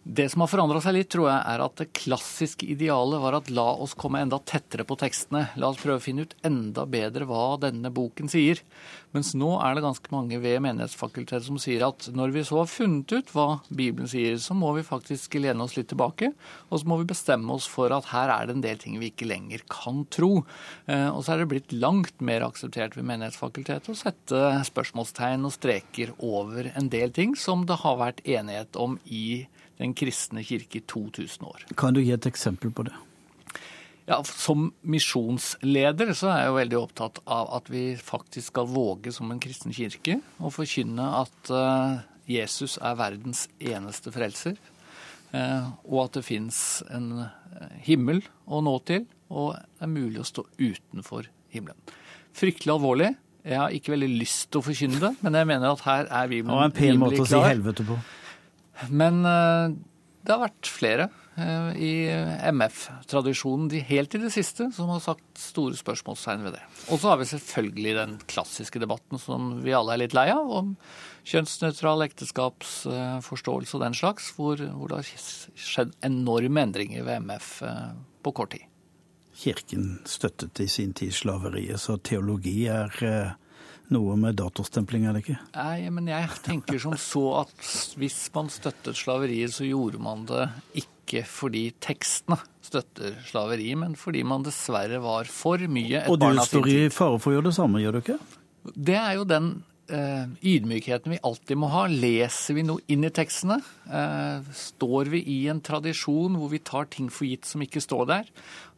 det 0.08 0.24
som 0.32 0.40
har 0.40 0.48
forandra 0.48 0.80
seg 0.80 0.94
litt, 0.96 1.10
tror 1.12 1.26
jeg, 1.28 1.40
er 1.52 1.60
at 1.60 1.74
det 1.76 1.90
klassiske 1.92 2.64
idealet 2.72 3.20
var 3.20 3.34
at 3.36 3.50
la 3.52 3.66
oss 3.76 3.92
komme 3.98 4.22
enda 4.24 4.38
tettere 4.40 4.86
på 4.88 4.96
tekstene. 4.96 5.50
La 5.60 5.68
oss 5.68 5.80
prøve 5.82 6.00
å 6.00 6.04
finne 6.04 6.24
ut 6.24 6.32
enda 6.48 6.86
bedre 6.88 7.26
hva 7.28 7.58
denne 7.60 7.90
boken 7.92 8.30
sier. 8.32 8.62
Mens 9.12 9.34
nå 9.36 9.50
er 9.60 9.76
det 9.76 9.82
ganske 9.84 10.12
mange 10.14 10.38
ved 10.40 10.62
Menighetsfakultetet 10.64 11.44
som 11.50 11.60
sier 11.60 11.84
at 11.84 12.08
når 12.16 12.32
vi 12.32 12.44
så 12.48 12.62
har 12.62 12.70
funnet 12.72 13.12
ut 13.12 13.34
hva 13.36 13.46
Bibelen 13.68 14.08
sier, 14.08 14.38
så 14.40 14.56
må 14.56 14.72
vi 14.78 14.86
faktisk 14.86 15.36
lene 15.42 15.66
oss 15.66 15.76
litt 15.76 15.90
tilbake. 15.92 16.32
Og 16.72 16.80
så 16.80 16.88
må 16.88 16.98
vi 17.02 17.10
bestemme 17.12 17.52
oss 17.58 17.68
for 17.68 17.92
at 17.92 18.08
her 18.14 18.32
er 18.32 18.48
det 18.48 18.56
en 18.56 18.64
del 18.64 18.80
ting 18.80 18.96
vi 19.02 19.12
ikke 19.12 19.28
lenger 19.28 19.66
kan 19.68 20.06
tro. 20.08 20.32
Eh, 20.88 21.10
og 21.12 21.20
så 21.20 21.34
er 21.34 21.44
det 21.44 21.50
blitt 21.52 21.76
langt 21.76 22.24
mer 22.24 22.48
akseptert 22.48 22.96
ved 22.96 23.10
Menighetsfakultetet 23.12 23.92
å 23.92 24.00
sette 24.06 24.42
spørsmålstegn 24.72 25.44
og 25.44 25.56
streker 25.58 26.16
over 26.16 26.72
en 26.72 26.88
del 26.88 27.12
ting 27.12 27.36
som 27.36 27.68
det 27.68 27.82
har 27.84 28.00
vært 28.00 28.24
enighet 28.24 28.80
om 28.80 28.96
i 29.04 29.44
den 29.78 29.94
kristne 29.96 30.42
kirke 30.46 30.80
i 30.80 30.86
2000 30.86 31.46
år. 31.46 31.66
Kan 31.78 31.94
du 31.96 32.02
gi 32.02 32.12
et 32.14 32.26
eksempel 32.28 32.72
på 32.74 32.86
det? 32.88 32.94
Ja, 34.08 34.22
Som 34.24 34.70
misjonsleder 34.88 36.14
så 36.16 36.30
er 36.32 36.38
jeg 36.40 36.48
jo 36.48 36.56
veldig 36.56 36.78
opptatt 36.80 37.20
av 37.28 37.50
at 37.58 37.68
vi 37.68 37.82
faktisk 38.00 38.54
skal 38.54 38.70
våge 38.72 39.12
som 39.12 39.28
en 39.30 39.40
kristen 39.42 39.74
kirke 39.76 40.16
å 40.40 40.52
forkynne 40.52 41.10
at 41.18 41.52
uh, 41.52 42.00
Jesus 42.28 42.78
er 42.80 42.96
verdens 42.96 43.46
eneste 43.60 44.12
frelser, 44.14 44.56
uh, 45.34 45.76
og 45.84 46.06
at 46.06 46.16
det 46.16 46.24
fins 46.24 46.80
en 46.88 47.10
uh, 47.20 47.28
himmel 47.84 48.22
å 48.48 48.62
nå 48.64 48.78
til, 48.88 49.04
og 49.28 49.58
det 49.60 49.84
er 49.84 49.92
mulig 49.92 50.22
å 50.24 50.28
stå 50.30 50.46
utenfor 50.56 51.28
himmelen. 51.52 51.96
Fryktelig 52.36 52.78
alvorlig. 52.78 53.12
Jeg 53.44 53.60
har 53.60 53.76
ikke 53.76 53.92
veldig 53.92 54.08
lyst 54.22 54.48
til 54.48 54.62
å 54.62 54.66
forkynne 54.70 55.02
det, 55.04 55.12
men 55.20 55.36
jeg 55.36 55.52
mener 55.52 55.68
at 55.68 55.84
her 55.84 56.08
er 56.08 56.32
Bibelen 56.32 56.48
rimelig 56.48 56.64
klar. 56.64 56.64
Det 56.64 56.64
var 56.64 56.72
en 56.72 56.78
pen 56.80 57.04
måte 57.04 57.24
å 57.24 57.28
si 57.28 57.44
helvete 57.44 57.86
på. 57.88 58.00
Men 58.90 59.24
eh, 59.26 59.78
det 60.28 60.34
har 60.34 60.42
vært 60.42 60.68
flere 60.68 61.06
eh, 61.40 61.68
i 61.80 61.92
MF-tradisjonen 62.52 63.70
helt 63.88 64.16
i 64.16 64.20
det 64.20 64.30
siste 64.34 64.68
som 64.76 64.90
har 64.92 65.00
sagt 65.00 65.40
store 65.40 65.78
spørsmålstegn 65.78 66.44
ved 66.44 66.58
det. 66.58 66.64
Og 66.92 67.00
så 67.00 67.12
har 67.12 67.20
vi 67.20 67.28
selvfølgelig 67.30 67.94
den 67.96 68.16
klassiske 68.30 68.82
debatten 68.82 69.20
som 69.22 69.54
vi 69.64 69.72
alle 69.76 69.94
er 69.94 70.02
litt 70.02 70.16
lei 70.18 70.28
av, 70.34 70.50
om 70.60 70.74
kjønnsnøytral 71.28 72.04
ekteskapsforståelse 72.08 73.76
og 73.78 73.84
den 73.86 73.96
slags, 73.96 74.30
hvor, 74.36 74.60
hvor 74.60 74.92
det 74.92 75.00
har 75.00 75.28
skjedd 75.68 75.96
enorme 76.04 76.66
endringer 76.68 77.08
ved 77.08 77.24
MF 77.28 77.50
eh, 77.68 77.84
på 78.24 78.34
kort 78.36 78.52
tid. 78.56 78.68
Kirken 79.38 80.00
støttet 80.08 80.60
i 80.60 80.66
sin 80.68 80.92
tid 80.98 81.14
slaveriet, 81.14 81.78
så 81.78 81.96
teologi 82.02 82.64
er 82.68 82.90
noe 83.94 84.16
med 84.20 84.36
datorstempling, 84.38 85.06
er 85.08 85.16
det 85.16 85.24
ikke? 85.24 85.38
Nei, 85.56 85.88
men 85.94 86.10
jeg 86.10 86.28
tenker 86.44 86.80
som 86.82 86.96
så 87.00 87.24
at 87.44 87.72
hvis 87.98 88.20
man 88.34 88.50
støttet 88.52 88.98
slaveriet, 88.98 89.54
så 89.54 89.66
gjorde 89.68 90.00
man 90.02 90.26
det 90.28 90.48
ikke 90.82 91.24
fordi 91.28 91.70
tekstene 91.80 92.36
støtter 92.68 93.16
slaveriet, 93.28 93.78
men 93.80 93.96
fordi 93.96 94.24
man 94.28 94.44
dessverre 94.46 95.00
var 95.04 95.30
for 95.32 95.62
mye 95.70 96.04
et. 96.04 96.12
Og 96.12 96.20
du 96.20 96.42
står 96.44 96.68
i 96.74 96.78
fare 96.92 97.16
for 97.20 97.32
å 97.32 97.38
gjøre 97.38 97.48
det 97.48 97.56
samme, 97.56 97.82
gjør 97.82 97.96
du 97.96 98.02
ikke? 98.02 98.18
Det 98.76 98.98
er 99.00 99.14
jo 99.16 99.24
den 99.28 99.52
eh, 99.88 100.26
ydmykheten 100.52 101.14
vi 101.14 101.20
alltid 101.24 101.60
må 101.60 101.70
ha. 101.72 101.86
Leser 101.88 102.58
vi 102.58 102.66
noe 102.68 102.84
inn 102.92 103.06
i 103.08 103.12
tekstene? 103.14 103.58
Eh, 103.88 104.50
står 104.52 105.12
vi 105.14 105.22
i 105.32 105.38
en 105.52 105.62
tradisjon 105.64 106.36
hvor 106.38 106.52
vi 106.52 106.60
tar 106.60 106.90
ting 106.92 107.08
for 107.12 107.28
gitt 107.28 107.48
som 107.48 107.64
ikke 107.64 107.82
står 107.84 108.04
der? 108.12 108.28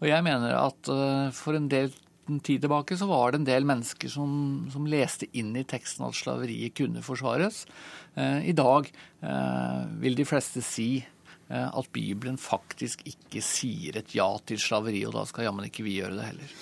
Og 0.01 0.09
jeg 0.11 0.27
mener 0.27 0.55
at 0.61 0.93
eh, 0.95 1.27
for 1.37 1.59
en 1.59 1.69
del 1.73 1.91
liten 2.31 2.41
tid 2.41 2.61
tilbake 2.61 2.97
så 2.97 3.07
var 3.07 3.33
det 3.33 3.41
en 3.41 3.49
del 3.49 3.65
mennesker 3.65 4.09
som, 4.09 4.69
som 4.71 4.87
leste 4.87 5.27
inn 5.33 5.55
i 5.57 5.65
teksten 5.65 6.07
at 6.07 6.15
slaveriet 6.15 6.75
kunne 6.75 7.03
forsvares. 7.03 7.67
Eh, 8.15 8.51
I 8.51 8.53
dag 8.53 8.91
eh, 9.23 9.87
vil 10.01 10.17
de 10.17 10.25
fleste 10.25 10.63
si 10.63 11.03
eh, 11.49 11.69
at 11.69 11.93
Bibelen 11.93 12.39
faktisk 12.39 13.03
ikke 13.07 13.43
sier 13.43 13.99
et 13.99 14.15
ja 14.15 14.31
til 14.47 14.59
slaveri, 14.59 15.05
og 15.07 15.15
da 15.15 15.25
skal 15.27 15.49
jammen 15.49 15.67
ikke 15.67 15.85
vi 15.85 15.99
gjøre 16.01 16.19
det 16.19 16.29
heller. 16.31 16.55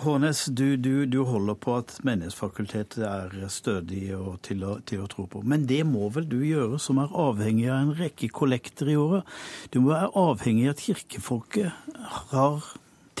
Hånes, 0.00 0.46
du, 0.48 0.78
du, 0.80 1.04
du, 1.04 1.18
holder 1.28 1.54
på 1.60 1.74
at 1.76 1.98
Menighetsfakultetet 2.08 3.02
er 3.04 3.34
stødig 3.52 4.14
og 4.16 4.38
til 4.40 4.64
å, 4.64 4.78
til 4.80 5.02
å, 5.04 5.08
tro 5.12 5.26
på. 5.28 5.42
Men 5.44 5.66
det 5.68 5.82
må 5.84 6.08
vel 6.08 6.24
du 6.24 6.38
gjøre, 6.40 6.78
som 6.80 7.02
er 7.02 7.12
avhengig 7.12 7.66
av 7.68 7.82
en 7.82 7.92
rekke 7.98 8.30
kollekter 8.32 8.88
i 8.88 8.96
året? 8.96 9.28
Du 9.68 9.82
må 9.82 9.92
være 9.92 10.08
avhengig 10.16 10.70
av 10.70 10.72
at 10.72 10.84
kirkefolket 10.86 11.92
har 12.32 12.64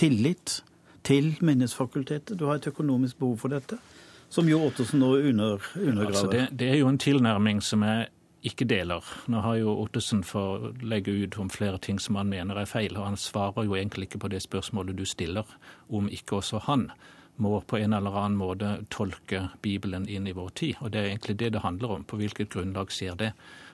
tillit 0.00 0.62
til 1.04 1.36
Menneskefakultetet. 1.40 2.38
Du 2.38 2.46
har 2.46 2.60
et 2.60 2.66
økonomisk 2.66 3.18
behov 3.18 3.38
for 3.44 3.52
dette, 3.52 3.78
som 4.32 4.48
jo 4.48 4.62
Ottosen 4.66 5.02
nå 5.02 5.14
under, 5.18 5.62
undergraver. 5.76 6.08
Altså 6.08 6.26
det, 6.32 6.48
det, 6.58 6.68
er 6.68 6.80
jo 6.80 6.88
en 6.88 6.98
tilnærming 6.98 7.62
som 7.62 7.84
jeg 7.86 8.08
ikke 8.42 8.66
deler. 8.66 9.06
Nå 9.30 9.40
har 9.44 9.56
jo 9.60 9.74
Ottesen 9.84 10.24
fått 10.26 10.82
legge 10.82 11.14
ut 11.14 11.38
om 11.38 11.50
flere 11.50 11.78
ting 11.78 12.00
som 12.02 12.18
han 12.18 12.30
mener 12.30 12.58
er 12.58 12.70
feil, 12.70 12.96
og 12.96 13.06
han 13.06 13.18
svarer 13.20 13.68
jo 13.68 13.76
egentlig 13.78 14.10
ikke 14.10 14.24
på 14.24 14.32
det 14.32 14.42
spørsmålet 14.42 14.98
du 14.98 15.04
stiller, 15.06 15.46
om 15.88 16.08
ikke 16.10 16.40
også 16.40 16.64
han 16.66 16.90
må 17.42 17.60
på 17.60 17.78
en 17.80 17.94
eller 17.96 18.16
annen 18.18 18.38
måte 18.38 18.72
tolke 18.92 19.46
Bibelen 19.62 20.04
inn 20.08 20.26
i 20.28 20.34
vår 20.36 20.50
tid. 20.58 20.80
Og 20.80 20.92
det 20.92 21.00
er 21.00 21.10
egentlig 21.12 21.38
det 21.40 21.52
det 21.54 21.62
handler 21.64 21.96
om. 21.96 22.04
På 22.04 22.18
hvilket 22.20 22.52
grunnlag 22.52 22.92
skjer 22.92 23.16
det? 23.18 23.30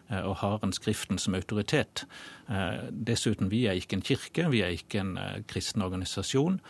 Eh, 0.09 0.23
og 0.25 0.39
har 0.43 0.63
en 0.65 0.73
Skriften 0.73 1.19
som 1.19 1.35
autoritet. 1.35 2.07
Eh, 2.49 2.89
dessuten, 2.91 3.51
vi 3.51 3.67
er 3.67 3.79
ikke 3.79 3.99
en 3.99 4.05
kirke, 4.05 4.47
vi 4.53 4.63
er 4.65 4.77
ikke 4.77 5.03
en 5.03 5.17
eh, 5.19 5.41
kristen 5.49 5.85
organisasjon. 5.85 6.61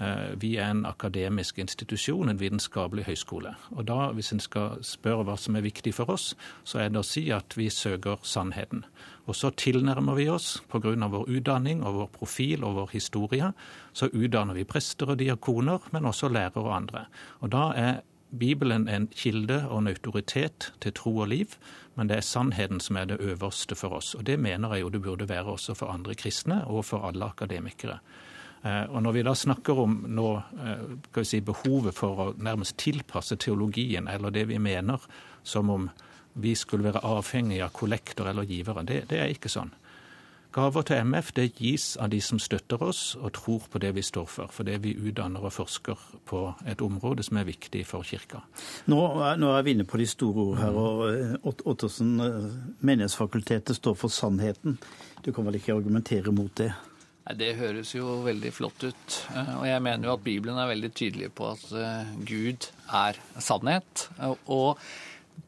Eh, 0.00 0.34
vi 0.34 0.56
er 0.56 0.70
en 0.70 0.84
akademisk 0.86 1.58
institusjon, 1.58 2.28
en 2.28 2.38
vitenskapelig 2.38 3.04
høyskole. 3.08 3.54
Og 3.70 3.86
da, 3.86 4.12
Hvis 4.12 4.32
en 4.32 4.40
skal 4.40 4.78
spørre 4.82 5.24
hva 5.24 5.36
som 5.36 5.56
er 5.56 5.66
viktig 5.66 5.94
for 5.94 6.10
oss, 6.10 6.36
så 6.64 6.78
er 6.78 6.88
det 6.88 7.00
å 7.00 7.06
si 7.06 7.30
at 7.32 7.56
vi 7.56 7.68
søker 7.68 8.18
sannheten. 8.22 8.84
Og 9.26 9.34
så 9.34 9.50
tilnærmer 9.50 10.14
vi 10.14 10.28
oss, 10.28 10.62
pga. 10.70 10.94
vår 11.08 11.28
utdanning 11.28 11.82
og 11.82 11.94
vår 11.94 12.08
profil 12.12 12.64
og 12.64 12.74
vår 12.74 12.88
historie, 12.92 13.52
så 13.92 14.06
utdanner 14.06 14.54
vi 14.54 14.64
prester 14.64 15.10
og 15.10 15.18
diakoner, 15.18 15.80
men 15.92 16.04
også 16.04 16.28
lærere 16.28 16.62
og 16.62 16.76
andre. 16.76 17.06
Og 17.40 17.50
da 17.50 17.72
er 17.74 18.00
Bibelen 18.38 18.88
en 18.88 19.08
kilde 19.08 19.66
og 19.68 19.78
en 19.78 19.88
autoritet 19.88 20.72
til 20.80 20.92
tro 20.92 21.16
og 21.18 21.28
liv, 21.28 21.56
men 21.96 22.08
det 22.08 22.16
er 22.16 22.20
sannheten 22.20 22.80
som 22.80 22.96
er 22.96 23.04
det 23.04 23.20
øverste 23.20 23.74
for 23.74 23.88
oss. 23.88 24.14
Og 24.14 24.26
det 24.26 24.38
mener 24.38 24.74
jeg 24.74 24.80
jo 24.80 24.88
det 24.88 25.02
burde 25.02 25.28
være 25.28 25.44
også 25.44 25.74
for 25.74 25.86
andre 25.86 26.14
kristne 26.14 26.64
og 26.66 26.84
for 26.84 27.08
alle 27.08 27.24
akademikere. 27.24 27.98
Eh, 28.62 28.84
og 28.90 29.02
Når 29.02 29.12
vi 29.12 29.22
da 29.22 29.34
snakker 29.34 29.82
om 29.84 29.98
nå, 30.08 30.28
eh, 30.58 31.22
si, 31.22 31.40
behovet 31.40 31.94
for 31.94 32.22
å 32.24 32.28
nærmest 32.36 32.76
tilpasse 32.76 33.36
teologien, 33.36 34.08
eller 34.08 34.30
det 34.30 34.48
vi 34.48 34.58
mener, 34.58 34.98
som 35.42 35.70
om 35.70 35.90
vi 36.34 36.54
skulle 36.54 36.84
være 36.84 37.02
avhengig 37.02 37.62
av 37.62 37.72
kollektor 37.72 38.28
eller 38.28 38.46
givere, 38.46 38.84
det, 38.86 39.08
det 39.08 39.20
er 39.20 39.34
ikke 39.34 39.50
sånn. 39.50 39.72
Gaver 40.52 40.82
til 40.82 41.02
MF 41.04 41.34
det 41.36 41.44
gis 41.60 41.96
av 42.00 42.08
de 42.08 42.22
som 42.24 42.38
støtter 42.40 42.80
oss 42.82 43.12
og 43.20 43.34
tror 43.36 43.66
på 43.68 43.78
det 43.78 43.90
vi 43.94 44.02
står 44.02 44.24
for. 44.32 44.48
Fordi 44.48 44.78
vi 44.80 44.94
utdanner 44.96 45.44
og 45.44 45.52
forsker 45.52 45.98
på 46.24 46.40
et 46.66 46.80
område 46.80 47.22
som 47.22 47.36
er 47.36 47.44
viktig 47.44 47.84
for 47.86 48.02
kirka. 48.02 48.40
Nå, 48.88 48.98
nå 49.36 49.50
er 49.52 49.66
vi 49.66 49.76
inne 49.76 49.84
på 49.84 50.00
de 50.00 50.06
store 50.08 50.46
ord 50.46 50.62
her. 50.62 50.78
og 50.80 51.04
eh, 51.10 51.62
Ottersen, 51.68 52.16
Menighetsfakultetet 52.80 53.76
står 53.76 53.98
for 54.00 54.08
sannheten. 54.08 54.78
Du 55.22 55.34
kan 55.36 55.44
vel 55.44 55.60
ikke 55.60 55.76
argumentere 55.76 56.32
mot 56.32 56.54
det? 56.56 56.72
Det 57.36 57.50
høres 57.58 57.90
jo 57.92 58.22
veldig 58.24 58.50
flott 58.56 58.86
ut. 58.88 59.16
Eh, 59.36 59.52
og 59.58 59.66
jeg 59.68 59.84
mener 59.84 60.08
jo 60.08 60.14
at 60.16 60.24
Bibelen 60.24 60.60
er 60.60 60.70
veldig 60.70 60.90
tydelig 60.96 61.28
på 61.36 61.50
at 61.50 61.66
eh, 61.76 62.12
Gud 62.24 62.70
er 62.88 63.18
sannhet. 63.44 64.06
Og 64.48 64.80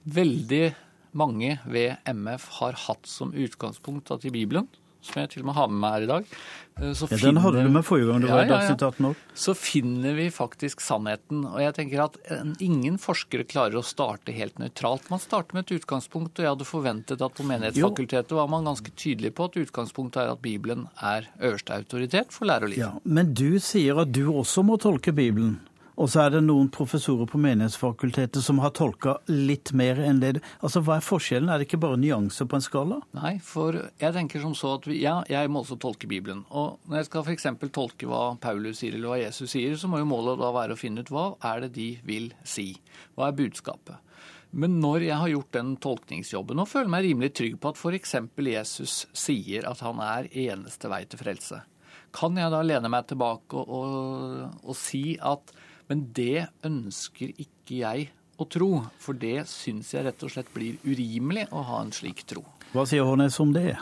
veldig 0.04 0.74
mange 1.16 1.56
ved 1.64 1.96
MF 2.10 2.46
har 2.60 2.76
hatt 2.86 3.08
som 3.08 3.32
utgangspunkt 3.32 4.12
at 4.12 4.26
i 4.28 4.34
Bibelen 4.34 4.68
som 5.04 5.22
jeg 5.22 5.32
til 5.32 5.44
og 5.44 5.50
med 5.50 5.56
har 5.56 5.70
med 5.70 5.80
meg 5.82 5.94
her 5.94 6.06
i 6.06 6.10
dag. 6.10 6.34
Eh, 6.80 6.92
så 6.96 7.08
ja, 7.10 7.18
den 7.22 7.40
hadde 7.44 7.62
du 7.64 7.70
med 7.72 7.84
forrige 7.86 8.10
gang 8.10 8.24
du 8.24 8.28
var 8.30 8.44
i 8.44 8.50
Dagsnytt 8.50 8.84
18 8.84 9.08
òg. 9.10 9.22
Så 9.44 9.54
finner 9.58 10.16
vi 10.18 10.26
faktisk 10.34 10.82
sannheten. 10.84 11.44
Og 11.48 11.60
jeg 11.62 11.76
tenker 11.78 12.04
at 12.06 12.18
ingen 12.62 12.98
forskere 13.00 13.46
klarer 13.48 13.80
å 13.80 13.84
starte 13.86 14.34
helt 14.36 14.60
nøytralt. 14.62 15.08
Man 15.12 15.22
starter 15.22 15.56
med 15.56 15.66
et 15.66 15.80
utgangspunkt, 15.80 16.36
og 16.38 16.46
jeg 16.46 16.52
hadde 16.54 16.68
forventet 16.68 17.24
at 17.24 17.36
på 17.36 17.46
Menighetsfakultetet 17.48 18.36
var 18.36 18.50
man 18.52 18.68
ganske 18.68 18.92
tydelig 18.94 19.34
på 19.36 19.48
at 19.50 19.58
utgangspunktet 19.64 20.24
er 20.24 20.34
at 20.34 20.44
Bibelen 20.44 20.86
er 21.00 21.30
øverste 21.40 21.76
autoritet 21.76 22.36
for 22.36 22.50
lære 22.50 22.68
og 22.68 22.74
liv. 22.74 22.84
Ja, 22.84 22.92
men 23.04 23.34
du 23.36 23.58
sier 23.62 24.04
at 24.04 24.12
du 24.14 24.26
også 24.32 24.64
må 24.66 24.80
tolke 24.80 25.14
Bibelen. 25.16 25.58
Og 26.00 26.08
så 26.08 26.22
er 26.22 26.30
det 26.32 26.40
noen 26.46 26.70
professorer 26.72 27.28
på 27.28 27.38
Menighetsfakultetet 27.44 28.40
som 28.40 28.62
har 28.62 28.72
tolka 28.72 29.18
litt 29.28 29.74
mer 29.76 29.98
enn 30.00 30.22
det. 30.22 30.38
Altså, 30.64 30.80
Hva 30.80 30.96
er 30.96 31.04
forskjellen? 31.04 31.50
Er 31.52 31.60
det 31.60 31.66
ikke 31.68 31.82
bare 31.82 31.98
nyanser 32.00 32.48
på 32.48 32.56
en 32.56 32.64
skala? 32.64 33.00
Nei, 33.18 33.34
for 33.44 33.76
jeg 33.76 34.16
tenker 34.16 34.40
som 34.40 34.54
så 34.56 34.78
at 34.78 34.88
vi, 34.88 35.02
ja, 35.02 35.18
jeg 35.28 35.50
må 35.52 35.60
også 35.60 35.76
tolke 35.82 36.08
Bibelen. 36.08 36.46
Og 36.48 36.78
når 36.88 37.02
jeg 37.02 37.10
skal 37.10 37.26
f.eks. 37.26 37.48
tolke 37.76 38.08
hva 38.08 38.22
Paulus 38.40 38.80
sier 38.80 38.96
eller 38.96 39.12
hva 39.12 39.20
Jesus 39.20 39.52
sier, 39.52 39.76
så 39.76 39.92
må 39.92 40.00
jo 40.00 40.08
målet 40.08 40.40
da 40.40 40.48
være 40.56 40.78
å 40.78 40.80
finne 40.80 41.04
ut 41.04 41.12
hva 41.12 41.26
er 41.52 41.66
det 41.66 41.74
de 41.76 41.90
vil 42.08 42.32
si. 42.48 42.70
Hva 43.18 43.28
er 43.28 43.36
budskapet? 43.42 44.00
Men 44.56 44.80
når 44.80 45.04
jeg 45.04 45.20
har 45.20 45.30
gjort 45.34 45.54
den 45.54 45.74
tolkningsjobben 45.84 46.62
og 46.62 46.70
føler 46.70 46.90
meg 46.90 47.04
rimelig 47.10 47.34
trygg 47.36 47.60
på 47.60 47.74
at 47.74 47.78
f.eks. 47.78 48.16
Jesus 48.48 49.02
sier 49.12 49.68
at 49.68 49.84
han 49.84 50.00
er 50.02 50.32
eneste 50.32 50.88
vei 50.90 51.04
til 51.04 51.20
frelse, 51.20 51.60
kan 52.16 52.40
jeg 52.40 52.50
da 52.50 52.64
lene 52.64 52.88
meg 52.90 53.04
tilbake 53.06 53.60
og, 53.60 53.68
og, 53.68 54.62
og 54.64 54.78
si 54.80 55.18
at 55.20 55.52
men 55.90 56.06
det 56.14 56.46
ønsker 56.66 57.34
ikke 57.34 57.80
jeg 57.82 58.08
å 58.40 58.46
tro, 58.48 58.70
for 59.02 59.18
det 59.18 59.42
syns 59.50 59.90
jeg 59.92 60.06
rett 60.06 60.22
og 60.24 60.32
slett 60.32 60.52
blir 60.54 60.78
urimelig 60.86 61.48
å 61.52 61.64
ha 61.66 61.82
en 61.82 61.92
slik 61.92 62.22
tro. 62.30 62.44
Hva 62.70 62.86
sier 62.86 63.04
Hånes 63.04 63.36
om 63.42 63.52
det? 63.52 63.74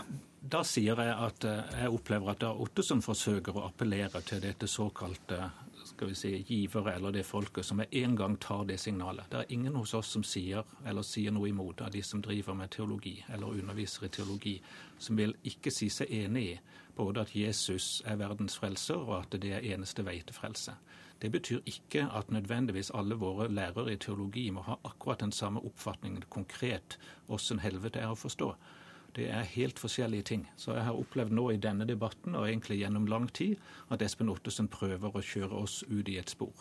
Da 0.49 0.63
sier 0.65 0.99
jeg 1.05 1.15
at 1.15 1.45
eh, 1.45 1.75
jeg 1.83 1.93
opplever 1.93 2.33
at 2.33 2.47
Ottesen 2.49 3.05
forsøker 3.05 3.59
å 3.59 3.67
appellere 3.69 4.23
til 4.25 4.41
dette 4.41 4.67
såkalte 4.71 5.43
skal 5.89 6.09
vi 6.09 6.15
si, 6.15 6.31
givere 6.47 6.95
eller 6.95 7.13
det 7.13 7.25
folket 7.27 7.67
som 7.67 7.81
med 7.81 7.95
en 8.01 8.17
gang 8.17 8.37
tar 8.41 8.65
det 8.69 8.79
signalet. 8.81 9.29
Det 9.31 9.39
er 9.41 9.53
ingen 9.55 9.77
hos 9.77 9.95
oss 9.99 10.11
som 10.15 10.25
sier 10.25 10.65
eller 10.87 11.07
sier 11.07 11.33
noe 11.35 11.49
imot 11.49 11.81
av 11.85 11.93
de 11.93 12.03
som 12.05 12.23
driver 12.25 12.57
med 12.57 12.71
teologi 12.75 13.17
eller 13.35 13.57
underviser 13.61 14.07
i 14.07 14.13
teologi, 14.15 14.55
som 14.99 15.19
vil 15.19 15.35
ikke 15.49 15.73
si 15.75 15.89
seg 15.93 16.13
enig 16.23 16.45
i 16.53 16.59
både 16.97 17.23
at 17.25 17.35
Jesus 17.35 18.03
er 18.07 18.19
verdens 18.21 18.59
frelser 18.59 18.99
og 18.99 19.15
at 19.21 19.37
det 19.41 19.53
er 19.55 19.67
eneste 19.75 20.05
vei 20.07 20.19
til 20.27 20.37
frelse. 20.37 20.75
Det 21.23 21.33
betyr 21.33 21.61
ikke 21.67 22.05
at 22.15 22.31
nødvendigvis 22.31 22.91
alle 22.95 23.15
våre 23.19 23.49
lærere 23.49 23.93
i 23.93 23.97
teologi 23.97 24.51
må 24.51 24.63
ha 24.63 24.77
akkurat 24.85 25.21
den 25.21 25.33
samme 25.33 25.61
oppfatningen 25.61 26.23
konkret 26.31 26.99
åssen 27.29 27.59
helvete 27.59 27.99
er 27.99 28.13
å 28.13 28.19
forstå. 28.19 28.53
Det 29.17 29.31
er 29.31 29.43
helt 29.43 29.79
forskjellige 29.79 30.23
ting. 30.23 30.49
Så 30.57 30.75
jeg 30.77 30.85
har 30.85 30.99
opplevd 30.99 31.33
nå 31.35 31.51
i 31.51 31.57
denne 31.57 31.87
debatten, 31.89 32.35
og 32.35 32.49
egentlig 32.49 32.79
gjennom 32.79 33.07
lang 33.07 33.27
tid, 33.35 33.57
at 33.91 34.03
Espen 34.03 34.29
Ottesen 34.29 34.69
prøver 34.69 35.11
å 35.17 35.25
kjøre 35.25 35.59
oss 35.59 35.83
ut 35.89 36.09
i 36.09 36.19
et 36.19 36.31
spor. 36.31 36.55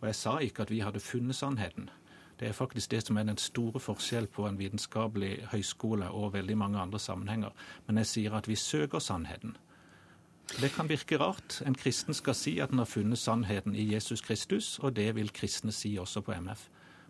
Og 0.00 0.06
jeg 0.08 0.16
sa 0.16 0.38
ikke 0.38 0.62
at 0.62 0.70
vi 0.70 0.80
hadde 0.80 1.00
funnet 1.00 1.36
sannheten. 1.36 1.90
Det 2.40 2.48
er 2.48 2.56
faktisk 2.56 2.90
det 2.90 3.02
som 3.06 3.18
er 3.20 3.26
den 3.28 3.36
store 3.36 3.80
forskjell 3.80 4.26
på 4.32 4.46
en 4.48 4.56
vitenskapelig 4.58 5.48
høyskole 5.52 6.08
og 6.08 6.32
veldig 6.32 6.56
mange 6.56 6.80
andre 6.80 6.98
sammenhenger. 6.98 7.50
Men 7.86 8.00
jeg 8.00 8.06
sier 8.06 8.36
at 8.38 8.48
vi 8.48 8.56
søker 8.56 8.98
sannheten. 8.98 9.58
Det 10.58 10.72
kan 10.74 10.88
virke 10.90 11.18
rart. 11.20 11.60
En 11.66 11.74
kristen 11.78 12.14
skal 12.16 12.34
si 12.34 12.58
at 12.60 12.72
den 12.72 12.82
har 12.82 12.88
funnet 12.90 13.18
sannheten 13.18 13.76
i 13.78 13.86
Jesus 13.92 14.20
Kristus, 14.20 14.78
og 14.82 14.96
det 14.96 15.14
vil 15.14 15.30
kristne 15.32 15.72
si 15.72 15.94
også 15.98 16.24
på 16.26 16.34
MF. 16.34 16.66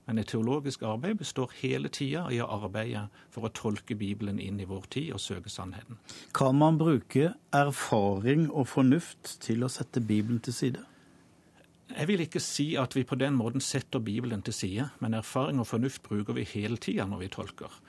Men 0.06 0.18
et 0.18 0.28
teologisk 0.32 0.82
arbeid 0.82 1.14
består 1.20 1.52
hele 1.60 1.88
tida 1.88 2.26
i 2.34 2.40
å 2.42 2.48
arbeide 2.50 3.06
for 3.30 3.46
å 3.46 3.52
tolke 3.54 3.94
Bibelen 3.94 4.40
inn 4.42 4.60
i 4.60 4.68
vår 4.68 4.88
tid 4.90 5.12
og 5.14 5.22
søke 5.22 5.52
sannheten. 5.52 6.00
Kan 6.36 6.58
man 6.58 6.78
bruke 6.80 7.32
erfaring 7.54 8.48
og 8.50 8.68
fornuft 8.68 9.36
til 9.44 9.64
å 9.64 9.72
sette 9.72 10.02
Bibelen 10.02 10.40
til 10.44 10.56
side? 10.56 10.84
Jeg 11.90 12.06
vil 12.06 12.22
ikke 12.22 12.42
si 12.42 12.74
at 12.78 12.94
vi 12.94 13.02
på 13.06 13.18
den 13.18 13.34
måten 13.38 13.62
setter 13.64 14.02
Bibelen 14.02 14.42
til 14.46 14.54
side, 14.54 14.88
men 15.00 15.14
erfaring 15.14 15.58
og 15.62 15.66
fornuft 15.66 16.04
bruker 16.06 16.36
vi 16.36 16.46
hele 16.52 16.78
tida 16.78 17.06
når 17.06 17.24
vi 17.24 17.32
tolker. 17.34 17.80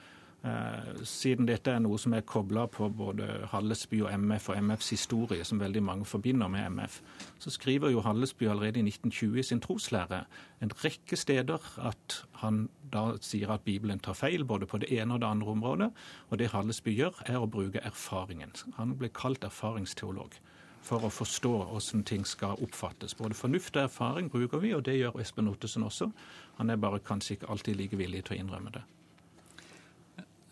Eh, 0.44 1.02
siden 1.06 1.46
dette 1.46 1.70
er 1.70 1.78
noe 1.78 1.98
som 2.02 2.16
er 2.16 2.24
kobla 2.26 2.64
på 2.66 2.88
både 2.98 3.26
Hallesby 3.52 4.00
og 4.02 4.10
MF 4.24 4.48
og 4.50 4.56
MFs 4.58 4.88
historie, 4.90 5.44
som 5.46 5.60
veldig 5.62 5.82
mange 5.86 6.06
forbinder 6.08 6.50
med 6.50 6.66
MF, 6.74 6.96
så 7.38 7.50
skriver 7.54 7.92
jo 7.92 8.02
Hallesby 8.02 8.48
allerede 8.50 8.80
i 8.80 8.88
1920 8.88 9.38
i 9.38 9.44
sin 9.46 9.60
troslære 9.62 10.24
en 10.62 10.74
rekke 10.82 11.16
steder 11.16 11.62
at 11.78 12.16
han 12.42 12.64
da 12.92 13.04
sier 13.22 13.52
at 13.54 13.62
Bibelen 13.62 14.02
tar 14.02 14.18
feil 14.18 14.42
både 14.44 14.66
på 14.66 14.80
det 14.82 14.90
ene 14.90 15.14
og 15.14 15.22
det 15.22 15.28
andre 15.30 15.52
området. 15.54 15.90
Og 16.30 16.38
det 16.38 16.50
Hallesby 16.50 16.90
gjør, 16.96 17.22
er 17.26 17.38
å 17.38 17.46
bruke 17.46 17.80
erfaringen. 17.86 18.50
Han 18.76 18.96
ble 18.98 19.12
kalt 19.14 19.46
erfaringsteolog 19.46 20.34
for 20.82 21.06
å 21.06 21.12
forstå 21.14 21.52
hvordan 21.70 22.02
ting 22.02 22.26
skal 22.26 22.58
oppfattes. 22.66 23.14
Både 23.14 23.38
fornuft 23.38 23.76
og 23.76 23.86
erfaring 23.86 24.30
bruker 24.30 24.58
vi, 24.58 24.74
og 24.74 24.82
det 24.90 24.98
gjør 24.98 25.20
Espen 25.22 25.48
Ottesen 25.48 25.86
også. 25.86 26.10
Han 26.58 26.70
er 26.70 26.82
bare 26.82 26.98
kanskje 26.98 27.38
ikke 27.38 27.52
alltid 27.54 27.78
like 27.78 28.02
villig 28.02 28.24
til 28.26 28.36
å 28.36 28.42
innrømme 28.42 28.74
det. 28.74 28.82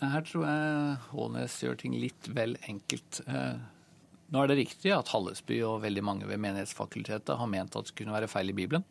Her 0.00 0.24
tror 0.24 0.46
jeg 0.48 0.96
Hånes 1.10 1.58
gjør 1.60 1.76
ting 1.82 1.98
litt 2.00 2.30
vel 2.32 2.56
enkelt. 2.70 3.20
Eh, 3.28 3.58
nå 4.30 4.40
er 4.40 4.48
det 4.48 4.60
riktig 4.60 4.92
at 4.94 5.10
Hallesby 5.12 5.58
og 5.66 5.82
veldig 5.82 6.04
mange 6.06 6.28
ved 6.30 6.40
Menighetsfakultetet 6.40 7.34
har 7.36 7.50
ment 7.50 7.76
at 7.76 7.90
det 7.90 7.96
kunne 7.98 8.14
være 8.14 8.30
feil 8.30 8.52
i 8.52 8.56
Bibelen. 8.56 8.86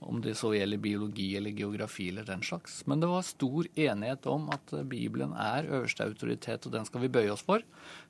Om 0.00 0.22
det 0.24 0.34
så 0.38 0.50
gjelder 0.54 0.80
biologi 0.82 1.28
eller 1.36 1.54
geografi 1.54 2.08
eller 2.08 2.26
den 2.26 2.42
slags. 2.46 2.80
Men 2.90 3.02
det 3.02 3.10
var 3.10 3.26
stor 3.26 3.68
enighet 3.74 4.26
om 4.30 4.48
at 4.54 4.72
Bibelen 4.88 5.34
er 5.36 5.68
øverste 5.68 6.06
autoritet, 6.06 6.66
og 6.66 6.74
den 6.74 6.88
skal 6.88 7.04
vi 7.04 7.12
bøye 7.12 7.34
oss 7.34 7.44
for 7.46 7.62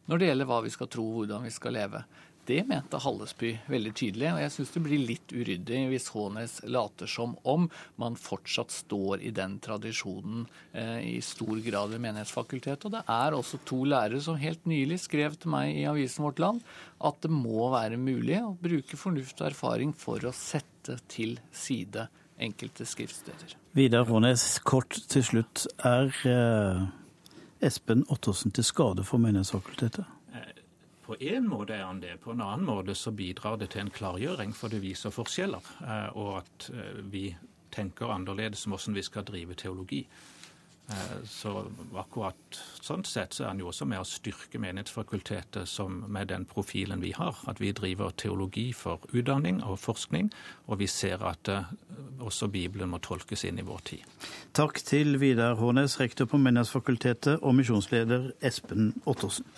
når 0.09 0.21
det 0.21 0.31
gjelder 0.31 0.49
hva 0.49 0.63
vi 0.65 0.73
skal 0.73 0.89
tro 0.93 1.05
og 1.11 1.19
hvordan 1.19 1.45
vi 1.45 1.53
skal 1.53 1.77
leve. 1.77 2.05
Det 2.49 2.63
mente 2.65 2.97
Hallesby 3.05 3.51
veldig 3.69 3.91
tydelig, 3.93 4.29
og 4.33 4.39
jeg 4.41 4.53
syns 4.55 4.71
det 4.73 4.81
blir 4.87 5.03
litt 5.05 5.33
uryddig 5.37 5.83
hvis 5.91 6.07
Hånes 6.15 6.55
later 6.65 7.11
som 7.11 7.35
om 7.45 7.67
man 8.01 8.17
fortsatt 8.17 8.73
står 8.73 9.21
i 9.21 9.35
den 9.37 9.59
tradisjonen 9.61 10.47
eh, 10.73 11.03
i 11.11 11.19
stor 11.21 11.61
grad 11.67 11.93
ved 11.93 12.01
Menighetsfakultetet. 12.07 12.89
Og 12.89 12.97
det 12.97 13.05
er 13.19 13.37
også 13.37 13.61
to 13.69 13.83
lærere 13.93 14.23
som 14.25 14.41
helt 14.41 14.65
nylig 14.65 14.97
skrev 15.05 15.37
til 15.37 15.53
meg 15.53 15.77
i 15.77 15.85
avisen 15.93 16.25
Vårt 16.25 16.41
Land 16.41 16.65
at 17.05 17.21
det 17.21 17.35
må 17.37 17.69
være 17.77 18.01
mulig 18.01 18.41
å 18.41 18.57
bruke 18.57 18.97
fornuft 18.97 19.45
og 19.45 19.51
erfaring 19.53 19.93
for 19.93 20.25
å 20.25 20.33
sette 20.33 20.97
til 21.13 21.37
side 21.53 22.09
enkelte 22.41 22.89
skriftsteder. 22.89 23.59
Vidar 23.77 24.09
Hånes, 24.09 24.55
kort 24.65 24.97
til 25.13 25.33
slutt. 25.35 25.69
Er 25.85 26.09
eh, 26.25 26.87
Espen 27.61 28.09
Ottersen 28.09 28.57
til 28.57 28.65
skade 28.65 29.05
for 29.05 29.21
Menighetsfakultetet? 29.21 30.09
På 31.09 31.17
én 31.17 31.47
måte 31.49 31.73
er 31.73 31.87
han 31.89 32.03
det. 32.05 32.19
På 32.21 32.35
en 32.35 32.43
annen 32.45 32.67
måte 32.69 32.93
så 32.95 33.11
bidrar 33.17 33.57
det 33.57 33.71
til 33.73 33.87
en 33.87 33.91
klargjøring, 33.91 34.51
for 34.53 34.69
det 34.69 34.83
viser 34.85 35.15
forskjeller. 35.15 35.69
Eh, 35.81 36.09
og 36.21 36.43
at 36.43 36.67
eh, 36.69 36.99
vi 37.09 37.31
tenker 37.73 38.13
annerledes 38.13 38.67
om 38.67 38.75
hvordan 38.75 38.99
vi 38.99 39.05
skal 39.07 39.25
drive 39.25 39.55
teologi. 39.57 40.03
Eh, 40.93 41.15
så 41.25 41.63
akkurat 41.97 42.59
sånn 42.85 43.07
sett 43.09 43.39
så 43.39 43.47
er 43.47 43.55
han 43.55 43.63
jo 43.63 43.71
også 43.71 43.89
med 43.89 44.03
å 44.03 44.09
styrke 44.09 44.61
Menighetsfakultetet 44.61 45.65
som 45.73 46.03
med 46.13 46.29
den 46.29 46.45
profilen 46.51 47.01
vi 47.01 47.15
har. 47.17 47.41
At 47.49 47.63
vi 47.65 47.73
driver 47.73 48.13
teologi 48.13 48.67
for 48.77 49.09
utdanning 49.09 49.63
og 49.65 49.79
forskning, 49.81 50.29
og 50.69 50.83
vi 50.83 50.91
ser 50.93 51.25
at 51.25 51.49
også 52.21 52.51
Bibelen 52.53 52.93
må 52.93 53.01
tolkes 53.01 53.47
inn 53.49 53.63
i 53.63 53.65
vår 53.65 53.81
tid. 53.95 54.05
Takk 54.53 54.85
til 54.85 55.17
Vidar 55.25 55.57
Hånes, 55.57 55.97
rektor 56.05 56.29
på 56.29 56.37
Menighetsfakultetet, 56.37 57.41
og 57.41 57.57
misjonsleder 57.63 58.35
Espen 58.45 58.93
Ottersen. 59.09 59.49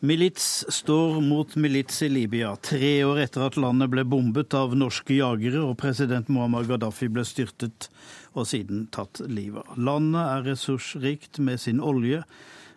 Milits 0.00 0.64
står 0.68 1.20
mot 1.20 1.56
milits 1.56 2.02
i 2.02 2.08
Libya, 2.08 2.52
tre 2.62 3.02
år 3.02 3.18
etter 3.24 3.42
at 3.48 3.56
landet 3.58 3.90
ble 3.90 4.04
bombet 4.06 4.54
av 4.54 4.76
norske 4.78 5.16
jagere 5.16 5.64
og 5.66 5.74
president 5.80 6.30
Muammar 6.30 6.68
Gaddafi 6.68 7.08
ble 7.10 7.24
styrtet 7.26 7.88
og 8.30 8.46
siden 8.46 8.84
tatt 8.94 9.18
livet 9.26 9.66
av. 9.66 9.74
Landet 9.74 10.22
er 10.22 10.46
ressursrikt 10.52 11.42
med 11.42 11.58
sin 11.58 11.82
olje, 11.82 12.22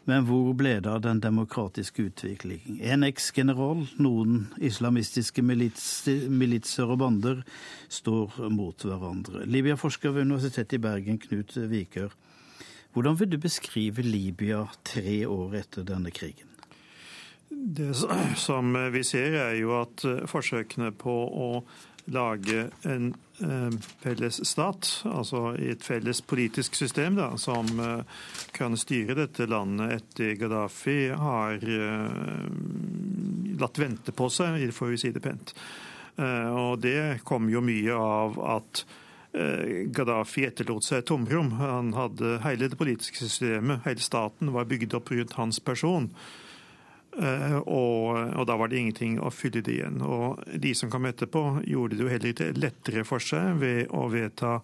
men 0.09 0.25
hvor 0.25 0.49
ble 0.57 0.79
det 0.81 0.89
av 0.89 1.05
den 1.05 1.21
demokratiske 1.21 2.09
utviklingen? 2.09 2.81
En 2.81 3.05
eksgeneral, 3.05 3.85
noen 4.01 4.47
islamistiske 4.57 5.45
militser 5.45 6.89
og 6.89 7.03
bander 7.05 7.43
står 7.85 8.47
mot 8.49 8.81
hverandre. 8.81 9.45
Libya-forsker 9.45 10.17
ved 10.17 10.25
Universitetet 10.25 10.79
i 10.79 10.85
Bergen, 10.89 11.21
Knut 11.21 11.53
Vikør. 11.53 12.17
Hvordan 12.97 13.21
vil 13.21 13.35
du 13.35 13.43
beskrive 13.45 14.01
Libya 14.01 14.65
tre 14.81 15.21
år 15.29 15.61
etter 15.61 15.85
denne 15.85 16.09
krigen? 16.09 16.49
Det 17.51 17.93
som 18.35 18.91
vi 18.91 19.03
ser, 19.03 19.35
er 19.35 19.55
jo 19.59 19.75
at 19.81 20.05
eh, 20.07 20.23
forsøkene 20.29 20.91
på 20.95 21.15
å 21.27 21.49
lage 22.11 22.69
en 22.87 23.11
eh, 23.43 23.73
felles 24.01 24.39
stat, 24.47 24.87
altså 25.05 25.51
et 25.59 25.83
felles 25.83 26.23
politisk 26.25 26.79
system 26.79 27.19
da, 27.19 27.33
som 27.37 27.67
eh, 27.79 28.23
kan 28.55 28.77
styre 28.79 29.17
dette 29.19 29.49
landet 29.51 29.97
etter 29.99 30.33
Gaddafi, 30.39 30.99
har 31.11 31.59
latt 33.61 33.79
vente 33.79 34.15
på 34.15 34.29
seg, 34.31 34.63
får 34.73 34.93
vi 34.93 35.01
si 35.01 35.11
det 35.13 35.21
pent. 35.23 35.53
Og 36.21 36.81
det 36.81 37.21
kom 37.25 37.47
jo 37.49 37.61
mye 37.63 37.95
av 37.95 38.35
at 38.57 38.81
Gaddafi 39.95 40.43
etterlot 40.45 40.85
seg 40.85 41.01
et 41.01 41.07
tomrom. 41.07 41.53
Han 41.61 41.93
hadde 41.95 42.35
Hele 42.43 42.67
det 42.69 42.77
politiske 42.77 43.21
systemet, 43.21 43.85
hele 43.85 44.03
staten, 44.03 44.51
var 44.53 44.67
bygd 44.69 44.97
opp 44.97 45.13
rundt 45.13 45.37
hans 45.39 45.61
person. 45.63 46.09
Eh, 47.19 47.57
og, 47.59 48.15
og, 48.37 48.45
da 48.47 48.55
var 48.59 48.71
det 48.71 48.79
ingenting 48.79 49.19
å 49.19 49.31
fylle 49.33 49.63
det 49.65 49.77
igjen. 49.79 49.99
Og 50.05 50.41
de 50.63 50.73
som 50.77 50.91
kom 50.91 51.07
etterpå, 51.09 51.61
gjorde 51.67 51.97
det 51.97 52.05
jo 52.05 52.11
heller 52.11 52.33
ikke 52.33 52.51
lettere 52.57 53.05
for 53.07 53.23
seg 53.23 53.59
ved 53.61 53.91
å 53.91 54.07
vedta 54.13 54.59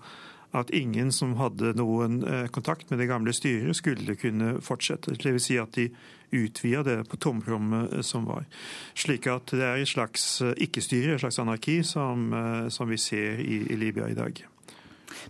at 0.55 0.71
ingen 0.71 1.11
som 1.11 1.35
hadde 1.37 1.73
noen 1.75 2.21
kontakt 2.55 2.87
med 2.89 3.01
det 3.01 3.09
gamle 3.09 3.33
styret, 3.35 3.75
skulle 3.75 4.15
kunne 4.17 4.55
fortsette. 4.63 5.17
Det 5.19 5.35
vil 5.35 5.43
si 5.43 5.57
at 5.59 5.75
de 5.75 5.89
utvida 6.33 6.85
det 6.87 6.95
på 7.11 7.19
tomrommet 7.19 7.99
som 8.07 8.25
var. 8.25 8.47
Slik 8.95 9.27
at 9.29 9.51
det 9.51 9.67
er 9.67 9.83
et 9.83 9.91
slags 9.91 10.39
ikke-styre, 10.55 11.17
et 11.17 11.25
slags 11.25 11.43
anarki, 11.43 11.81
som, 11.85 12.31
som 12.71 12.89
vi 12.89 12.97
ser 12.97 13.43
i, 13.43 13.65
i 13.67 13.77
Libya 13.77 14.07
i 14.07 14.15
dag. 14.17 14.39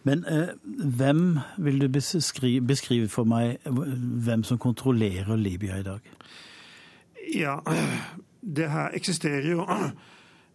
Men 0.03 0.25
eh, 0.25 0.47
hvem 0.97 1.39
vil 1.57 1.81
du 1.81 1.87
beskrive, 1.87 2.65
beskrive, 2.67 3.07
for 3.07 3.27
meg 3.29 3.57
hvem 3.65 4.43
som 4.43 4.59
kontrollerer 4.61 5.35
Libya 5.35 5.79
i 5.79 5.85
dag? 5.85 6.11
Ja, 7.33 7.59
det 8.41 8.69
her 8.71 8.95
eksisterer 8.95 9.49
jo 9.51 9.65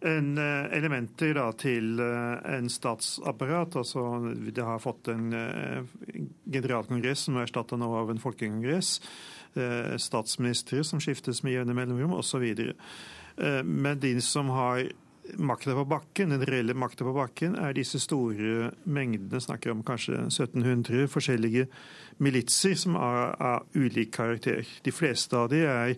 en 0.03 0.31
elementer 0.37 1.35
da, 1.37 1.45
til 1.55 1.99
en 1.99 2.69
statsapparat. 2.71 3.77
altså 3.79 4.33
Det 4.33 4.63
har 4.63 4.81
fått 4.83 5.07
en 5.13 5.29
generalkongress 6.51 7.27
som 7.27 7.37
er 7.37 7.47
erstatta 7.47 7.79
nå 7.79 7.87
av 8.01 8.11
en 8.11 8.19
folkekongress. 8.19 8.97
Statsministre 10.01 10.83
som 10.83 10.99
skiftes 10.99 11.39
med 11.45 11.55
jevne 11.55 11.77
mellomrom, 11.77 12.17
osv. 12.19 12.43
Men 13.63 14.01
de 14.03 14.17
som 14.21 14.51
har 14.51 14.89
makta 15.39 15.73
på 15.73 15.85
bakken, 15.85 16.29
den 16.29 16.45
reelle 16.45 16.73
makta 16.75 17.05
på 17.07 17.13
bakken, 17.15 17.55
er 17.55 17.75
disse 17.75 17.99
store 18.01 18.73
mengdene, 18.83 19.39
snakker 19.41 19.71
om 19.71 19.83
kanskje 19.85 20.25
1700 20.27 21.07
forskjellige 21.11 21.67
militser 22.23 22.75
som 22.79 22.97
er 22.99 23.31
av 23.39 23.63
ulik 23.77 24.11
karakter. 24.17 24.67
De 24.83 24.91
fleste 24.91 25.37
av 25.37 25.49
de 25.53 25.63
er 25.63 25.95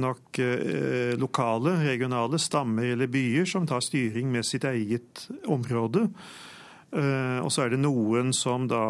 nok 0.00 0.38
eh, 0.40 1.12
lokale, 1.20 1.76
regionale 1.84 2.40
stammer 2.40 2.94
eller 2.94 3.10
byer 3.12 3.48
som 3.48 3.66
tar 3.68 3.84
styring 3.84 4.30
med 4.32 4.46
sitt 4.48 4.64
eget 4.68 5.26
område. 5.50 6.08
Uh, 6.92 7.40
og 7.40 7.48
så 7.48 7.62
er 7.64 7.70
det 7.72 7.78
noen 7.80 8.34
som 8.36 8.66
da, 8.68 8.82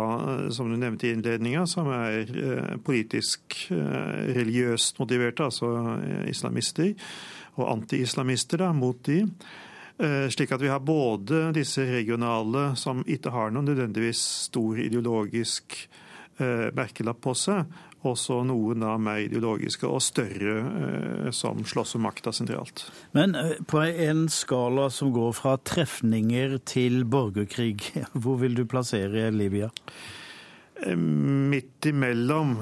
som 0.50 0.66
du 0.66 0.74
nevnte 0.74 1.07
i 1.07 1.12
innledninga, 1.14 1.68
som 1.70 1.86
er 1.94 2.26
politisk 2.82 3.68
religiøst 3.70 4.98
motiverte, 4.98 5.46
altså 5.46 6.00
islamister, 6.26 6.96
og 7.55 7.68
anti-islamister 7.76 8.66
mot 8.74 8.98
de. 9.07 9.20
Eh, 10.03 10.28
slik 10.28 10.53
at 10.53 10.62
vi 10.62 10.70
har 10.72 10.80
både 10.80 11.53
disse 11.55 11.84
regionale, 11.86 12.72
som 12.76 13.05
ikke 13.07 13.30
har 13.30 13.53
noen 13.53 13.68
nødvendigvis 13.70 14.22
stor 14.48 14.80
ideologisk 14.80 15.76
eh, 16.40 16.70
merkelapp 16.74 17.20
på 17.22 17.34
seg, 17.38 17.68
og 18.03 18.16
så 18.18 18.40
noen 18.46 18.82
da 18.82 18.96
mer 19.00 19.20
ideologiske 19.24 19.88
og 19.88 20.03
større 20.05 20.57
eh, 20.62 21.28
som 21.34 21.62
slåss 21.66 21.96
om 21.98 22.07
makta 22.09 22.32
sentralt. 22.34 22.86
Men 23.16 23.36
på 23.70 23.84
en 23.86 24.26
skala 24.32 24.88
som 24.90 25.12
går 25.14 25.36
fra 25.38 25.57
trefninger 25.59 26.59
til 26.68 27.05
borgerkrig, 27.07 27.78
hvor 28.22 28.40
vil 28.42 28.59
du 28.59 28.66
plassere 28.66 29.30
Libya? 29.34 29.70
Midt 30.82 31.86
imellom. 31.86 32.57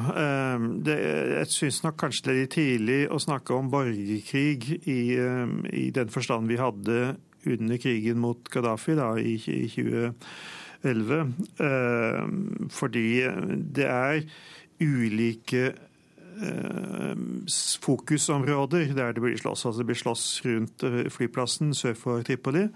Det, 0.85 0.97
jeg 1.39 1.49
syns 1.49 1.79
nok 1.87 1.97
kanskje 2.03 2.27
det 2.27 2.33
er 2.33 2.37
litt 2.37 2.53
tidlig 2.53 2.99
å 3.09 3.21
snakke 3.23 3.57
om 3.57 3.71
borgerkrig 3.73 4.75
i, 4.85 5.01
i 5.73 5.87
den 5.97 6.13
forstand 6.13 6.51
vi 6.51 6.59
hadde 6.61 6.99
under 7.47 7.81
krigen 7.81 8.21
mot 8.21 8.49
Gaddafi 8.53 8.97
da, 8.99 9.15
i, 9.19 9.37
i 9.37 9.69
2011. 9.73 11.33
Eh, 11.65 12.23
fordi 12.73 13.07
det 13.77 13.89
er 13.89 14.23
ulike 14.81 15.73
eh, 16.43 17.15
fokusområder 17.83 18.95
der 18.97 19.13
det 19.13 19.23
blir 19.23 19.37
slåss. 19.37 19.67
Altså 19.67 19.83
det 19.83 19.91
blir 19.91 20.03
slåss 20.03 20.27
rundt 20.47 20.85
eh, 20.87 21.07
flyplassen 21.13 21.75
sør 21.75 21.95
for 21.99 22.27
Tripoli 22.27 22.69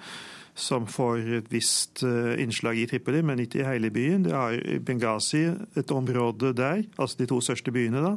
som 0.55 0.87
får 0.87 1.25
et 1.41 1.49
visst 1.51 2.05
eh, 2.07 2.35
innslag 2.43 2.79
i 2.79 2.87
Tripoli, 2.87 3.23
men 3.27 3.43
ikke 3.43 3.61
i 3.61 3.67
hele 3.67 3.91
byen. 3.91 4.23
Det 4.27 4.35
er 4.39 4.81
Benghazi, 4.87 5.49
et 5.75 5.91
område 5.91 6.53
der, 6.55 6.85
altså 6.95 7.19
de 7.19 7.27
to 7.31 7.41
største 7.43 7.75
byene. 7.75 8.03
da. 8.05 8.15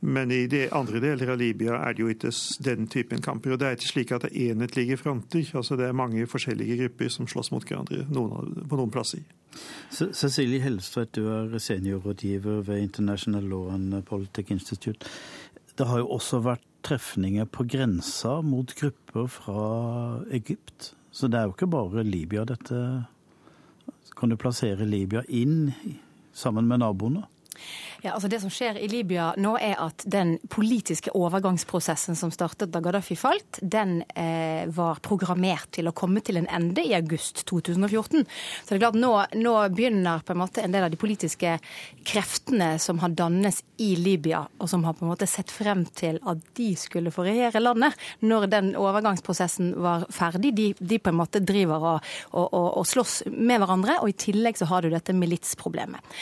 Men 0.00 0.30
i 0.30 0.44
de 0.46 0.68
andre 0.70 1.00
deler 1.02 1.32
av 1.32 1.40
Libya 1.40 1.80
er 1.80 1.96
det 1.96 2.04
jo 2.04 2.10
ikke 2.12 2.30
den 2.62 2.86
typen 2.92 3.22
kamper. 3.24 3.54
Og 3.54 3.60
det 3.60 3.66
er 3.66 3.78
ikke 3.78 3.90
slik 3.90 4.12
at 4.14 4.26
det 4.26 4.30
er 4.30 4.52
enhetlige 4.52 4.98
fronter. 5.00 5.50
altså 5.54 5.76
Det 5.76 5.88
er 5.88 5.96
mange 5.96 6.26
forskjellige 6.30 6.78
grupper 6.82 7.10
som 7.10 7.26
slåss 7.26 7.50
mot 7.50 7.64
hverandre 7.64 8.04
noen, 8.10 8.54
på 8.68 8.78
noen 8.78 8.92
plasser. 8.94 9.24
Cecilie 9.90 10.60
Helstvedt, 10.62 11.14
du 11.14 11.26
er 11.30 11.58
seniorrådgiver 11.58 12.62
ved 12.66 12.82
International 12.82 13.42
Law 13.42 13.72
and 13.74 14.02
Politics 14.06 14.50
Institute. 14.50 15.06
Det 15.78 15.86
har 15.86 16.04
jo 16.04 16.12
også 16.14 16.38
vært 16.44 16.62
trefninger 16.84 17.48
på 17.50 17.64
grensa 17.66 18.40
mot 18.44 18.74
grupper 18.78 19.26
fra 19.26 19.64
Egypt. 20.30 20.92
Så 21.14 21.30
det 21.30 21.38
er 21.38 21.46
jo 21.46 21.54
ikke 21.54 21.70
bare 21.70 22.02
Libya 22.02 22.42
dette 22.48 22.78
Kan 24.18 24.32
du 24.32 24.38
plassere 24.40 24.86
Libya 24.88 25.22
inn 25.28 25.70
sammen 26.34 26.66
med 26.66 26.82
naboene? 26.82 27.22
Ja, 28.04 28.12
altså 28.12 28.28
Det 28.28 28.36
som 28.42 28.50
skjer 28.52 28.76
i 28.76 28.88
Libya 28.92 29.30
nå, 29.40 29.54
er 29.64 29.78
at 29.80 30.02
den 30.04 30.34
politiske 30.52 31.08
overgangsprosessen 31.16 32.18
som 32.18 32.28
startet 32.34 32.68
da 32.74 32.82
Gaddafi 32.84 33.14
falt, 33.16 33.56
den 33.62 34.02
eh, 34.12 34.66
var 34.76 34.98
programmert 35.00 35.70
til 35.72 35.88
å 35.88 35.94
komme 35.96 36.20
til 36.20 36.36
en 36.36 36.48
ende 36.52 36.84
i 36.84 36.92
august 36.98 37.46
2014. 37.48 38.26
Så 38.28 38.68
det 38.68 38.76
er 38.76 38.82
klart 38.82 38.98
nå, 39.00 39.12
nå, 39.40 39.54
begynner 39.72 40.20
på 40.20 40.34
en 40.34 40.40
måte 40.42 40.60
en 40.60 40.74
del 40.74 40.84
av 40.84 40.92
de 40.92 40.98
politiske 41.00 41.54
kreftene 42.04 42.74
som 42.82 43.00
har 43.00 43.14
dannes 43.16 43.62
i 43.80 43.94
Libya, 43.96 44.42
og 44.60 44.68
som 44.68 44.84
har 44.84 44.98
på 44.98 45.06
en 45.06 45.12
måte 45.14 45.30
sett 45.30 45.48
frem 45.48 45.86
til 45.96 46.20
at 46.28 46.44
de 46.60 46.68
skulle 46.76 47.14
få 47.14 47.24
regjere 47.24 47.64
landet 47.64 47.96
når 48.20 48.50
den 48.52 48.70
overgangsprosessen 48.76 49.72
var 49.80 50.04
ferdig. 50.12 50.52
De, 50.60 50.68
de 50.76 51.00
på 51.00 51.14
en 51.14 51.20
måte 51.22 51.40
driver 51.40 51.88
og, 51.94 52.12
og, 52.34 52.44
og, 52.52 52.68
og, 52.68 52.84
slåss 52.84 53.16
med 53.32 53.64
hverandre, 53.64 53.96
og 54.04 54.12
i 54.12 54.18
tillegg 54.26 54.60
så 54.60 54.68
har 54.68 54.84
du 54.84 54.92
dette 54.92 55.16
militsproblemet. 55.16 56.14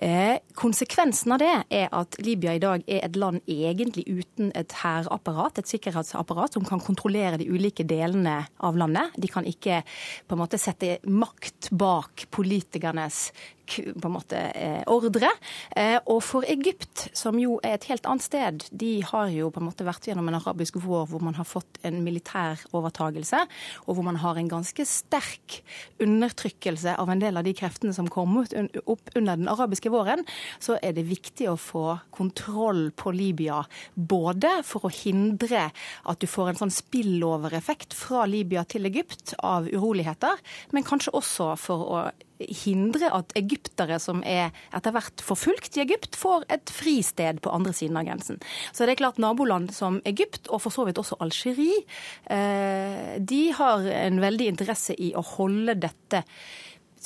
Eh, 0.00 0.40
konsekvensen 0.56 1.25
Konsekvensen 1.26 1.32
av 1.32 1.66
det 1.66 1.76
er 1.76 1.88
at 1.90 2.16
Libya 2.22 2.52
i 2.54 2.60
dag 2.62 2.82
er 2.86 3.02
et 3.02 3.16
land 3.18 3.40
egentlig 3.50 4.04
uten 4.06 4.52
et 4.54 4.70
hærapparat, 4.78 5.58
et 5.58 5.66
sikkerhetsapparat, 5.66 6.54
som 6.54 6.64
kan 6.64 6.78
kontrollere 6.78 7.36
de 7.40 7.48
ulike 7.50 7.82
delene 7.82 8.46
av 8.62 8.76
landet. 8.78 9.10
De 9.18 9.26
kan 9.26 9.44
ikke 9.44 9.80
på 10.28 10.36
en 10.36 10.38
måte 10.38 10.60
sette 10.60 11.00
makt 11.02 11.72
bak 11.74 12.28
politikernes 12.30 13.32
på 13.66 14.08
en 14.08 14.14
måte 14.14 14.38
eh, 14.54 14.82
ordre. 14.90 15.30
Eh, 15.76 15.98
og 16.06 16.22
for 16.24 16.46
Egypt, 16.48 17.08
som 17.16 17.38
jo 17.40 17.58
er 17.64 17.76
et 17.76 17.88
helt 17.90 18.06
annet 18.08 18.26
sted, 18.26 18.66
de 18.70 18.92
har 19.06 19.30
jo 19.34 19.50
på 19.52 19.62
en 19.62 19.68
måte 19.68 19.86
vært 19.86 20.08
gjennom 20.08 20.28
en 20.30 20.38
arabisk 20.38 20.78
vår 20.82 21.08
hvor 21.10 21.24
man 21.24 21.36
har 21.38 21.48
fått 21.48 21.80
en 21.86 22.00
militær 22.04 22.60
overtagelse, 22.76 23.42
og 23.86 23.98
hvor 23.98 24.06
man 24.06 24.20
har 24.22 24.38
en 24.38 24.50
ganske 24.50 24.86
sterk 24.88 25.60
undertrykkelse 26.02 26.96
av 27.00 27.10
en 27.12 27.22
del 27.22 27.38
av 27.38 27.46
de 27.46 27.54
kreftene 27.56 27.94
som 27.96 28.10
kom 28.12 28.38
opp 28.42 29.12
under 29.16 29.36
den 29.36 29.50
arabiske 29.50 29.92
våren, 29.92 30.24
så 30.62 30.78
er 30.82 30.96
det 30.96 31.06
viktig 31.08 31.48
å 31.50 31.58
få 31.60 31.86
kontroll 32.14 32.90
på 32.96 33.12
Libya. 33.14 33.62
Både 33.94 34.60
for 34.66 34.86
å 34.86 34.92
hindre 34.92 35.68
at 35.70 36.22
du 36.22 36.28
får 36.30 36.52
en 36.52 36.62
sånn 36.64 36.74
spillovereffekt 36.74 37.96
fra 37.96 38.24
Libya 38.30 38.64
til 38.68 38.88
Egypt 38.88 39.36
av 39.44 39.68
uroligheter, 39.70 40.40
men 40.74 40.86
kanskje 40.86 41.14
også 41.16 41.52
for 41.60 41.90
å 41.90 42.00
hindre 42.38 43.10
at 43.14 43.32
egyptere 43.38 43.98
som 44.02 44.22
er 44.26 44.54
etter 44.74 44.94
hvert 44.94 45.24
forfulgt 45.24 45.78
i 45.78 45.84
Egypt, 45.84 46.18
får 46.18 46.46
et 46.52 46.72
fristed 46.72 47.40
på 47.44 47.52
andre 47.54 47.74
siden 47.76 47.98
av 48.00 48.06
grensen. 48.08 48.40
Så 48.72 48.84
det 48.84 48.96
er 48.96 49.02
klart 49.04 49.22
naboland 49.22 49.72
som 49.74 50.00
Egypt, 50.08 50.50
og 50.50 50.62
for 50.64 50.74
så 50.74 50.86
vidt 50.88 51.00
også 51.00 51.18
Algerie, 51.24 51.82
eh, 52.30 53.16
de 53.18 53.42
har 53.56 53.88
en 54.06 54.22
veldig 54.22 54.52
interesse 54.52 54.96
i 54.98 55.12
å 55.16 55.24
holde 55.36 55.78
dette 55.86 56.24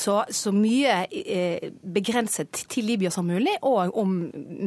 så, 0.00 0.24
så, 0.30 0.52
mye 0.54 1.02
eh, 1.10 1.72
begrenset 1.82 2.64
til 2.70 2.86
Libya 2.88 3.10
som 3.12 3.26
mulig, 3.28 3.56
og 3.66 3.96
om 3.98 4.14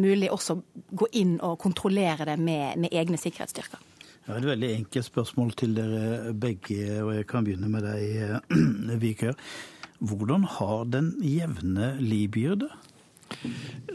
mulig 0.03 0.30
også 0.32 0.59
gå 0.93 1.09
inn 1.20 1.39
og 1.41 1.57
kontrollere 1.61 2.28
det 2.30 2.38
med, 2.38 2.78
med 2.84 2.93
egne 2.93 3.18
sikkerhetsstyrker. 3.18 3.82
Jeg 4.24 4.32
har 4.32 4.39
et 4.39 4.47
veldig 4.53 4.70
enkelt 4.78 5.05
spørsmål 5.09 5.49
til 5.59 5.74
dere 5.76 6.34
begge, 6.39 6.80
og 7.03 7.11
jeg 7.18 7.28
kan 7.28 7.43
begynne 7.43 7.72
med 7.72 7.84
deg, 7.84 8.45
Vikør. 9.03 9.36
Hvordan 10.04 10.43
har 10.58 10.89
den 10.91 11.14
jevne 11.24 11.93
libyer 12.04 12.58
det? 12.60 12.72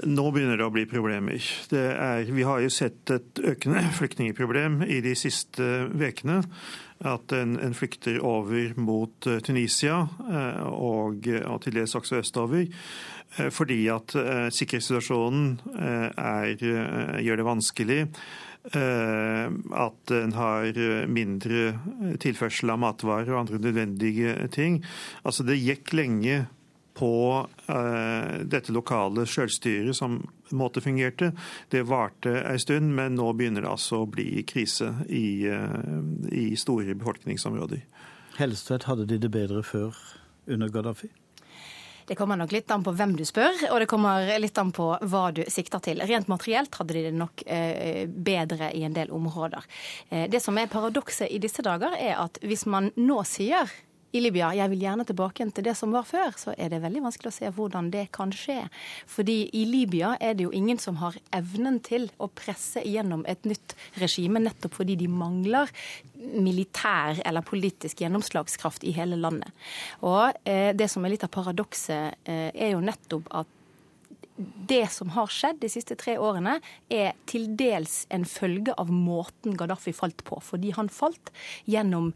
Nå 0.09 0.25
begynner 0.33 0.59
det 0.59 0.67
å 0.67 0.73
bli 0.73 0.85
problemer. 0.89 1.43
Er, 1.75 2.29
vi 2.33 2.47
har 2.47 2.63
jo 2.63 2.71
sett 2.73 3.11
et 3.13 3.41
økende 3.45 3.83
flyktningproblem 3.99 4.81
i 4.89 5.01
de 5.05 5.15
siste 5.19 5.89
ukene. 5.93 6.41
At 7.07 7.31
en, 7.37 7.55
en, 7.63 7.77
flykter 7.79 8.19
over 8.27 8.73
mot 8.81 9.29
eh, 9.31 9.39
Tunisia 9.47 10.01
eh, 10.27 10.65
og, 10.67 11.29
og 11.47 11.61
til 11.63 11.77
dels 11.79 11.95
også 11.95 12.19
østover. 12.25 12.65
Eh, 13.39 13.53
fordi 13.55 13.85
at 13.95 14.17
sikkerhetssituasjonen 14.51 15.53
er, 15.79 16.57
gjør 17.23 17.39
det 17.39 17.47
vanskelig. 17.47 18.01
Eh, 18.73 19.47
at 19.81 20.11
en 20.13 20.35
har 20.37 20.77
mindre 21.09 21.73
tilførsel 22.21 22.75
av 22.75 22.83
matvarer 22.83 23.33
og 23.33 23.43
andre 23.47 23.61
nødvendige 23.65 24.35
ting. 24.53 24.83
Altså 25.25 25.47
Det 25.49 25.57
gikk 25.57 25.95
lenge 25.97 26.47
på 26.99 27.47
uh, 27.71 28.39
dette 28.43 28.73
lokale 28.75 29.23
selvstyret 29.31 29.95
som 29.97 30.19
på 30.49 30.57
måte 30.59 30.83
fungerte. 30.83 31.31
Det 31.71 31.85
varte 31.87 32.33
en 32.41 32.59
stund, 32.59 32.91
men 32.97 33.15
nå 33.15 33.29
begynner 33.39 33.63
det 33.63 33.71
altså 33.71 34.03
å 34.03 34.09
bli 34.11 34.43
krise 34.49 34.91
i, 35.07 35.47
uh, 35.47 36.03
i 36.35 36.57
store 36.59 36.97
befolkningsområder. 36.99 37.85
Helstvedt, 38.41 38.89
hadde 38.91 39.07
de 39.07 39.21
det 39.23 39.31
bedre 39.31 39.63
før 39.63 39.95
under 40.51 40.75
Gaddafi? 40.75 41.13
Det 42.09 42.17
kommer 42.17 42.39
nok 42.41 42.53
litt 42.55 42.71
an 42.73 42.85
på 42.85 42.95
hvem 42.97 43.13
du 43.19 43.25
spør, 43.29 43.67
og 43.69 43.83
det 43.83 43.89
kommer 43.91 44.31
litt 44.41 44.57
an 44.61 44.71
på 44.73 44.87
hva 45.13 45.27
du 45.37 45.43
sikter 45.53 45.83
til. 45.85 46.01
Rent 46.09 46.31
materielt 46.31 46.79
hadde 46.81 46.97
de 46.97 47.03
det 47.05 47.17
nok 47.17 47.45
eh, 47.45 48.07
bedre 48.09 48.71
i 48.73 48.81
en 48.89 48.97
del 48.97 49.13
områder. 49.13 49.67
Eh, 50.09 50.25
det 50.33 50.41
som 50.41 50.57
er 50.57 50.71
paradokset 50.73 51.29
i 51.29 51.41
disse 51.43 51.65
dager, 51.65 51.93
er 52.01 52.17
at 52.23 52.41
hvis 52.41 52.65
man 52.65 52.89
nå 52.97 53.21
sier 53.29 53.69
i 54.17 54.23
Libya 54.23 54.51
jeg 54.57 54.73
vil 54.73 54.85
gjerne 54.87 55.05
tilbake 55.09 55.47
til 55.55 55.67
det 55.67 55.75
som 55.77 55.93
var 55.93 56.07
før, 56.09 56.33
så 56.41 56.55
er 56.57 56.73
det 56.73 56.81
veldig 56.85 57.03
vanskelig 57.05 57.31
å 57.31 57.37
se 57.39 57.51
hvordan 57.55 57.91
det 57.93 58.07
kan 58.15 58.33
skje. 58.35 58.61
Fordi 59.11 59.37
i 59.57 59.65
Libya 59.69 60.15
er 60.21 60.39
det 60.39 60.47
jo 60.47 60.55
ingen 60.55 60.81
som 60.81 61.01
har 61.03 61.19
evnen 61.37 61.81
til 61.85 62.09
å 62.17 62.31
presse 62.33 62.83
igjennom 62.85 63.25
et 63.29 63.45
nytt 63.49 63.77
regime, 64.01 64.41
nettopp 64.45 64.79
fordi 64.81 64.97
de 65.01 65.11
mangler 65.13 65.73
militær 66.19 67.21
eller 67.29 67.47
politisk 67.47 68.01
gjennomslagskraft 68.03 68.87
i 68.89 68.95
hele 68.97 69.19
landet. 69.21 69.53
Og 70.01 70.33
eh, 70.49 70.73
det 70.77 70.89
som 70.91 71.05
er 71.05 71.15
litt 71.15 71.27
av 71.27 71.33
paradokset, 71.35 72.19
eh, 72.25 72.49
er 72.55 72.75
jo 72.75 72.83
nettopp 72.85 73.31
at 73.43 73.55
det 74.39 74.87
som 74.95 75.11
har 75.17 75.31
skjedd 75.33 75.59
de 75.63 75.71
siste 75.73 75.97
tre 75.99 76.15
årene, 76.23 76.59
er 76.91 77.17
til 77.31 77.49
dels 77.59 78.05
en 78.15 78.27
følge 78.29 78.75
av 78.79 78.91
måten 78.93 79.57
Gaddafi 79.59 79.95
falt 79.97 80.23
på. 80.27 80.39
Fordi 80.45 80.71
han 80.77 80.91
falt 80.93 81.33
gjennom 81.67 82.13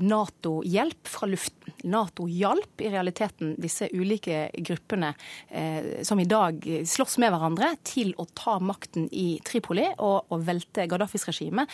Nato-hjelp 0.00 1.08
fra 1.08 1.28
luften. 1.28 1.72
Nato 1.84 2.24
hjalp 2.30 2.80
i 2.80 2.88
realiteten 2.88 3.54
disse 3.60 3.90
ulike 3.92 4.46
gruppene 4.64 5.12
eh, 5.48 6.02
som 6.06 6.20
i 6.20 6.26
dag 6.28 6.64
slåss 6.88 7.18
med 7.20 7.34
hverandre, 7.34 7.74
til 7.84 8.14
å 8.16 8.26
ta 8.32 8.56
makten 8.62 9.08
i 9.12 9.38
Tripoli 9.44 9.86
og, 9.98 10.32
og 10.32 10.46
velte 10.46 10.86
Gaddafis 10.88 11.28
regime, 11.28 11.66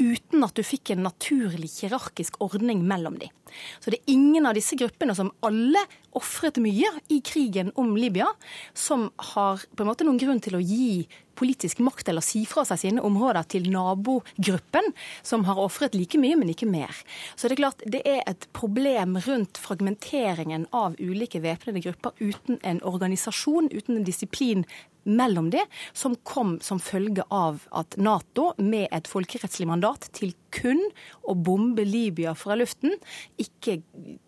uten 0.00 0.46
at 0.46 0.56
du 0.56 0.64
fikk 0.64 0.94
en 0.94 1.04
naturlig 1.04 1.70
hierarkisk 1.82 2.40
ordning 2.44 2.80
mellom 2.88 3.18
dem. 3.20 3.32
Så 3.80 3.92
det 3.92 4.00
er 4.00 4.12
ingen 4.14 4.46
av 4.48 4.56
disse 4.56 4.76
gruppene 4.78 5.14
som 5.16 5.32
alle 5.44 5.80
ofret 6.18 6.60
mye 6.62 6.90
i 7.12 7.20
krigen 7.24 7.72
om 7.80 7.94
Libya, 7.96 8.28
som 8.76 9.08
har 9.34 9.62
på 9.74 9.84
en 9.84 9.90
måte 9.90 10.06
noen 10.06 10.20
grunn 10.20 10.42
til 10.44 10.58
å 10.58 10.62
gi 10.64 11.06
politisk 11.38 11.82
makt 11.84 12.10
eller 12.10 12.24
si 12.24 12.44
fra 12.48 12.64
seg 12.68 12.82
sine 12.82 13.04
områder 13.04 13.46
til 13.54 13.70
nabogruppen, 13.72 14.92
som 15.22 15.46
har 15.48 15.60
ofret 15.62 15.96
like 15.98 16.18
mye, 16.20 16.36
men 16.38 16.52
ikke 16.52 16.68
mer. 16.68 16.92
Så 17.36 17.48
det 17.48 17.58
er 17.58 17.62
klart 17.62 17.86
det 17.86 18.02
er 18.08 18.22
et 18.26 18.48
problem 18.56 19.18
rundt 19.24 19.60
fragmenteringen 19.62 20.68
av 20.74 20.98
ulike 20.98 21.42
væpnede 21.44 21.84
grupper 21.86 22.18
uten 22.20 22.60
en 22.66 22.82
organisasjon, 22.86 23.70
uten 23.72 24.00
en 24.00 24.06
disiplin 24.06 24.66
mellom 25.08 25.50
det, 25.50 25.64
som 25.92 26.16
kom 26.16 26.58
som 26.60 26.80
følge 26.80 27.24
av 27.32 27.62
at 27.70 27.96
Nato, 27.96 28.52
med 28.58 28.88
et 28.92 29.08
folkerettslig 29.08 29.68
mandat 29.68 30.08
til 30.16 30.34
kun 30.54 30.80
å 31.28 31.34
bombe 31.34 31.84
Libya 31.86 32.34
fra 32.38 32.56
luften, 32.58 32.94
ikke 33.40 33.78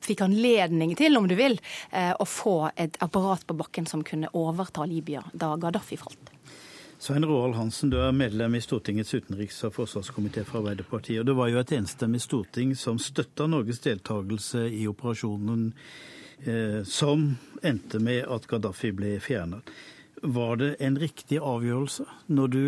fikk 0.05 0.25
anledning 0.25 0.95
til, 0.99 1.17
om 1.21 1.29
du 1.29 1.37
vil, 1.39 1.59
eh, 1.93 2.13
å 2.13 2.25
få 2.25 2.71
et 2.77 2.97
apparat 3.01 3.47
på 3.47 3.57
bakken 3.57 3.87
som 3.87 4.05
kunne 4.05 4.33
overta 4.33 4.87
Libya 4.89 5.23
da 5.35 5.57
Gaddafi 5.57 6.01
falt. 6.01 6.33
Svein 7.01 7.25
Roald 7.25 7.55
Hansen, 7.55 7.89
du 7.91 7.97
er 7.97 8.13
medlem 8.13 8.55
i 8.55 8.61
Stortingets 8.61 9.15
utenriks- 9.15 9.63
og 9.65 9.73
forsvarskomité 9.73 10.43
for 10.45 10.61
Arbeiderpartiet. 10.61 11.21
og 11.21 11.27
Det 11.27 11.37
var 11.37 11.49
jo 11.49 11.59
et 11.59 11.73
enstemmig 11.73 12.21
storting 12.21 12.75
som 12.77 12.99
støtta 13.01 13.47
Norges 13.47 13.81
deltakelse 13.81 14.67
i 14.69 14.83
operasjonen 14.87 15.73
eh, 16.45 16.83
som 16.85 17.39
endte 17.63 18.03
med 18.05 18.29
at 18.29 18.45
Gaddafi 18.47 18.93
ble 18.93 19.15
fjernet. 19.17 19.65
Var 20.21 20.57
det 20.61 20.77
en 20.85 20.99
riktig 21.01 21.41
avgjørelse, 21.41 22.05
når 22.29 22.53
du 22.53 22.65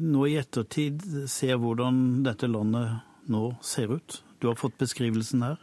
nå 0.00 0.24
i 0.24 0.38
ettertid 0.40 1.04
ser 1.28 1.60
hvordan 1.60 2.22
dette 2.24 2.48
landet 2.48 3.04
nå 3.28 3.50
ser 3.60 3.92
ut? 3.92 4.22
Du 4.40 4.48
har 4.48 4.56
fått 4.56 4.80
beskrivelsen 4.80 5.44
her. 5.44 5.60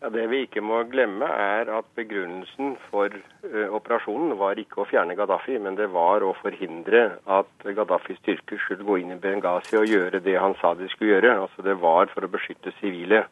Ja, 0.00 0.10
Det 0.10 0.26
vi 0.28 0.42
ikke 0.44 0.60
må 0.60 0.82
glemme, 0.92 1.24
er 1.24 1.70
at 1.72 1.86
begrunnelsen 1.96 2.74
for 2.90 3.08
uh, 3.08 3.68
operasjonen 3.78 4.34
var 4.36 4.58
ikke 4.60 4.82
å 4.82 4.88
fjerne 4.90 5.16
Gaddafi, 5.16 5.56
men 5.56 5.78
det 5.78 5.88
var 5.94 6.20
å 6.20 6.34
forhindre 6.42 7.06
at 7.24 7.64
Gaddafis 7.64 8.20
styrker 8.20 8.60
skulle 8.60 8.84
gå 8.84 8.98
inn 9.00 9.14
i 9.14 9.20
Benghazi 9.22 9.78
og 9.80 9.88
gjøre 9.88 10.20
det 10.20 10.36
han 10.36 10.56
sa 10.60 10.74
de 10.76 10.90
skulle 10.92 11.14
gjøre. 11.14 11.38
Altså 11.46 11.64
Det 11.64 11.78
var 11.80 12.12
for 12.12 12.26
å 12.26 12.32
beskytte 12.34 12.74
sivile. 12.80 13.24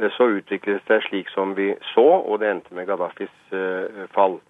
Uh, 0.00 0.08
så 0.16 0.26
utviklet 0.40 0.82
det 0.82 0.88
seg 0.90 1.06
slik 1.06 1.30
som 1.36 1.54
vi 1.54 1.70
så, 1.92 2.08
og 2.18 2.42
det 2.42 2.50
endte 2.50 2.74
med 2.74 2.90
Gaddafis 2.90 3.38
uh, 3.54 4.02
fall. 4.16 4.40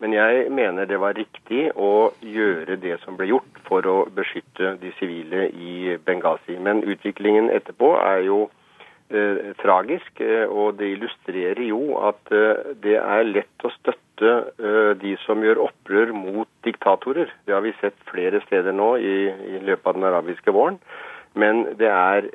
Men 0.00 0.16
jeg 0.16 0.48
mener 0.50 0.88
det 0.88 0.98
var 0.98 1.14
riktig 1.14 1.68
å 1.76 2.08
gjøre 2.24 2.80
det 2.80 2.96
som 3.04 3.20
ble 3.20 3.28
gjort 3.34 3.60
for 3.68 3.84
å 3.86 3.98
beskytte 4.10 4.78
de 4.80 4.96
sivile 4.96 5.44
i 5.52 5.92
Benghazi. 6.08 6.56
Men 6.56 6.82
utviklingen 6.82 7.52
etterpå 7.52 7.92
er 8.00 8.24
jo 8.26 8.40
eh, 9.12 9.52
tragisk, 9.60 10.20
eh, 10.20 10.44
og 10.48 10.78
det 10.80 10.92
illustrerer 10.96 11.62
jo 11.68 11.98
at 12.02 12.32
eh, 12.34 12.72
det 12.82 12.96
er 12.98 13.28
lett 13.28 13.66
å 13.66 13.70
støtte 13.76 14.32
eh, 14.58 14.92
de 15.00 15.14
som 15.26 15.42
gjør 15.44 15.62
opprør 15.68 16.12
mot 16.16 16.50
diktatorer. 16.66 17.30
Det 17.46 17.56
har 17.56 17.64
vi 17.64 17.74
sett 17.80 17.98
flere 18.10 18.42
steder 18.46 18.74
nå 18.76 18.94
i, 18.98 19.16
i 19.56 19.62
løpet 19.62 19.92
av 19.92 19.98
den 19.98 20.08
arabiske 20.10 20.54
våren. 20.54 20.80
Men 21.32 21.62
det 21.80 21.88
er 21.88 22.26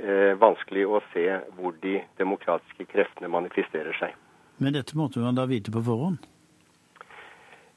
vanskelig 0.41 0.87
å 0.89 1.03
se 1.11 1.27
hvor 1.59 1.75
de 1.83 1.99
demokratiske 2.17 2.87
kreftene 2.89 3.29
manifesterer 3.29 3.93
seg. 3.99 4.15
Men 4.57 4.73
dette 4.73 4.97
måtte 4.97 5.21
man 5.21 5.37
da 5.37 5.45
vite 5.45 5.69
på 5.69 5.83
forhånd? 5.85 6.23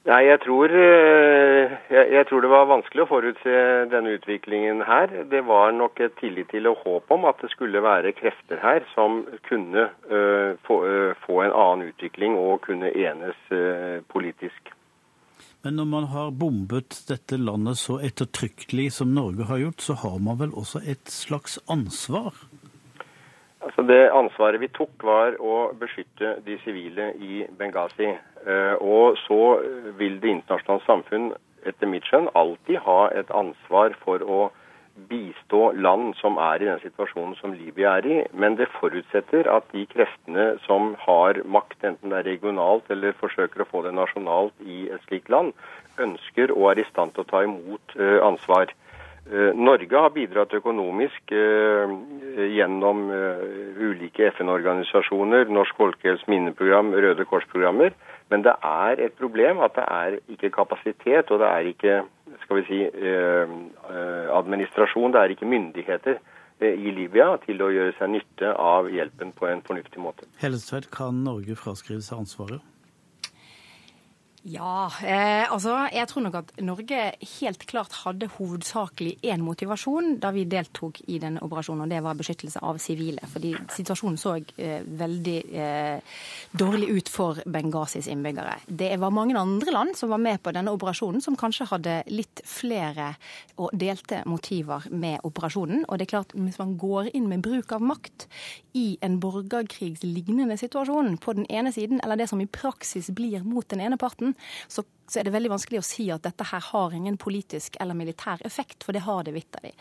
Nei, 0.08 0.22
jeg 0.24 0.40
tror, 0.40 0.72
eh, 0.72 1.72
jeg, 1.92 2.06
jeg 2.14 2.26
tror, 2.28 2.40
det 2.40 2.48
var 2.48 2.70
vanskelig 2.70 3.02
å 3.04 3.08
forutse 3.10 3.56
denne 3.92 4.14
utviklingen 4.16 4.80
her. 4.88 5.12
Det 5.28 5.42
var 5.44 5.74
nok 5.76 6.00
et 6.00 6.14
tillit 6.16 6.48
til 6.54 6.70
og 6.70 6.80
håp 6.86 7.12
om 7.12 7.26
at 7.28 7.42
det 7.44 7.50
skulle 7.52 7.82
være 7.84 8.14
krefter 8.16 8.62
her 8.62 8.86
som 8.94 9.20
kunne 9.44 9.90
uh, 10.08 10.56
få, 10.64 10.78
uh, 10.88 11.12
få, 11.26 11.42
en 11.44 11.52
annen 11.52 11.92
utvikling 11.92 12.38
og 12.40 12.62
kunne 12.64 12.88
enes 12.96 13.36
uh, 13.52 14.00
politisk. 14.08 14.72
Men 15.60 15.76
når 15.76 15.90
man 15.92 16.08
har 16.14 16.32
bombet 16.32 16.96
dette 17.10 17.36
landet 17.36 17.76
så 17.76 17.98
ettertrykkelig 18.00 18.88
som 18.96 19.12
Norge 19.12 19.44
har 19.52 19.60
gjort, 19.60 19.84
så 19.84 19.98
har 20.00 20.16
man 20.16 20.40
vel 20.40 20.56
også 20.56 20.80
et 20.88 21.12
slags 21.12 21.60
ansvar? 21.68 22.32
Altså 23.60 23.82
Det 23.84 24.00
ansvaret 24.16 24.60
vi 24.60 24.70
tok, 24.72 24.92
var 25.04 25.36
å 25.36 25.70
beskytte 25.76 26.38
de 26.46 26.56
sivile 26.64 27.10
i 27.20 27.44
Benghazi. 27.58 28.14
Eh, 28.46 28.74
og 28.80 29.18
så 29.26 29.60
vil 30.00 30.16
det 30.22 30.32
internasjonale 30.32 30.86
samfunn 30.86 31.30
etter 31.68 31.90
mitt 31.92 32.06
skjønn 32.08 32.30
alltid 32.40 32.80
ha 32.86 33.02
et 33.12 33.30
ansvar 33.36 33.92
for 34.00 34.24
å 34.24 34.40
bistå 35.10 35.70
land 35.76 36.14
som 36.18 36.38
er 36.42 36.62
i 36.62 36.68
den 36.68 36.80
situasjonen 36.82 37.36
som 37.38 37.54
Libya 37.56 37.98
er 38.00 38.08
i. 38.08 38.18
Men 38.32 38.56
det 38.58 38.70
forutsetter 38.78 39.48
at 39.52 39.68
de 39.74 39.84
kreftene 39.92 40.54
som 40.66 40.94
har 41.04 41.40
makt, 41.44 41.78
enten 41.84 42.12
det 42.12 42.20
er 42.20 42.30
regionalt 42.32 42.90
eller 42.92 43.16
forsøker 43.20 43.64
å 43.64 43.68
få 43.70 43.84
det 43.86 43.94
nasjonalt 43.96 44.56
i 44.66 44.86
et 44.92 45.04
slikt 45.08 45.30
land, 45.32 45.52
ønsker 46.00 46.52
og 46.56 46.72
er 46.72 46.82
i 46.82 46.88
stand 46.90 47.14
til 47.14 47.26
å 47.26 47.30
ta 47.32 47.44
imot 47.46 47.96
eh, 47.98 48.18
ansvar. 48.24 48.72
Eh, 49.28 49.52
Norge 49.54 49.96
har 49.96 50.10
bidratt 50.14 50.54
økonomisk 50.56 51.32
eh, 51.36 51.92
gjennom 52.54 53.02
eh, 53.14 53.42
ulike 53.78 54.30
FN-organisasjoner, 54.32 55.50
Norsk 55.52 55.76
folkehels 55.78 56.24
minneprogram, 56.30 56.94
Røde 56.96 57.26
Kors-programmer. 57.28 57.92
Men 58.32 58.46
det 58.46 58.56
er 58.64 59.04
et 59.04 59.14
problem 59.20 59.60
at 59.66 59.76
det 59.76 59.84
er 59.86 60.18
ikke 60.32 60.52
kapasitet, 60.54 61.30
og 61.30 61.42
det 61.42 61.50
er 61.50 61.70
ikke 61.70 62.00
skal 62.40 62.60
vi 62.60 62.62
si, 62.66 62.78
administrasjon, 64.32 65.12
det 65.12 65.20
er 65.20 65.32
ikke 65.34 65.48
myndigheter 65.50 66.20
i 66.62 66.92
Libya 66.94 67.34
til 67.42 67.60
å 67.62 67.68
gjøre 67.74 67.92
seg 67.98 68.12
nytte 68.14 68.52
av 68.54 68.86
hjelpen 68.90 69.34
på 69.36 69.48
en 69.50 69.62
fornuftig 69.66 70.02
måte. 70.02 70.28
Hellestveit, 70.40 70.86
kan 70.94 71.20
Norge 71.26 71.58
fraskrive 71.58 72.06
seg 72.06 72.22
ansvaret? 72.22 72.62
Ja, 74.48 74.88
eh, 75.04 75.44
altså 75.52 75.74
jeg 75.92 76.08
tror 76.08 76.22
nok 76.24 76.36
at 76.38 76.52
Norge 76.64 77.00
helt 77.20 77.64
klart 77.68 77.92
hadde 78.06 78.30
hovedsakelig 78.38 79.18
én 79.28 79.42
motivasjon 79.44 80.14
da 80.22 80.30
vi 80.32 80.46
deltok 80.48 81.02
i 81.12 81.18
denne 81.20 81.42
operasjonen, 81.44 81.82
og 81.84 81.92
det 81.92 81.98
var 82.00 82.16
beskyttelse 82.16 82.62
av 82.64 82.78
sivile. 82.80 83.20
Fordi 83.28 83.52
situasjonen 83.68 84.16
så 84.20 84.38
eh, 84.56 84.80
veldig 84.80 85.36
eh, 85.52 86.16
dårlig 86.56 86.88
ut 86.88 87.12
for 87.12 87.42
Benghazis 87.44 88.08
innbyggere. 88.08 88.56
Det 88.64 88.94
var 89.02 89.12
mange 89.12 89.36
andre 89.36 89.74
land 89.76 89.92
som 90.00 90.14
var 90.14 90.22
med 90.24 90.40
på 90.40 90.56
denne 90.56 90.72
operasjonen, 90.72 91.20
som 91.20 91.36
kanskje 91.36 91.68
hadde 91.74 91.98
litt 92.08 92.40
flere 92.48 93.12
og 93.60 93.76
delte 93.76 94.22
motiver 94.24 94.88
med 94.88 95.20
operasjonen. 95.28 95.84
Og 95.84 96.00
det 96.00 96.08
er 96.08 96.14
klart, 96.14 96.32
hvis 96.32 96.58
man 96.62 96.78
går 96.80 97.12
inn 97.12 97.28
med 97.28 97.44
bruk 97.44 97.76
av 97.76 97.84
makt 97.84 98.24
i 98.72 98.96
en 99.04 99.20
borgerkrigslignende 99.20 100.56
situasjon 100.56 101.18
på 101.20 101.36
den 101.36 101.44
ene 101.52 101.76
siden, 101.76 102.00
eller 102.00 102.16
det 102.16 102.30
som 102.32 102.40
i 102.40 102.48
praksis 102.48 103.12
blir 103.12 103.44
mot 103.44 103.68
den 103.68 103.84
ene 103.84 104.00
parten, 104.00 104.29
så, 104.68 104.84
så, 105.06 105.20
er 105.20 105.26
det 105.26 105.34
veldig 105.34 105.52
vanskelig 105.52 105.80
å 105.80 105.86
si 105.86 106.06
at 106.12 106.24
dette 106.26 106.46
her 106.50 106.62
har 106.70 106.94
ingen 106.96 107.18
politisk 107.20 107.76
eller 107.80 107.98
militær 107.98 108.42
effekt, 108.46 108.84
for 108.84 108.96
det 108.96 109.04
har 109.06 109.24
det 109.26 109.34
vitterlig. 109.36 109.72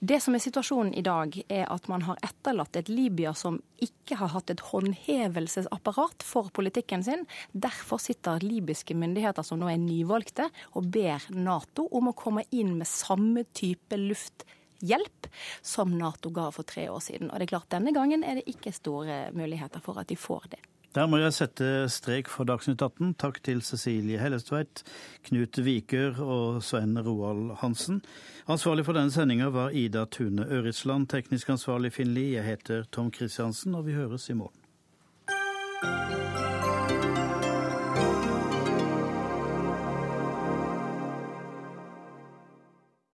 Det 0.00 0.18
som 0.22 0.36
er 0.36 0.44
situasjonen 0.44 0.94
i 0.98 1.04
dag, 1.06 1.36
er 1.48 1.66
at 1.72 1.88
man 1.92 2.06
har 2.08 2.20
etterlatt 2.24 2.78
et 2.78 2.90
Libya 2.92 3.34
som 3.38 3.60
ikke 3.82 4.18
har 4.20 4.32
hatt 4.34 4.52
et 4.52 4.62
håndhevelsesapparat 4.70 6.24
for 6.26 6.50
politikken 6.54 7.04
sin. 7.06 7.26
Derfor 7.52 8.02
sitter 8.02 8.42
libyske 8.44 8.96
myndigheter 8.98 9.46
som 9.46 9.60
nå 9.62 9.70
er 9.72 9.80
nyvalgte, 9.82 10.48
og 10.78 10.90
ber 10.94 11.28
Nato 11.34 11.88
om 11.92 12.10
å 12.10 12.16
komme 12.18 12.46
inn 12.50 12.76
med 12.78 12.90
samme 12.90 13.46
type 13.54 13.98
lufthjelp 13.98 15.30
som 15.62 15.96
Nato 15.98 16.30
ga 16.34 16.50
for 16.54 16.66
tre 16.68 16.88
år 16.90 17.02
siden. 17.04 17.30
Og 17.30 17.38
det 17.38 17.48
er 17.48 17.54
klart, 17.56 17.70
Denne 17.72 17.94
gangen 17.94 18.24
er 18.26 18.40
det 18.40 18.48
ikke 18.50 18.74
store 18.74 19.24
muligheter 19.36 19.82
for 19.84 20.00
at 20.02 20.10
de 20.10 20.18
får 20.18 20.52
det. 20.56 20.62
Der 20.92 21.06
må 21.08 21.16
jeg 21.16 21.32
sette 21.32 21.66
strek 21.88 22.28
for 22.28 22.44
Dagsnytt 22.44 22.82
18. 22.84 23.14
Takk 23.16 23.38
til 23.46 23.62
Cecilie 23.64 24.20
Hellestveit, 24.20 24.82
Knut 25.24 25.56
Vikør 25.64 26.20
og 26.20 26.60
Svein 26.60 27.00
Roald 27.00 27.54
Hansen. 27.62 28.02
Ansvarlig 28.44 28.84
for 28.84 28.98
denne 28.98 29.14
sendinga 29.14 29.48
var 29.54 29.72
Ida 29.72 30.04
Tune 30.12 30.44
Øritsland, 30.44 31.08
teknisk 31.08 31.48
ansvarlig 31.56 31.94
Finn 31.96 32.12
Lie. 32.12 32.36
Jeg 32.36 32.44
heter 32.44 32.84
Tom 32.92 33.08
Kristiansen, 33.10 33.74
og 33.74 33.86
vi 33.88 33.96
høres 33.96 34.28
i 34.28 34.36
morgen. 34.36 34.60